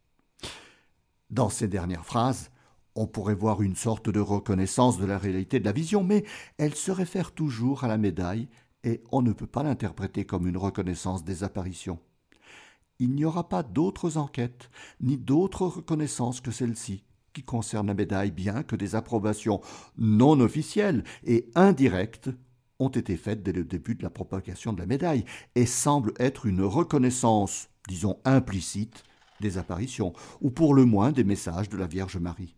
Dans 1.30 1.50
ces 1.50 1.68
dernières 1.68 2.06
phrases, 2.06 2.52
on 2.96 3.08
pourrait 3.08 3.36
voir 3.36 3.62
une 3.62 3.76
sorte 3.76 4.10
de 4.10 4.20
reconnaissance 4.20 4.98
de 4.98 5.06
la 5.06 5.18
réalité 5.18 5.60
de 5.60 5.66
la 5.66 5.72
vision, 5.72 6.04
mais 6.04 6.26
elle 6.58 6.76
se 6.76 6.92
réfère 6.92 7.32
toujours 7.32 7.84
à 7.84 7.88
la 7.88 7.98
médaille 7.98 8.50
et 8.84 9.02
on 9.12 9.22
ne 9.22 9.32
peut 9.32 9.48
pas 9.48 9.64
l'interpréter 9.64 10.26
comme 10.26 10.48
une 10.48 10.58
reconnaissance 10.58 11.24
des 11.24 11.44
apparitions. 11.44 12.00
Il 13.02 13.16
n'y 13.16 13.26
aura 13.26 13.50
pas 13.50 13.64
d'autres 13.64 14.18
enquêtes, 14.18 14.70
ni 15.02 15.18
d'autres 15.18 15.66
reconnaissances 15.66 16.40
que 16.40 16.52
celle-ci, 16.52 17.04
qui 17.34 17.42
concernent 17.42 17.88
la 17.88 17.96
médaille, 17.96 18.30
bien 18.30 18.62
que 18.62 18.76
des 18.76 18.94
approbations 18.94 19.60
non 19.98 20.40
officielles 20.40 21.04
et 21.24 21.50
indirectes 21.56 22.30
ont 22.78 22.90
été 22.90 23.18
faites 23.18 23.42
dès 23.42 23.54
le 23.54 23.64
début 23.64 23.96
de 23.96 24.04
la 24.04 24.12
propagation 24.12 24.72
de 24.72 24.80
la 24.80 24.86
médaille, 24.86 25.26
et 25.56 25.66
semblent 25.66 26.14
être 26.20 26.46
une 26.46 26.62
reconnaissance, 26.62 27.70
disons 27.88 28.20
implicite, 28.24 29.04
des 29.40 29.58
apparitions, 29.58 30.14
ou 30.40 30.52
pour 30.52 30.76
le 30.76 30.86
moins 30.86 31.12
des 31.12 31.24
messages 31.24 31.70
de 31.70 31.78
la 31.78 31.88
Vierge 31.88 32.18
Marie. 32.18 32.56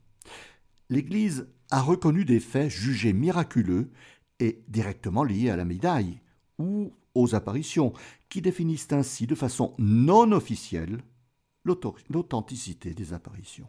L'Église 0.89 1.47
a 1.71 1.82
reconnu 1.82 2.25
des 2.25 2.41
faits 2.41 2.69
jugés 2.69 3.13
miraculeux 3.13 3.91
et 4.41 4.62
directement 4.67 5.23
liés 5.23 5.51
à 5.51 5.56
la 5.56 5.63
médaille, 5.63 6.19
ou 6.60 6.91
aux 7.15 7.36
apparitions, 7.36 7.93
qui 8.30 8.41
définissent 8.41 8.91
ainsi 8.91 9.28
de 9.28 9.36
façon 9.36 9.73
non 9.78 10.32
officielle 10.32 11.04
l'authenticité 11.65 12.93
des 12.93 13.13
apparitions. 13.13 13.67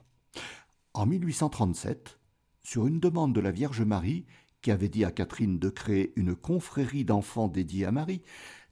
En 0.95 1.07
1837, 1.07 2.19
sur 2.63 2.87
une 2.87 3.01
demande 3.01 3.35
de 3.35 3.41
la 3.41 3.51
Vierge 3.51 3.83
Marie, 3.83 4.25
qui 4.63 4.71
avait 4.71 4.89
dit 4.89 5.05
à 5.05 5.11
Catherine 5.11 5.59
de 5.59 5.69
créer 5.69 6.13
une 6.17 6.35
confrérie 6.35 7.05
d'enfants 7.05 7.49
dédiée 7.49 7.85
à 7.85 7.93
Marie, 7.93 8.23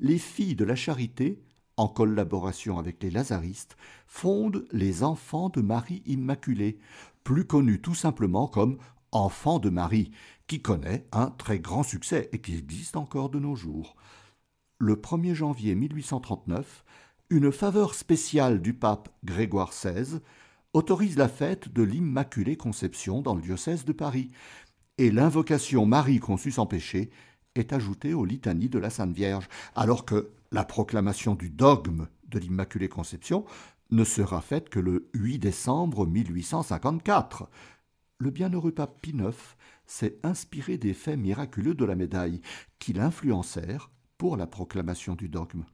les 0.00 0.18
filles 0.18 0.56
de 0.56 0.64
la 0.64 0.76
charité 0.76 1.42
en 1.76 1.88
collaboration 1.88 2.78
avec 2.78 3.02
les 3.02 3.10
lazaristes, 3.10 3.76
fondent 4.06 4.66
les 4.72 5.02
Enfants 5.02 5.48
de 5.48 5.60
Marie 5.60 6.02
Immaculée, 6.06 6.78
plus 7.24 7.46
connus 7.46 7.80
tout 7.80 7.94
simplement 7.94 8.46
comme 8.46 8.78
Enfants 9.10 9.58
de 9.58 9.70
Marie, 9.70 10.10
qui 10.46 10.60
connaît 10.60 11.06
un 11.12 11.30
très 11.30 11.58
grand 11.58 11.82
succès 11.82 12.28
et 12.32 12.40
qui 12.40 12.56
existe 12.56 12.96
encore 12.96 13.30
de 13.30 13.38
nos 13.38 13.56
jours. 13.56 13.96
Le 14.84 14.96
1er 14.96 15.34
janvier 15.34 15.76
1839, 15.76 16.84
une 17.30 17.52
faveur 17.52 17.94
spéciale 17.94 18.60
du 18.60 18.74
pape 18.74 19.10
Grégoire 19.22 19.70
XVI 19.70 20.18
autorise 20.72 21.16
la 21.16 21.28
fête 21.28 21.72
de 21.72 21.84
l'Immaculée 21.84 22.56
Conception 22.56 23.22
dans 23.22 23.36
le 23.36 23.42
diocèse 23.42 23.84
de 23.84 23.92
Paris, 23.92 24.32
et 24.98 25.12
l'invocation 25.12 25.86
Marie 25.86 26.18
conçue 26.18 26.50
sans 26.50 26.66
péché 26.66 27.10
est 27.54 27.72
ajoutée 27.72 28.12
aux 28.12 28.24
litanies 28.24 28.70
de 28.70 28.80
la 28.80 28.90
Sainte 28.90 29.14
Vierge, 29.14 29.48
alors 29.76 30.04
que 30.04 30.32
la 30.50 30.64
proclamation 30.64 31.36
du 31.36 31.48
dogme 31.48 32.08
de 32.26 32.40
l'Immaculée 32.40 32.88
Conception 32.88 33.44
ne 33.92 34.02
sera 34.02 34.40
faite 34.40 34.68
que 34.68 34.80
le 34.80 35.08
8 35.14 35.38
décembre 35.38 36.08
1854. 36.08 37.48
Le 38.18 38.30
bienheureux 38.30 38.72
pape 38.72 39.00
Pie 39.00 39.10
IX 39.10 39.30
s'est 39.86 40.18
inspiré 40.24 40.76
des 40.76 40.92
faits 40.92 41.20
miraculeux 41.20 41.74
de 41.74 41.84
la 41.84 41.94
médaille 41.94 42.40
qui 42.80 42.92
l'influencèrent 42.92 43.92
la 44.30 44.46
proclamation 44.46 45.14
du 45.14 45.28
dogme. 45.28 45.64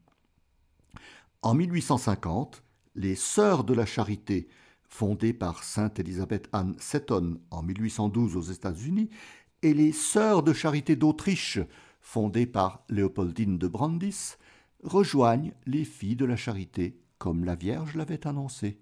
En 1.42 1.54
1850, 1.54 2.62
les 2.94 3.14
Sœurs 3.14 3.64
de 3.64 3.74
la 3.74 3.86
Charité, 3.86 4.48
fondées 4.88 5.34
par 5.34 5.62
sainte 5.62 5.98
Elisabeth 5.98 6.48
Anne 6.52 6.74
Seton 6.78 7.40
en 7.50 7.62
1812 7.62 8.36
aux 8.36 8.52
États-Unis, 8.52 9.10
et 9.62 9.74
les 9.74 9.92
Sœurs 9.92 10.42
de 10.42 10.52
Charité 10.52 10.96
d'Autriche, 10.96 11.60
fondées 12.00 12.46
par 12.46 12.84
Léopoldine 12.88 13.58
de 13.58 13.68
Brandis, 13.68 14.38
rejoignent 14.82 15.52
les 15.66 15.84
filles 15.84 16.16
de 16.16 16.24
la 16.24 16.36
charité, 16.36 16.98
comme 17.18 17.44
la 17.44 17.54
Vierge 17.54 17.94
l'avait 17.94 18.26
annoncé. 18.26 18.80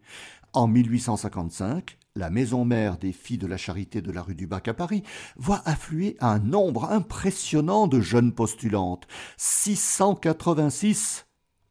En 0.52 0.68
1855, 0.68 1.98
la 2.16 2.30
maison 2.30 2.64
mère 2.64 2.98
des 2.98 3.12
filles 3.12 3.38
de 3.38 3.46
la 3.46 3.58
charité 3.58 4.00
de 4.00 4.10
la 4.10 4.22
rue 4.22 4.34
du 4.34 4.46
Bac 4.46 4.68
à 4.68 4.74
Paris 4.74 5.02
voit 5.36 5.62
affluer 5.66 6.16
un 6.20 6.38
nombre 6.38 6.90
impressionnant 6.90 7.86
de 7.86 8.00
jeunes 8.00 8.32
postulantes, 8.32 9.06
686, 9.36 11.26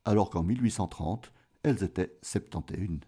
alors 0.06 0.30
qu'en 0.30 0.44
1830, 0.44 1.34
elles 1.64 1.84
étaient 1.84 2.18
71. 2.22 3.00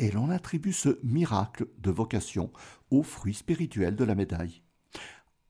Et 0.00 0.10
l'on 0.10 0.30
attribue 0.30 0.72
ce 0.72 0.98
miracle 1.02 1.66
de 1.78 1.90
vocation 1.90 2.50
au 2.90 3.02
fruit 3.02 3.34
spirituel 3.34 3.94
de 3.94 4.04
la 4.04 4.14
médaille. 4.14 4.62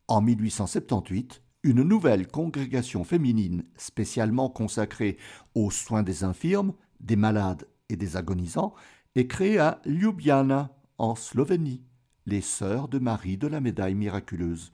En 0.09 0.21
1878, 0.21 1.43
une 1.63 1.83
nouvelle 1.83 2.27
congrégation 2.27 3.05
féminine 3.05 3.65
spécialement 3.77 4.49
consacrée 4.49 5.17
aux 5.55 5.71
soins 5.71 6.03
des 6.03 6.25
infirmes, 6.25 6.73
des 7.01 7.17
malades 7.17 7.69
et 7.89 7.97
des 7.97 8.17
agonisants 8.17 8.75
est 9.15 9.27
créée 9.27 9.59
à 9.59 9.81
Ljubljana, 9.85 10.71
en 10.99 11.15
Slovénie, 11.15 11.83
les 12.27 12.41
Sœurs 12.41 12.89
de 12.89 12.99
Marie 12.99 13.39
de 13.39 13.47
la 13.47 13.61
Médaille 13.61 13.95
miraculeuse. 13.95 14.73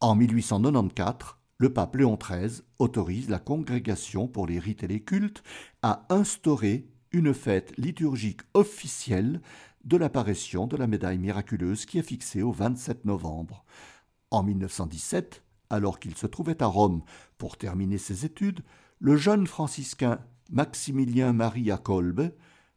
En 0.00 0.14
1894, 0.14 1.36
le 1.58 1.72
pape 1.72 1.96
Léon 1.96 2.16
XIII 2.16 2.62
autorise 2.78 3.28
la 3.28 3.40
congrégation 3.40 4.28
pour 4.28 4.46
les 4.46 4.60
rites 4.60 4.84
et 4.84 4.88
les 4.88 5.02
cultes 5.02 5.42
à 5.82 6.06
instaurer 6.08 6.88
une 7.10 7.34
fête 7.34 7.76
liturgique 7.76 8.42
officielle 8.54 9.40
de 9.84 9.96
l'apparition 9.96 10.66
de 10.66 10.76
la 10.76 10.86
médaille 10.86 11.18
miraculeuse 11.18 11.84
qui 11.84 11.98
est 11.98 12.02
fixée 12.02 12.42
au 12.42 12.52
27 12.52 13.04
novembre. 13.04 13.64
En 14.30 14.42
1917, 14.44 15.42
alors 15.70 15.98
qu'il 15.98 16.16
se 16.16 16.26
trouvait 16.26 16.62
à 16.62 16.66
Rome 16.66 17.02
pour 17.38 17.56
terminer 17.56 17.98
ses 17.98 18.24
études, 18.24 18.60
le 19.00 19.16
jeune 19.16 19.46
franciscain 19.46 20.20
Maximilien 20.50 21.32
Maria 21.32 21.76
Kolbe 21.76 22.30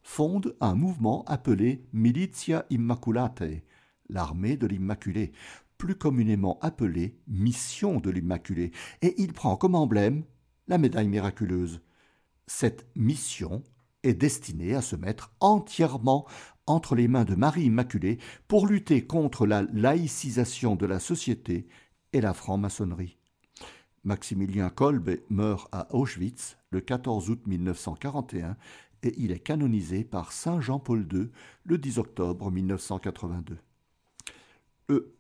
fonde 0.04 0.56
un 0.62 0.76
mouvement 0.76 1.24
appelé 1.26 1.86
Militia 1.94 2.66
Immaculatae, 2.70 3.64
l'armée 4.10 4.58
de 4.58 4.68
l'Immaculée, 4.68 5.32
plus 5.78 5.96
communément 5.96 6.60
appelée 6.62 7.18
Mission 7.28 8.00
de 8.00 8.10
l'Immaculée, 8.10 8.72
et 9.02 9.16
il 9.22 9.34
prend 9.34 9.58
comme 9.58 9.76
emblème 9.76 10.24
la 10.68 10.78
médaille 10.78 11.08
miraculeuse. 11.08 11.82
Cette 12.48 12.86
mission 12.96 13.64
est 14.04 14.14
destinée 14.14 14.76
à 14.76 14.82
se 14.82 14.96
mettre 14.96 15.32
entièrement 15.40 16.28
entre 16.66 16.96
les 16.96 17.08
mains 17.08 17.26
de 17.26 17.36
Marie 17.36 17.66
Immaculée 17.66 18.20
pour 18.48 18.68
lutter 18.68 19.06
contre 19.06 19.46
la 19.46 19.64
laïcisation 19.74 20.76
de 20.76 20.86
la 20.86 21.00
société 21.00 21.68
et 22.14 22.22
la 22.22 22.34
franc-maçonnerie. 22.34 23.18
Maximilien 24.04 24.70
Kolbe 24.70 25.18
meurt 25.30 25.68
à 25.72 25.94
Auschwitz 25.94 26.58
le 26.72 26.82
14 26.82 27.30
août 27.30 27.42
1941 27.46 28.58
et 29.04 29.14
il 29.18 29.32
est 29.32 29.40
canonisé 29.40 30.04
par 30.04 30.32
Saint 30.32 30.62
Jean-Paul 30.62 31.08
II 31.12 31.30
le 31.64 31.78
10 31.78 31.98
octobre 32.00 32.52
1982. 32.52 33.58
Le, 34.88 35.16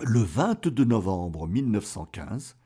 le 0.00 0.20
22 0.20 0.84
novembre 0.84 1.46
1915, 1.46 2.56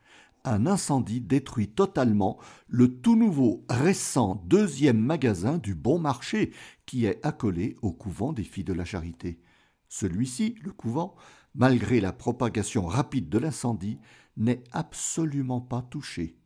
un 0.44 0.66
incendie 0.66 1.20
détruit 1.20 1.68
totalement 1.68 2.38
le 2.68 3.00
tout 3.00 3.16
nouveau 3.16 3.64
récent 3.68 4.42
deuxième 4.46 4.98
magasin 4.98 5.59
du 5.59 5.74
Bon 5.74 5.98
Marché 5.98 6.52
qui 6.86 7.07
est 7.07 7.24
accolé 7.24 7.76
au 7.82 7.92
couvent 7.92 8.32
des 8.32 8.44
filles 8.44 8.64
de 8.64 8.74
la 8.74 8.84
Charité. 8.84 9.40
Celui-ci, 9.88 10.57
le 10.62 10.72
couvent, 10.72 11.14
malgré 11.55 12.00
la 12.00 12.12
propagation 12.12 12.86
rapide 12.86 13.28
de 13.28 13.38
l'incendie, 13.38 13.98
n'est 14.36 14.62
absolument 14.72 15.61
pas 15.61 15.82
touché. 15.82 16.36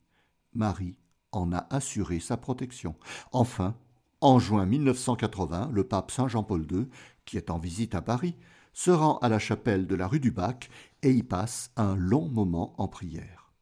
Marie 0.54 0.96
en 1.32 1.52
a 1.52 1.66
assuré 1.70 2.20
sa 2.20 2.36
protection. 2.36 2.94
Enfin, 3.32 3.76
en 4.20 4.38
juin 4.38 4.66
1980, 4.66 5.70
le 5.72 5.84
pape 5.84 6.10
Saint 6.10 6.28
Jean-Paul 6.28 6.66
II, 6.70 6.88
qui 7.24 7.36
est 7.36 7.50
en 7.50 7.58
visite 7.58 7.94
à 7.94 8.02
Paris, 8.02 8.36
se 8.72 8.90
rend 8.90 9.18
à 9.18 9.28
la 9.28 9.38
chapelle 9.38 9.86
de 9.86 9.94
la 9.94 10.06
rue 10.06 10.20
du 10.20 10.30
Bac 10.30 10.70
et 11.02 11.10
y 11.10 11.22
passe 11.22 11.70
un 11.76 11.96
long 11.96 12.28
moment 12.28 12.74
en 12.78 12.88
prière. 12.88 13.52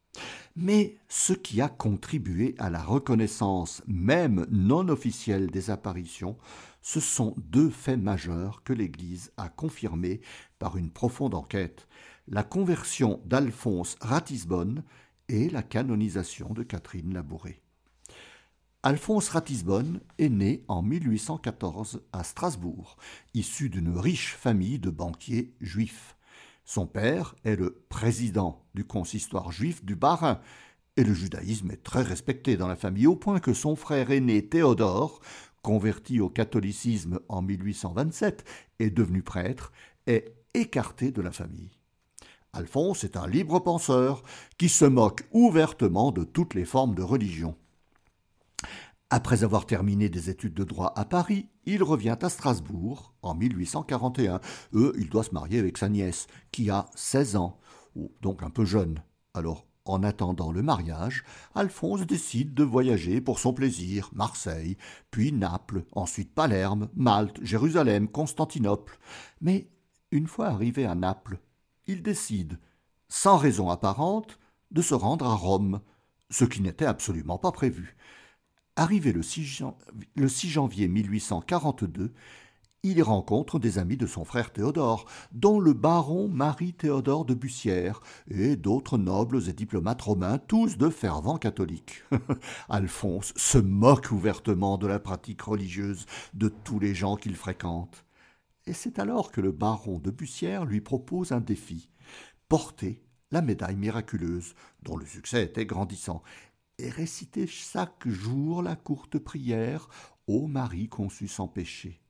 Mais 0.56 0.96
ce 1.08 1.34
qui 1.34 1.60
a 1.60 1.68
contribué 1.68 2.54
à 2.58 2.70
la 2.70 2.82
reconnaissance 2.82 3.82
même 3.86 4.46
non 4.50 4.88
officielle 4.88 5.50
des 5.50 5.70
apparitions, 5.70 6.38
ce 6.80 7.00
sont 7.00 7.34
deux 7.36 7.68
faits 7.68 8.00
majeurs 8.00 8.62
que 8.62 8.72
l'Église 8.72 9.32
a 9.36 9.48
confirmés 9.48 10.20
par 10.58 10.76
une 10.76 10.90
profonde 10.90 11.34
enquête 11.34 11.86
la 12.28 12.42
conversion 12.42 13.20
d'Alphonse 13.24 13.96
Ratisbonne 14.00 14.82
et 15.28 15.48
la 15.48 15.62
canonisation 15.62 16.52
de 16.54 16.62
Catherine 16.62 17.12
Labouré. 17.12 17.62
Alphonse 18.86 19.30
Ratisbonne 19.30 19.98
est 20.16 20.28
né 20.28 20.62
en 20.68 20.80
1814 20.80 22.02
à 22.12 22.22
Strasbourg, 22.22 22.98
issu 23.34 23.68
d'une 23.68 23.98
riche 23.98 24.36
famille 24.36 24.78
de 24.78 24.90
banquiers 24.90 25.56
juifs. 25.60 26.14
Son 26.64 26.86
père 26.86 27.34
est 27.42 27.56
le 27.56 27.82
président 27.88 28.64
du 28.76 28.84
consistoire 28.84 29.50
juif 29.50 29.84
du 29.84 29.96
Bas-Rhin, 29.96 30.40
et 30.96 31.02
le 31.02 31.14
judaïsme 31.14 31.72
est 31.72 31.82
très 31.82 32.02
respecté 32.02 32.56
dans 32.56 32.68
la 32.68 32.76
famille 32.76 33.08
au 33.08 33.16
point 33.16 33.40
que 33.40 33.54
son 33.54 33.74
frère 33.74 34.12
aîné 34.12 34.46
Théodore, 34.46 35.20
converti 35.62 36.20
au 36.20 36.30
catholicisme 36.30 37.18
en 37.28 37.42
1827 37.42 38.44
et 38.78 38.90
devenu 38.90 39.24
prêtre, 39.24 39.72
est 40.06 40.32
écarté 40.54 41.10
de 41.10 41.22
la 41.22 41.32
famille. 41.32 41.72
Alphonse 42.52 43.02
est 43.02 43.16
un 43.16 43.26
libre 43.26 43.58
penseur 43.58 44.22
qui 44.58 44.68
se 44.68 44.84
moque 44.84 45.24
ouvertement 45.32 46.12
de 46.12 46.22
toutes 46.22 46.54
les 46.54 46.64
formes 46.64 46.94
de 46.94 47.02
religion. 47.02 47.56
Après 49.08 49.44
avoir 49.44 49.66
terminé 49.66 50.08
des 50.08 50.30
études 50.30 50.54
de 50.54 50.64
droit 50.64 50.92
à 50.96 51.04
Paris, 51.04 51.48
il 51.64 51.84
revient 51.84 52.16
à 52.20 52.28
Strasbourg 52.28 53.14
en 53.22 53.36
1841. 53.36 54.40
Eux, 54.74 54.92
il 54.98 55.08
doit 55.08 55.22
se 55.22 55.32
marier 55.32 55.60
avec 55.60 55.78
sa 55.78 55.88
nièce, 55.88 56.26
qui 56.50 56.70
a 56.70 56.86
16 56.96 57.36
ans, 57.36 57.60
donc 58.20 58.42
un 58.42 58.50
peu 58.50 58.64
jeune. 58.64 59.00
Alors, 59.32 59.64
en 59.84 60.02
attendant 60.02 60.50
le 60.50 60.62
mariage, 60.62 61.22
Alphonse 61.54 62.04
décide 62.04 62.52
de 62.54 62.64
voyager 62.64 63.20
pour 63.20 63.38
son 63.38 63.52
plaisir, 63.52 64.10
Marseille, 64.12 64.76
puis 65.12 65.30
Naples, 65.30 65.84
ensuite 65.92 66.34
Palerme, 66.34 66.88
Malte, 66.96 67.38
Jérusalem, 67.42 68.08
Constantinople. 68.08 68.98
Mais 69.40 69.68
une 70.10 70.26
fois 70.26 70.48
arrivé 70.48 70.84
à 70.84 70.96
Naples, 70.96 71.38
il 71.86 72.02
décide, 72.02 72.58
sans 73.08 73.36
raison 73.36 73.70
apparente, 73.70 74.40
de 74.72 74.82
se 74.82 74.94
rendre 74.94 75.26
à 75.26 75.34
Rome, 75.34 75.80
ce 76.28 76.44
qui 76.44 76.60
n'était 76.60 76.86
absolument 76.86 77.38
pas 77.38 77.52
prévu. 77.52 77.96
Arrivé 78.76 79.12
le 79.12 79.22
6, 79.22 80.48
janvier 80.48 80.88
1842, 80.88 82.12
il 82.82 82.98
y 82.98 83.02
rencontre 83.02 83.58
des 83.58 83.78
amis 83.78 83.96
de 83.96 84.06
son 84.06 84.24
frère 84.24 84.52
Théodore, 84.52 85.06
dont 85.32 85.58
le 85.58 85.72
baron 85.72 86.28
Marie-Théodore 86.28 87.24
de 87.24 87.34
Bussière, 87.34 88.00
et 88.28 88.54
d'autres 88.54 88.98
nobles 88.98 89.48
et 89.48 89.52
diplomates 89.52 90.02
romains, 90.02 90.38
tous 90.38 90.76
de 90.76 90.90
fervents 90.90 91.38
catholiques. 91.38 92.04
Alphonse 92.68 93.32
se 93.34 93.58
moque 93.58 94.12
ouvertement 94.12 94.78
de 94.78 94.86
la 94.86 95.00
pratique 95.00 95.42
religieuse 95.42 96.06
de 96.34 96.48
tous 96.48 96.78
les 96.78 96.94
gens 96.94 97.16
qu'il 97.16 97.34
fréquente 97.34 98.06
et 98.66 98.72
c'est 98.72 98.98
alors 98.98 99.30
que 99.30 99.40
le 99.40 99.52
baron 99.52 99.98
de 99.98 100.10
Bussière 100.10 100.64
lui 100.64 100.80
propose 100.80 101.32
un 101.32 101.40
défi 101.40 101.88
porter 102.48 103.02
la 103.32 103.42
médaille 103.42 103.76
miraculeuse, 103.76 104.54
dont 104.82 104.96
le 104.96 105.06
succès 105.06 105.42
était 105.42 105.66
grandissant, 105.66 106.22
et 106.78 106.90
réciter 106.90 107.46
chaque 107.46 108.06
jour 108.06 108.62
la 108.62 108.76
courte 108.76 109.18
prière 109.18 109.88
Ô 110.26 110.46
Marie 110.46 110.88
conçue 110.88 111.28
sans 111.28 111.48
péché. 111.48 112.00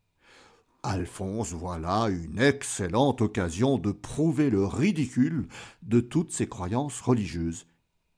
Alphonse 0.83 1.53
voit 1.53 1.79
là 1.79 2.09
une 2.09 2.39
excellente 2.39 3.21
occasion 3.21 3.77
de 3.77 3.93
prouver 3.93 4.51
le 4.51 4.65
ridicule 4.65 5.49
de 5.83 6.01
toutes 6.01 6.33
ses 6.33 6.49
croyances 6.49 7.01
religieuses, 7.01 7.67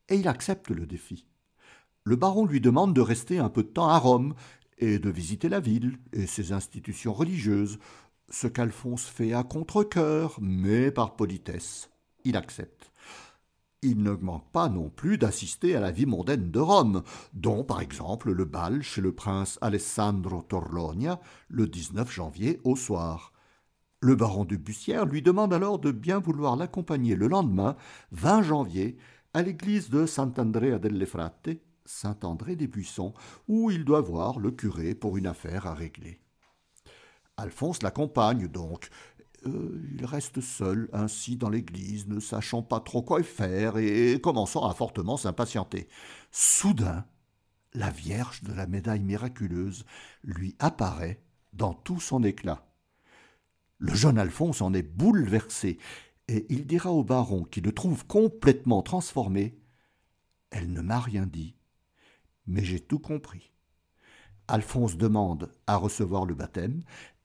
et 0.09 0.16
il 0.16 0.28
accepte 0.28 0.70
le 0.70 0.86
défi. 0.86 1.26
Le 2.05 2.16
baron 2.16 2.46
lui 2.46 2.61
demande 2.61 2.94
de 2.94 3.01
rester 3.01 3.38
un 3.38 3.49
peu 3.49 3.62
de 3.62 3.68
temps 3.68 3.88
à 3.88 3.99
Rome 3.99 4.34
et 4.78 4.99
de 4.99 5.11
visiter 5.11 5.49
la 5.49 5.61
ville 5.61 5.99
et 6.12 6.26
ses 6.26 6.53
institutions 6.53 7.12
religieuses, 7.12 7.78
ce 8.30 8.46
qu'Alphonse 8.46 9.05
fait 9.05 9.32
à 9.32 9.42
contre-cœur, 9.42 10.38
mais 10.40 10.90
par 10.90 11.16
politesse. 11.16 11.90
Il 12.24 12.36
accepte. 12.36 12.92
Il 13.82 14.02
ne 14.02 14.10
manque 14.10 14.50
pas 14.50 14.68
non 14.68 14.90
plus 14.90 15.18
d'assister 15.18 15.76
à 15.76 15.80
la 15.80 15.92
vie 15.92 16.06
mondaine 16.06 16.50
de 16.50 16.58
Rome, 16.58 17.04
dont 17.32 17.62
par 17.62 17.80
exemple 17.80 18.32
le 18.32 18.44
bal 18.44 18.82
chez 18.82 19.00
le 19.00 19.14
prince 19.14 19.56
Alessandro 19.60 20.42
Torlonia 20.42 21.20
le 21.48 21.68
19 21.68 22.10
janvier 22.10 22.60
au 22.64 22.74
soir. 22.74 23.32
Le 24.00 24.16
baron 24.16 24.44
de 24.44 24.56
Bussière 24.56 25.06
lui 25.06 25.22
demande 25.22 25.52
alors 25.52 25.78
de 25.78 25.92
bien 25.92 26.18
vouloir 26.18 26.56
l'accompagner 26.56 27.14
le 27.14 27.28
lendemain, 27.28 27.76
20 28.10 28.42
janvier, 28.42 28.96
à 29.32 29.42
l'église 29.42 29.90
de 29.90 30.06
Sant'Andrea 30.06 30.80
delle 30.80 31.06
Frate, 31.06 31.50
Saint-André 31.84 32.56
des 32.56 32.66
Buissons, 32.66 33.14
où 33.46 33.70
il 33.70 33.84
doit 33.84 34.00
voir 34.00 34.40
le 34.40 34.50
curé 34.50 34.96
pour 34.96 35.16
une 35.16 35.26
affaire 35.28 35.68
à 35.68 35.74
régler. 35.74 36.20
Alphonse 37.36 37.84
l'accompagne 37.84 38.48
donc. 38.48 38.88
Euh, 39.47 39.80
il 39.95 40.05
reste 40.05 40.41
seul 40.41 40.89
ainsi 40.93 41.36
dans 41.36 41.49
l'église, 41.49 42.09
ne 42.09 42.20
sachant 42.20 42.62
pas 42.62 42.80
trop 42.80 43.03
quoi 43.03 43.22
faire 43.22 43.78
et 43.78 44.20
commençant 44.20 44.68
à 44.68 44.74
fortement 44.74 45.16
s'impatienter. 45.16 45.89
Soudain, 46.32 47.05
la 47.74 47.91
Vierge 47.91 48.43
de 48.43 48.53
la 48.53 48.66
médaille 48.66 49.03
miraculeuse 49.03 49.84
lui 50.24 50.57
apparaît 50.59 51.22
dans 51.53 51.74
tout 51.74 52.01
son 52.01 52.24
éclat. 52.24 52.66
Le 53.78 53.95
jeune 53.95 54.18
Alphonse 54.18 54.61
en 54.61 54.74
est 54.74 54.82
bouleversé, 54.82 55.78
et 56.26 56.47
il 56.51 56.66
dira 56.66 56.91
au 56.91 57.05
baron, 57.05 57.45
qui 57.45 57.61
le 57.61 57.72
trouve 57.72 58.07
complètement 58.07 58.82
transformé 58.82 59.59
Elle 60.51 60.72
ne 60.72 60.80
m'a 60.80 60.99
rien 60.99 61.26
dit, 61.26 61.55
mais 62.47 62.64
j'ai 62.64 62.80
tout 62.80 62.99
compris. 62.99 63.53
Alphonse 64.49 64.97
demande 64.97 65.53
à 65.66 65.76
recevoir 65.76 66.24
le 66.24 66.34
baptême, 66.34 66.82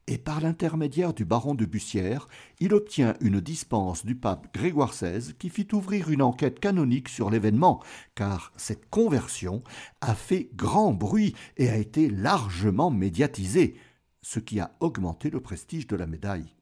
et 0.07 0.17
par 0.17 0.41
l'intermédiaire 0.41 1.13
du 1.13 1.23
baron 1.23 1.55
de 1.55 1.65
Bussière, 1.65 2.27
il 2.59 2.73
obtient 2.73 3.15
une 3.21 3.39
dispense 3.39 4.05
du 4.05 4.15
pape 4.15 4.53
Grégoire 4.53 4.91
XVI 4.91 5.33
qui 5.33 5.49
fit 5.49 5.67
ouvrir 5.71 6.09
une 6.09 6.21
enquête 6.21 6.59
canonique 6.59 7.07
sur 7.07 7.29
l'événement, 7.29 7.81
car 8.13 8.51
cette 8.57 8.89
conversion 8.89 9.63
a 10.01 10.13
fait 10.13 10.49
grand 10.55 10.91
bruit 10.91 11.35
et 11.55 11.69
a 11.69 11.77
été 11.77 12.09
largement 12.09 12.91
médiatisée, 12.91 13.75
ce 14.21 14.39
qui 14.39 14.59
a 14.59 14.75
augmenté 14.81 15.29
le 15.29 15.39
prestige 15.39 15.87
de 15.87 15.95
la 15.95 16.05
médaille. 16.05 16.53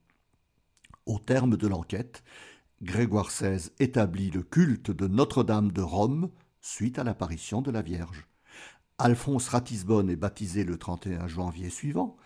Au 1.06 1.18
terme 1.18 1.56
de 1.56 1.66
l'enquête, 1.66 2.22
Grégoire 2.80 3.28
XVI 3.28 3.70
établit 3.80 4.30
le 4.30 4.42
culte 4.42 4.90
de 4.92 5.08
Notre-Dame 5.08 5.72
de 5.72 5.82
Rome 5.82 6.30
suite 6.60 6.98
à 6.98 7.04
l'apparition 7.04 7.60
de 7.60 7.72
la 7.72 7.82
Vierge. 7.82 8.28
Alphonse 8.98 9.48
Ratisbonne 9.48 10.10
est 10.10 10.16
baptisé 10.16 10.62
le 10.62 10.78
31 10.78 11.26
janvier 11.26 11.70
suivant, 11.70 12.16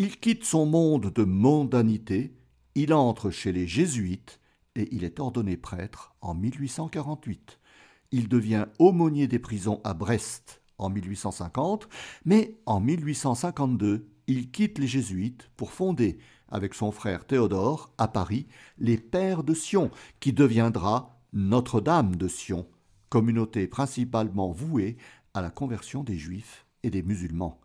il 0.00 0.20
quitte 0.20 0.44
son 0.44 0.64
monde 0.64 1.12
de 1.12 1.24
mondanité, 1.24 2.32
il 2.76 2.94
entre 2.94 3.30
chez 3.30 3.50
les 3.50 3.66
jésuites 3.66 4.40
et 4.76 4.88
il 4.94 5.02
est 5.02 5.18
ordonné 5.18 5.56
prêtre 5.56 6.14
en 6.20 6.34
1848. 6.34 7.58
Il 8.12 8.28
devient 8.28 8.66
aumônier 8.78 9.26
des 9.26 9.40
prisons 9.40 9.80
à 9.82 9.94
Brest 9.94 10.62
en 10.78 10.88
1850, 10.88 11.88
mais 12.24 12.60
en 12.64 12.78
1852, 12.78 14.08
il 14.28 14.52
quitte 14.52 14.78
les 14.78 14.86
jésuites 14.86 15.50
pour 15.56 15.72
fonder, 15.72 16.18
avec 16.48 16.74
son 16.74 16.92
frère 16.92 17.26
Théodore, 17.26 17.92
à 17.98 18.06
Paris, 18.06 18.46
les 18.78 18.98
Pères 18.98 19.42
de 19.42 19.52
Sion, 19.52 19.90
qui 20.20 20.32
deviendra 20.32 21.18
Notre-Dame 21.32 22.14
de 22.14 22.28
Sion, 22.28 22.68
communauté 23.08 23.66
principalement 23.66 24.52
vouée 24.52 24.96
à 25.34 25.42
la 25.42 25.50
conversion 25.50 26.04
des 26.04 26.16
Juifs 26.16 26.66
et 26.84 26.90
des 26.90 27.02
musulmans. 27.02 27.60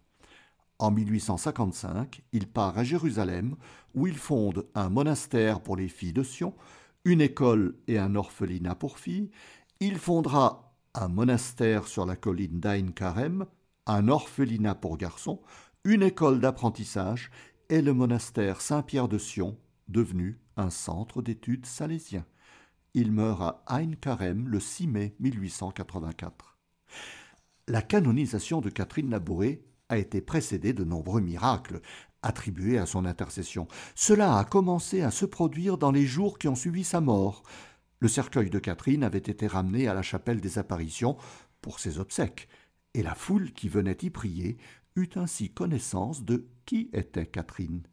En 0.80 0.92
1855, 0.92 2.24
il 2.32 2.48
part 2.48 2.78
à 2.78 2.84
Jérusalem, 2.84 3.56
où 3.94 4.08
il 4.08 4.18
fonde 4.18 4.68
un 4.76 4.90
monastère 4.90 5.62
pour 5.62 5.76
les 5.76 5.88
filles 5.88 6.14
de 6.14 6.24
Sion, 6.24 6.54
une 7.06 7.22
école 7.22 7.76
et 7.88 8.00
un 8.00 8.16
orphelinat 8.16 8.76
pour 8.76 9.00
filles. 9.00 9.30
Il 9.80 9.98
fondera 9.98 10.76
un 10.94 11.08
monastère 11.08 11.88
sur 11.88 12.06
la 12.06 12.16
colline 12.16 12.60
d'Ain 12.60 12.92
Karem, 12.92 13.46
un 13.86 14.08
orphelinat 14.08 14.76
pour 14.76 14.98
garçons, 14.98 15.42
une 15.84 16.04
école 16.04 16.40
d'apprentissage 16.40 17.30
et 17.70 17.82
le 17.82 17.94
monastère 17.94 18.62
Saint-Pierre 18.62 19.08
de 19.08 19.18
Sion, 19.18 19.58
devenu 19.88 20.40
un 20.56 20.70
centre 20.70 21.22
d'études 21.22 21.66
salésien. 21.66 22.26
Il 22.94 23.12
meurt 23.12 23.42
à 23.42 23.64
Ain 23.68 23.94
Karem 24.00 24.48
le 24.48 24.60
6 24.60 24.88
mai 24.88 25.16
1884. 25.20 26.58
La 27.68 27.82
canonisation 27.82 28.62
de 28.62 28.70
Catherine 28.70 29.10
Labouré 29.10 29.66
a 29.94 29.98
été 29.98 30.22
précédée 30.22 30.74
de 30.74 30.84
nombreux 30.84 31.22
miracles 31.22 31.82
attribués 32.22 32.78
à 32.78 32.86
son 32.86 33.06
intercession. 33.06 33.68
Cela 33.96 34.38
a 34.38 34.44
commencé 34.44 35.02
à 35.02 35.12
se 35.12 35.26
produire 35.26 35.78
dans 35.78 35.92
les 35.92 36.06
jours 36.06 36.40
qui 36.40 36.48
ont 36.48 36.56
suivi 36.56 36.84
sa 36.84 37.02
mort. 37.02 37.44
Le 38.00 38.08
cercueil 38.08 38.50
de 38.50 38.60
Catherine 38.60 39.04
avait 39.04 39.18
été 39.20 39.48
ramené 39.48 39.88
à 39.88 39.94
la 39.94 40.02
chapelle 40.02 40.42
des 40.42 40.58
apparitions 40.58 41.18
pour 41.62 41.80
ses 41.80 42.00
obsèques, 42.00 42.48
et 42.94 43.04
la 43.04 43.16
foule 43.16 43.54
qui 43.54 43.70
venait 43.70 43.98
y 44.02 44.10
prier 44.10 44.58
eut 44.96 45.10
ainsi 45.16 45.50
connaissance 45.50 46.24
de 46.24 46.48
qui 46.66 46.90
était 46.94 47.26
Catherine. 47.26 47.84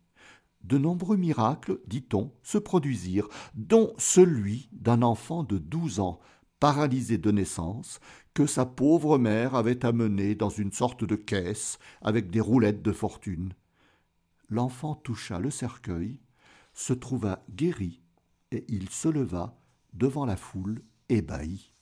De 0.62 0.76
nombreux 0.78 1.16
miracles, 1.16 1.80
dit-on, 1.86 2.32
se 2.42 2.58
produisirent, 2.58 3.28
dont 3.54 3.94
celui 3.98 4.68
d'un 4.72 5.02
enfant 5.02 5.42
de 5.42 5.58
douze 5.58 6.00
ans, 6.00 6.20
paralysé 6.60 7.18
de 7.18 7.30
naissance, 7.30 7.98
que 8.34 8.46
sa 8.46 8.66
pauvre 8.66 9.18
mère 9.18 9.54
avait 9.54 9.84
amené 9.84 10.34
dans 10.34 10.50
une 10.50 10.72
sorte 10.72 11.04
de 11.04 11.16
caisse 11.16 11.78
avec 12.02 12.30
des 12.30 12.40
roulettes 12.40 12.82
de 12.82 12.92
fortune. 12.92 13.54
L'enfant 14.50 14.94
toucha 14.94 15.40
le 15.40 15.50
cercueil, 15.50 16.20
se 16.72 16.92
trouva 16.92 17.42
guéri, 17.50 18.00
et 18.52 18.64
il 18.68 18.90
se 18.90 19.08
leva 19.08 19.56
devant 19.94 20.26
la 20.26 20.36
foule 20.36 20.82
ébahie. 21.08 21.72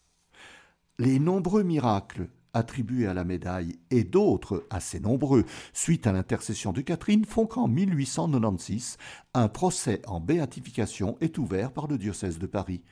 Les 0.98 1.18
nombreux 1.18 1.62
miracles 1.62 2.28
attribués 2.54 3.06
à 3.06 3.14
la 3.14 3.24
médaille 3.24 3.78
et 3.90 4.04
d'autres 4.04 4.66
assez 4.70 5.00
nombreux 5.00 5.44
suite 5.72 6.06
à 6.06 6.12
l'intercession 6.12 6.72
de 6.72 6.80
Catherine 6.80 7.24
font 7.24 7.46
qu'en 7.46 7.68
1896, 7.68 8.96
un 9.34 9.48
procès 9.48 10.02
en 10.06 10.20
béatification 10.20 11.16
est 11.20 11.38
ouvert 11.38 11.72
par 11.72 11.86
le 11.86 11.98
diocèse 11.98 12.38
de 12.38 12.46
Paris. 12.46 12.82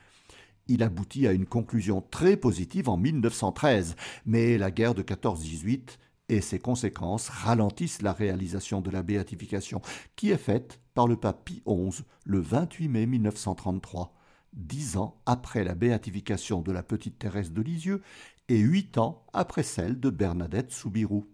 Il 0.67 0.83
aboutit 0.83 1.27
à 1.27 1.31
une 1.31 1.45
conclusion 1.45 2.03
très 2.11 2.37
positive 2.37 2.89
en 2.89 2.97
1913, 2.97 3.95
mais 4.25 4.57
la 4.57 4.71
guerre 4.71 4.95
de 4.95 5.03
14-18 5.03 5.97
et 6.29 6.41
ses 6.41 6.59
conséquences 6.59 7.29
ralentissent 7.29 8.01
la 8.01 8.13
réalisation 8.13 8.81
de 8.81 8.91
la 8.91 9.03
béatification, 9.03 9.81
qui 10.15 10.31
est 10.31 10.37
faite 10.37 10.79
par 10.93 11.07
le 11.07 11.15
pape 11.15 11.45
Pie 11.45 11.63
XI 11.65 12.03
le 12.25 12.39
28 12.39 12.89
mai 12.89 13.05
1933, 13.05 14.13
dix 14.53 14.97
ans 14.97 15.21
après 15.25 15.63
la 15.63 15.75
béatification 15.75 16.61
de 16.61 16.71
la 16.71 16.83
petite 16.83 17.19
Thérèse 17.19 17.53
de 17.53 17.61
Lisieux 17.61 18.01
et 18.49 18.57
huit 18.57 18.97
ans 18.97 19.25
après 19.33 19.63
celle 19.63 19.99
de 19.99 20.09
Bernadette 20.09 20.71
Soubirou. 20.71 21.25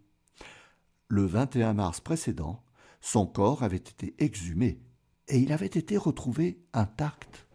Le 1.07 1.25
21 1.25 1.73
mars 1.73 1.99
précédent, 1.99 2.63
son 3.01 3.25
corps 3.25 3.63
avait 3.63 3.77
été 3.77 4.15
exhumé 4.19 4.79
et 5.27 5.37
il 5.37 5.51
avait 5.53 5.65
été 5.65 5.97
retrouvé 5.97 6.59
intact 6.73 7.47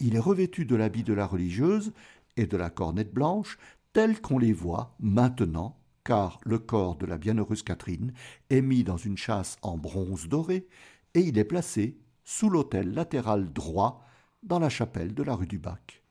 il 0.00 0.16
est 0.16 0.20
revêtu 0.20 0.64
de 0.64 0.76
l'habit 0.76 1.04
de 1.04 1.14
la 1.14 1.26
religieuse 1.26 1.92
et 2.36 2.46
de 2.46 2.56
la 2.56 2.70
cornette 2.70 3.12
blanche, 3.12 3.58
tels 3.92 4.20
qu'on 4.20 4.38
les 4.38 4.52
voit 4.52 4.94
maintenant, 5.00 5.78
car 6.02 6.40
le 6.44 6.58
corps 6.58 6.96
de 6.96 7.06
la 7.06 7.16
bienheureuse 7.16 7.62
Catherine 7.62 8.12
est 8.50 8.60
mis 8.60 8.84
dans 8.84 8.96
une 8.96 9.16
châsse 9.16 9.56
en 9.62 9.78
bronze 9.78 10.28
doré, 10.28 10.66
et 11.14 11.20
il 11.20 11.38
est 11.38 11.44
placé 11.44 11.96
sous 12.24 12.50
l'autel 12.50 12.92
latéral 12.92 13.52
droit 13.52 14.04
dans 14.42 14.58
la 14.58 14.68
chapelle 14.68 15.14
de 15.14 15.22
la 15.22 15.34
rue 15.34 15.46
du 15.46 15.58
Bac. 15.58 16.02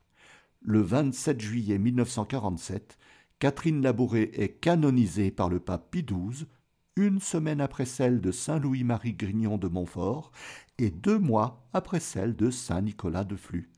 Le 0.61 0.81
27 0.81 1.41
juillet 1.41 1.77
1947, 1.77 2.97
Catherine 3.39 3.81
Labouré 3.81 4.31
est 4.34 4.59
canonisée 4.59 5.29
par 5.29 5.49
le 5.49 5.59
pape 5.59 5.91
Pie 5.91 6.03
XII, 6.03 6.47
une 6.95 7.19
semaine 7.19 7.61
après 7.61 7.85
celle 7.85 8.21
de 8.21 8.31
Saint 8.31 8.59
Louis-Marie 8.59 9.13
Grignon 9.13 9.57
de 9.57 9.67
Montfort 9.67 10.31
et 10.77 10.91
deux 10.91 11.17
mois 11.17 11.67
après 11.73 11.99
celle 11.99 12.35
de 12.35 12.51
Saint 12.51 12.81
Nicolas 12.81 13.23
de 13.23 13.35
Flux. 13.35 13.71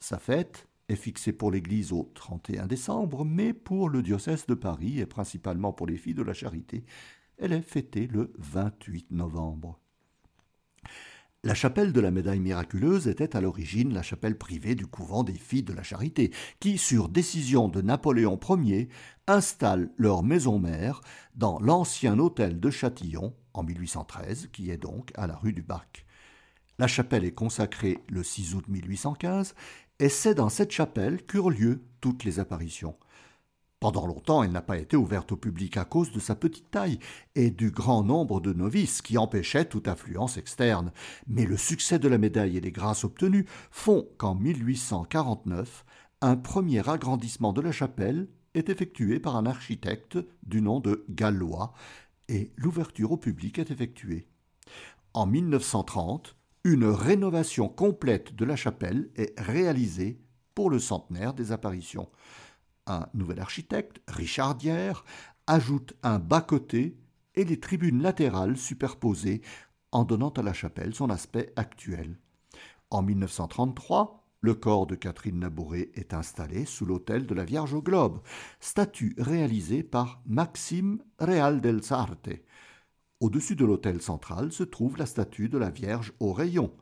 Sa 0.00 0.18
fête 0.18 0.66
est 0.88 0.96
fixée 0.96 1.32
pour 1.32 1.50
l'Église 1.50 1.92
au 1.92 2.10
31 2.14 2.66
décembre, 2.66 3.24
mais 3.24 3.52
pour 3.52 3.88
le 3.88 4.02
diocèse 4.02 4.46
de 4.46 4.54
Paris 4.54 4.98
et 4.98 5.06
principalement 5.06 5.72
pour 5.72 5.86
les 5.86 5.96
filles 5.96 6.14
de 6.14 6.22
la 6.22 6.34
Charité, 6.34 6.84
elle 7.36 7.52
est 7.52 7.62
fêtée 7.62 8.08
le 8.08 8.32
28 8.38 9.12
novembre. 9.12 9.78
La 11.44 11.54
chapelle 11.54 11.92
de 11.92 12.00
la 12.00 12.10
médaille 12.10 12.40
miraculeuse 12.40 13.06
était 13.06 13.36
à 13.36 13.40
l'origine 13.40 13.94
la 13.94 14.02
chapelle 14.02 14.36
privée 14.36 14.74
du 14.74 14.88
couvent 14.88 15.22
des 15.22 15.34
filles 15.34 15.62
de 15.62 15.72
la 15.72 15.84
Charité, 15.84 16.32
qui, 16.58 16.78
sur 16.78 17.08
décision 17.08 17.68
de 17.68 17.80
Napoléon 17.80 18.40
Ier, 18.50 18.88
installent 19.28 19.88
leur 19.96 20.24
maison 20.24 20.58
mère 20.58 21.00
dans 21.36 21.60
l'ancien 21.60 22.18
hôtel 22.18 22.58
de 22.58 22.70
Châtillon 22.70 23.36
en 23.54 23.62
1813, 23.62 24.48
qui 24.52 24.72
est 24.72 24.78
donc 24.78 25.12
à 25.14 25.28
la 25.28 25.36
rue 25.36 25.52
du 25.52 25.62
Bac. 25.62 26.04
La 26.80 26.88
chapelle 26.88 27.24
est 27.24 27.34
consacrée 27.34 27.98
le 28.08 28.24
6 28.24 28.56
août 28.56 28.64
1815 28.66 29.54
et 30.00 30.08
c'est 30.08 30.34
dans 30.34 30.48
cette 30.48 30.72
chapelle 30.72 31.24
qu'eurent 31.24 31.50
lieu 31.50 31.84
toutes 32.00 32.24
les 32.24 32.40
apparitions. 32.40 32.96
Pendant 33.80 34.06
longtemps, 34.06 34.42
elle 34.42 34.50
n'a 34.50 34.60
pas 34.60 34.78
été 34.78 34.96
ouverte 34.96 35.30
au 35.30 35.36
public 35.36 35.76
à 35.76 35.84
cause 35.84 36.10
de 36.10 36.18
sa 36.18 36.34
petite 36.34 36.70
taille 36.70 36.98
et 37.36 37.50
du 37.50 37.70
grand 37.70 38.02
nombre 38.02 38.40
de 38.40 38.52
novices 38.52 39.02
qui 39.02 39.16
empêchaient 39.18 39.66
toute 39.66 39.86
affluence 39.86 40.36
externe. 40.36 40.90
Mais 41.28 41.44
le 41.44 41.56
succès 41.56 42.00
de 42.00 42.08
la 42.08 42.18
médaille 42.18 42.56
et 42.56 42.60
les 42.60 42.72
grâces 42.72 43.04
obtenues 43.04 43.46
font 43.70 44.08
qu'en 44.18 44.34
1849, 44.34 45.84
un 46.22 46.36
premier 46.36 46.88
agrandissement 46.88 47.52
de 47.52 47.60
la 47.60 47.70
chapelle 47.70 48.28
est 48.54 48.68
effectué 48.68 49.20
par 49.20 49.36
un 49.36 49.46
architecte 49.46 50.18
du 50.42 50.60
nom 50.60 50.80
de 50.80 51.04
Gallois 51.08 51.72
et 52.28 52.52
l'ouverture 52.56 53.12
au 53.12 53.16
public 53.16 53.60
est 53.60 53.70
effectuée. 53.70 54.26
En 55.14 55.26
1930, 55.26 56.34
une 56.64 56.86
rénovation 56.86 57.68
complète 57.68 58.34
de 58.34 58.44
la 58.44 58.56
chapelle 58.56 59.10
est 59.14 59.38
réalisée 59.38 60.20
pour 60.56 60.68
le 60.68 60.80
centenaire 60.80 61.34
des 61.34 61.52
apparitions. 61.52 62.08
Un 62.88 63.06
nouvel 63.12 63.38
architecte, 63.38 64.00
Richard 64.08 64.54
Dier, 64.54 64.92
ajoute 65.46 65.92
un 66.02 66.18
bas-côté 66.18 66.96
et 67.34 67.44
les 67.44 67.60
tribunes 67.60 68.02
latérales 68.02 68.56
superposées 68.56 69.42
en 69.92 70.04
donnant 70.04 70.30
à 70.30 70.42
la 70.42 70.54
chapelle 70.54 70.94
son 70.94 71.10
aspect 71.10 71.52
actuel. 71.56 72.18
En 72.88 73.02
1933, 73.02 74.24
le 74.40 74.54
corps 74.54 74.86
de 74.86 74.94
Catherine 74.94 75.38
Labouré 75.38 75.90
est 75.96 76.14
installé 76.14 76.64
sous 76.64 76.86
l'autel 76.86 77.26
de 77.26 77.34
la 77.34 77.44
Vierge 77.44 77.74
au 77.74 77.82
Globe, 77.82 78.22
statue 78.58 79.14
réalisée 79.18 79.82
par 79.82 80.22
Maxime 80.24 81.02
Real 81.18 81.60
del 81.60 81.82
Sarte. 81.82 82.30
Au-dessus 83.20 83.56
de 83.56 83.66
l'autel 83.66 84.00
central 84.00 84.50
se 84.50 84.62
trouve 84.62 84.96
la 84.96 85.06
statue 85.06 85.50
de 85.50 85.58
la 85.58 85.68
Vierge 85.68 86.14
au 86.20 86.32
rayon. 86.32 86.72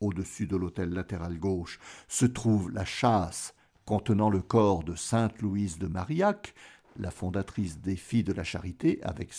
Au-dessus 0.00 0.48
de 0.48 0.56
l'autel 0.56 0.90
latéral 0.90 1.38
gauche 1.38 1.78
se 2.08 2.26
trouve 2.26 2.72
la 2.72 2.84
châsse 2.84 3.54
contenant 3.84 4.30
le 4.30 4.40
corps 4.40 4.84
de 4.84 4.94
Sainte 4.94 5.40
Louise 5.40 5.78
de 5.78 5.86
Marillac, 5.86 6.54
la 6.96 7.10
fondatrice 7.10 7.80
des 7.80 7.96
Filles 7.96 8.24
de 8.24 8.32
la 8.32 8.44
Charité 8.44 9.02
avec, 9.02 9.32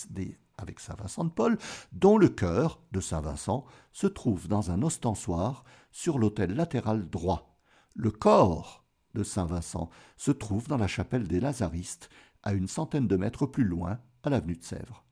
avec 0.58 0.80
Saint 0.80 0.96
Vincent 0.96 1.24
de 1.24 1.30
Paul, 1.30 1.58
dont 1.92 2.18
le 2.18 2.30
cœur 2.30 2.82
de 2.92 3.00
Saint 3.00 3.22
Vincent 3.22 3.66
se 3.94 4.08
trouve 4.08 4.48
dans 4.48 4.72
un 4.72 4.82
ostensoir 4.82 5.64
sur 5.92 6.20
l'autel 6.20 6.56
latéral 6.56 7.10
droit. 7.10 7.58
Le 7.96 8.12
corps 8.12 8.84
de 9.14 9.24
Saint 9.24 9.46
Vincent 9.46 9.90
se 10.18 10.32
trouve 10.32 10.68
dans 10.68 10.78
la 10.78 10.88
chapelle 10.88 11.28
des 11.28 11.40
Lazaristes, 11.40 12.10
à 12.44 12.54
une 12.54 12.68
centaine 12.68 13.08
de 13.08 13.16
mètres 13.16 13.46
plus 13.46 13.64
loin, 13.64 14.00
à 14.24 14.30
l'avenue 14.30 14.56
de 14.56 14.64
Sèvres. 14.64 15.04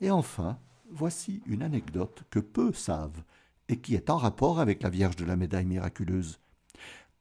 Et 0.00 0.10
enfin, 0.10 0.58
voici 0.90 1.42
une 1.46 1.62
anecdote 1.62 2.22
que 2.30 2.38
peu 2.38 2.72
savent 2.72 3.22
et 3.68 3.80
qui 3.80 3.94
est 3.94 4.10
en 4.10 4.16
rapport 4.16 4.60
avec 4.60 4.82
la 4.82 4.90
Vierge 4.90 5.16
de 5.16 5.24
la 5.24 5.36
Médaille 5.36 5.66
miraculeuse. 5.66 6.40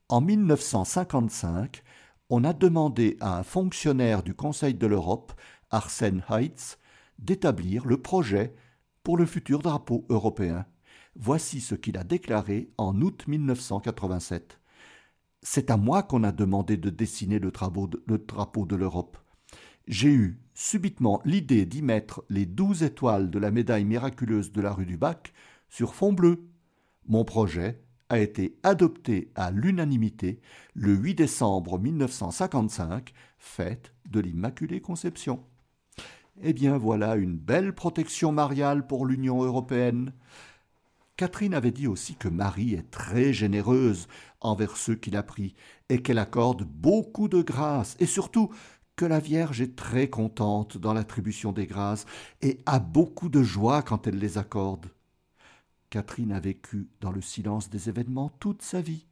En 0.09 0.21
1955, 0.21 1.83
on 2.29 2.45
a 2.45 2.53
demandé 2.53 3.17
à 3.19 3.37
un 3.37 3.43
fonctionnaire 3.43 4.23
du 4.23 4.33
Conseil 4.33 4.73
de 4.73 4.87
l'Europe, 4.87 5.33
Arsène 5.69 6.23
Heitz, 6.29 6.77
d'établir 7.19 7.85
le 7.85 8.01
projet 8.01 8.55
pour 9.03 9.17
le 9.17 9.25
futur 9.25 9.59
drapeau 9.59 10.05
européen. 10.07 10.65
Voici 11.17 11.59
ce 11.59 11.75
qu'il 11.75 11.97
a 11.97 12.05
déclaré 12.05 12.69
en 12.77 13.01
août 13.01 13.25
1987. 13.27 14.61
C'est 15.41 15.69
à 15.71 15.75
moi 15.75 16.03
qu'on 16.03 16.23
a 16.23 16.31
demandé 16.31 16.77
de 16.77 16.89
dessiner 16.89 17.39
le 17.39 17.51
drapeau 17.51 17.87
de, 17.87 18.01
le 18.07 18.17
drapeau 18.17 18.65
de 18.65 18.77
l'Europe. 18.77 19.17
j'ai 19.87 20.13
eu 20.13 20.39
subitement 20.53 21.21
l'idée 21.25 21.65
d'y 21.65 21.81
mettre 21.81 22.23
les 22.29 22.45
douze 22.45 22.81
étoiles 22.81 23.29
de 23.29 23.39
la 23.39 23.51
médaille 23.51 23.85
miraculeuse 23.85 24.53
de 24.53 24.61
la 24.61 24.71
rue 24.71 24.85
du 24.85 24.95
Bac 24.95 25.33
sur 25.67 25.95
fond 25.95 26.13
bleu. 26.13 26.47
Mon 27.07 27.25
projet 27.25 27.81
a 28.09 28.19
été 28.19 28.57
adopté 28.63 29.31
à 29.35 29.51
l'unanimité 29.51 30.39
le 30.73 30.93
8 30.93 31.15
décembre 31.15 31.79
1955, 31.79 33.13
fête 33.37 33.93
de 34.09 34.19
l'Immaculée 34.19 34.81
Conception. 34.81 35.43
Eh 36.41 36.53
bien 36.53 36.77
voilà 36.77 37.15
une 37.15 37.37
belle 37.37 37.73
protection 37.73 38.31
mariale 38.31 38.85
pour 38.85 39.05
l'Union 39.05 39.41
européenne. 39.43 40.13
Catherine 41.15 41.55
avait 41.55 41.71
dit 41.71 41.87
aussi 41.87 42.15
que 42.15 42.27
Marie 42.27 42.75
est 42.75 42.91
très 42.91 43.33
généreuse 43.33 44.07
envers 44.39 44.77
ceux 44.77 44.95
qui 44.95 45.09
l'a 45.09 45.23
pris 45.23 45.55
et 45.89 46.03
qu'elle 46.03 46.19
accorde 46.19 46.63
beaucoup 46.63 47.27
de 47.27 47.41
grâce 47.41 47.95
et 47.99 48.05
surtout 48.05 48.51
que 48.95 49.05
la 49.05 49.19
Vierge 49.19 49.61
est 49.61 49.75
très 49.75 50.09
contente 50.09 50.77
dans 50.77 50.93
l'attribution 50.93 51.51
des 51.51 51.65
grâces 51.65 52.05
et 52.41 52.59
a 52.65 52.79
beaucoup 52.79 53.29
de 53.29 53.41
joie 53.41 53.81
quand 53.81 54.05
elle 54.07 54.19
les 54.19 54.37
accorde. 54.37 54.89
Catherine 55.89 56.33
a 56.33 56.39
vécu 56.39 56.89
dans 56.99 57.11
le 57.11 57.21
silence 57.21 57.69
des 57.69 57.87
événements 57.87 58.31
toute 58.39 58.61
sa 58.61 58.81
vie, 58.81 59.05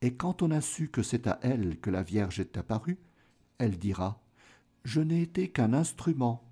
et 0.00 0.14
quand 0.14 0.42
on 0.42 0.50
a 0.50 0.60
su 0.60 0.88
que 0.88 1.02
c'est 1.02 1.26
à 1.26 1.38
elle 1.42 1.78
que 1.78 1.90
la 1.90 2.02
Vierge 2.02 2.40
est 2.40 2.56
apparue, 2.56 2.98
elle 3.58 3.78
dira 3.78 4.20
Je 4.84 5.00
n'ai 5.00 5.22
été 5.22 5.48
qu'un 5.48 5.72
instrument. 5.72 6.42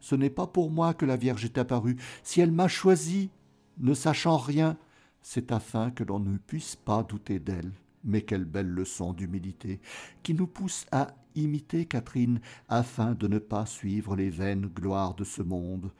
Ce 0.00 0.14
n'est 0.14 0.30
pas 0.30 0.46
pour 0.46 0.70
moi 0.70 0.94
que 0.94 1.06
la 1.06 1.16
Vierge 1.16 1.44
est 1.44 1.58
apparue. 1.58 1.96
Si 2.22 2.40
elle 2.40 2.52
m'a 2.52 2.68
choisi, 2.68 3.30
ne 3.78 3.94
sachant 3.94 4.36
rien, 4.36 4.78
c'est 5.20 5.50
afin 5.50 5.90
que 5.90 6.04
l'on 6.04 6.20
ne 6.20 6.38
puisse 6.38 6.76
pas 6.76 7.02
douter 7.02 7.38
d'elle. 7.38 7.72
Mais 8.04 8.22
quelle 8.22 8.44
belle 8.44 8.68
leçon 8.68 9.12
d'humilité, 9.12 9.80
qui 10.22 10.32
nous 10.32 10.46
pousse 10.46 10.86
à 10.92 11.08
imiter 11.34 11.86
Catherine, 11.86 12.40
afin 12.68 13.14
de 13.14 13.26
ne 13.26 13.38
pas 13.38 13.66
suivre 13.66 14.14
les 14.14 14.30
vaines 14.30 14.66
gloires 14.66 15.14
de 15.14 15.24
ce 15.24 15.42
monde. 15.42 15.90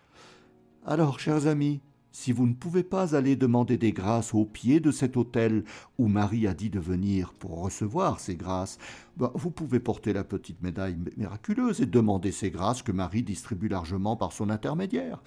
Alors, 0.84 1.18
chers 1.18 1.48
amis, 1.48 1.80
si 2.18 2.32
vous 2.32 2.46
ne 2.46 2.54
pouvez 2.54 2.82
pas 2.82 3.14
aller 3.14 3.36
demander 3.36 3.76
des 3.76 3.92
grâces 3.92 4.32
au 4.32 4.46
pied 4.46 4.80
de 4.80 4.90
cet 4.90 5.18
autel 5.18 5.64
où 5.98 6.08
Marie 6.08 6.46
a 6.46 6.54
dit 6.54 6.70
de 6.70 6.80
venir 6.80 7.34
pour 7.34 7.60
recevoir 7.60 8.20
ces 8.20 8.36
grâces, 8.36 8.78
ben, 9.18 9.30
vous 9.34 9.50
pouvez 9.50 9.80
porter 9.80 10.14
la 10.14 10.24
petite 10.24 10.62
médaille 10.62 10.96
miraculeuse 11.18 11.82
et 11.82 11.86
demander 11.86 12.32
ces 12.32 12.50
grâces 12.50 12.80
que 12.80 12.90
Marie 12.90 13.22
distribue 13.22 13.68
largement 13.68 14.16
par 14.16 14.32
son 14.32 14.48
intermédiaire. 14.48 15.22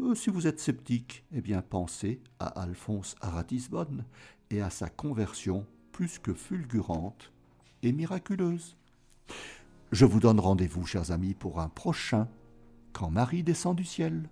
Euh, 0.00 0.14
si 0.14 0.28
vous 0.28 0.46
êtes 0.46 0.60
sceptique, 0.60 1.24
eh 1.32 1.40
bien 1.40 1.62
pensez 1.62 2.20
à 2.40 2.48
Alphonse 2.60 3.16
à 3.22 3.30
Ratisbonne 3.30 4.04
et 4.50 4.60
à 4.60 4.68
sa 4.68 4.90
conversion 4.90 5.64
plus 5.92 6.18
que 6.18 6.34
fulgurante 6.34 7.32
et 7.82 7.92
miraculeuse. 7.92 8.76
Je 9.92 10.04
vous 10.04 10.20
donne 10.20 10.40
rendez-vous, 10.40 10.84
chers 10.84 11.10
amis, 11.10 11.32
pour 11.32 11.58
un 11.58 11.70
prochain 11.70 12.28
Quand 12.92 13.10
Marie 13.10 13.42
descend 13.42 13.76
du 13.76 13.84
ciel. 13.84 14.28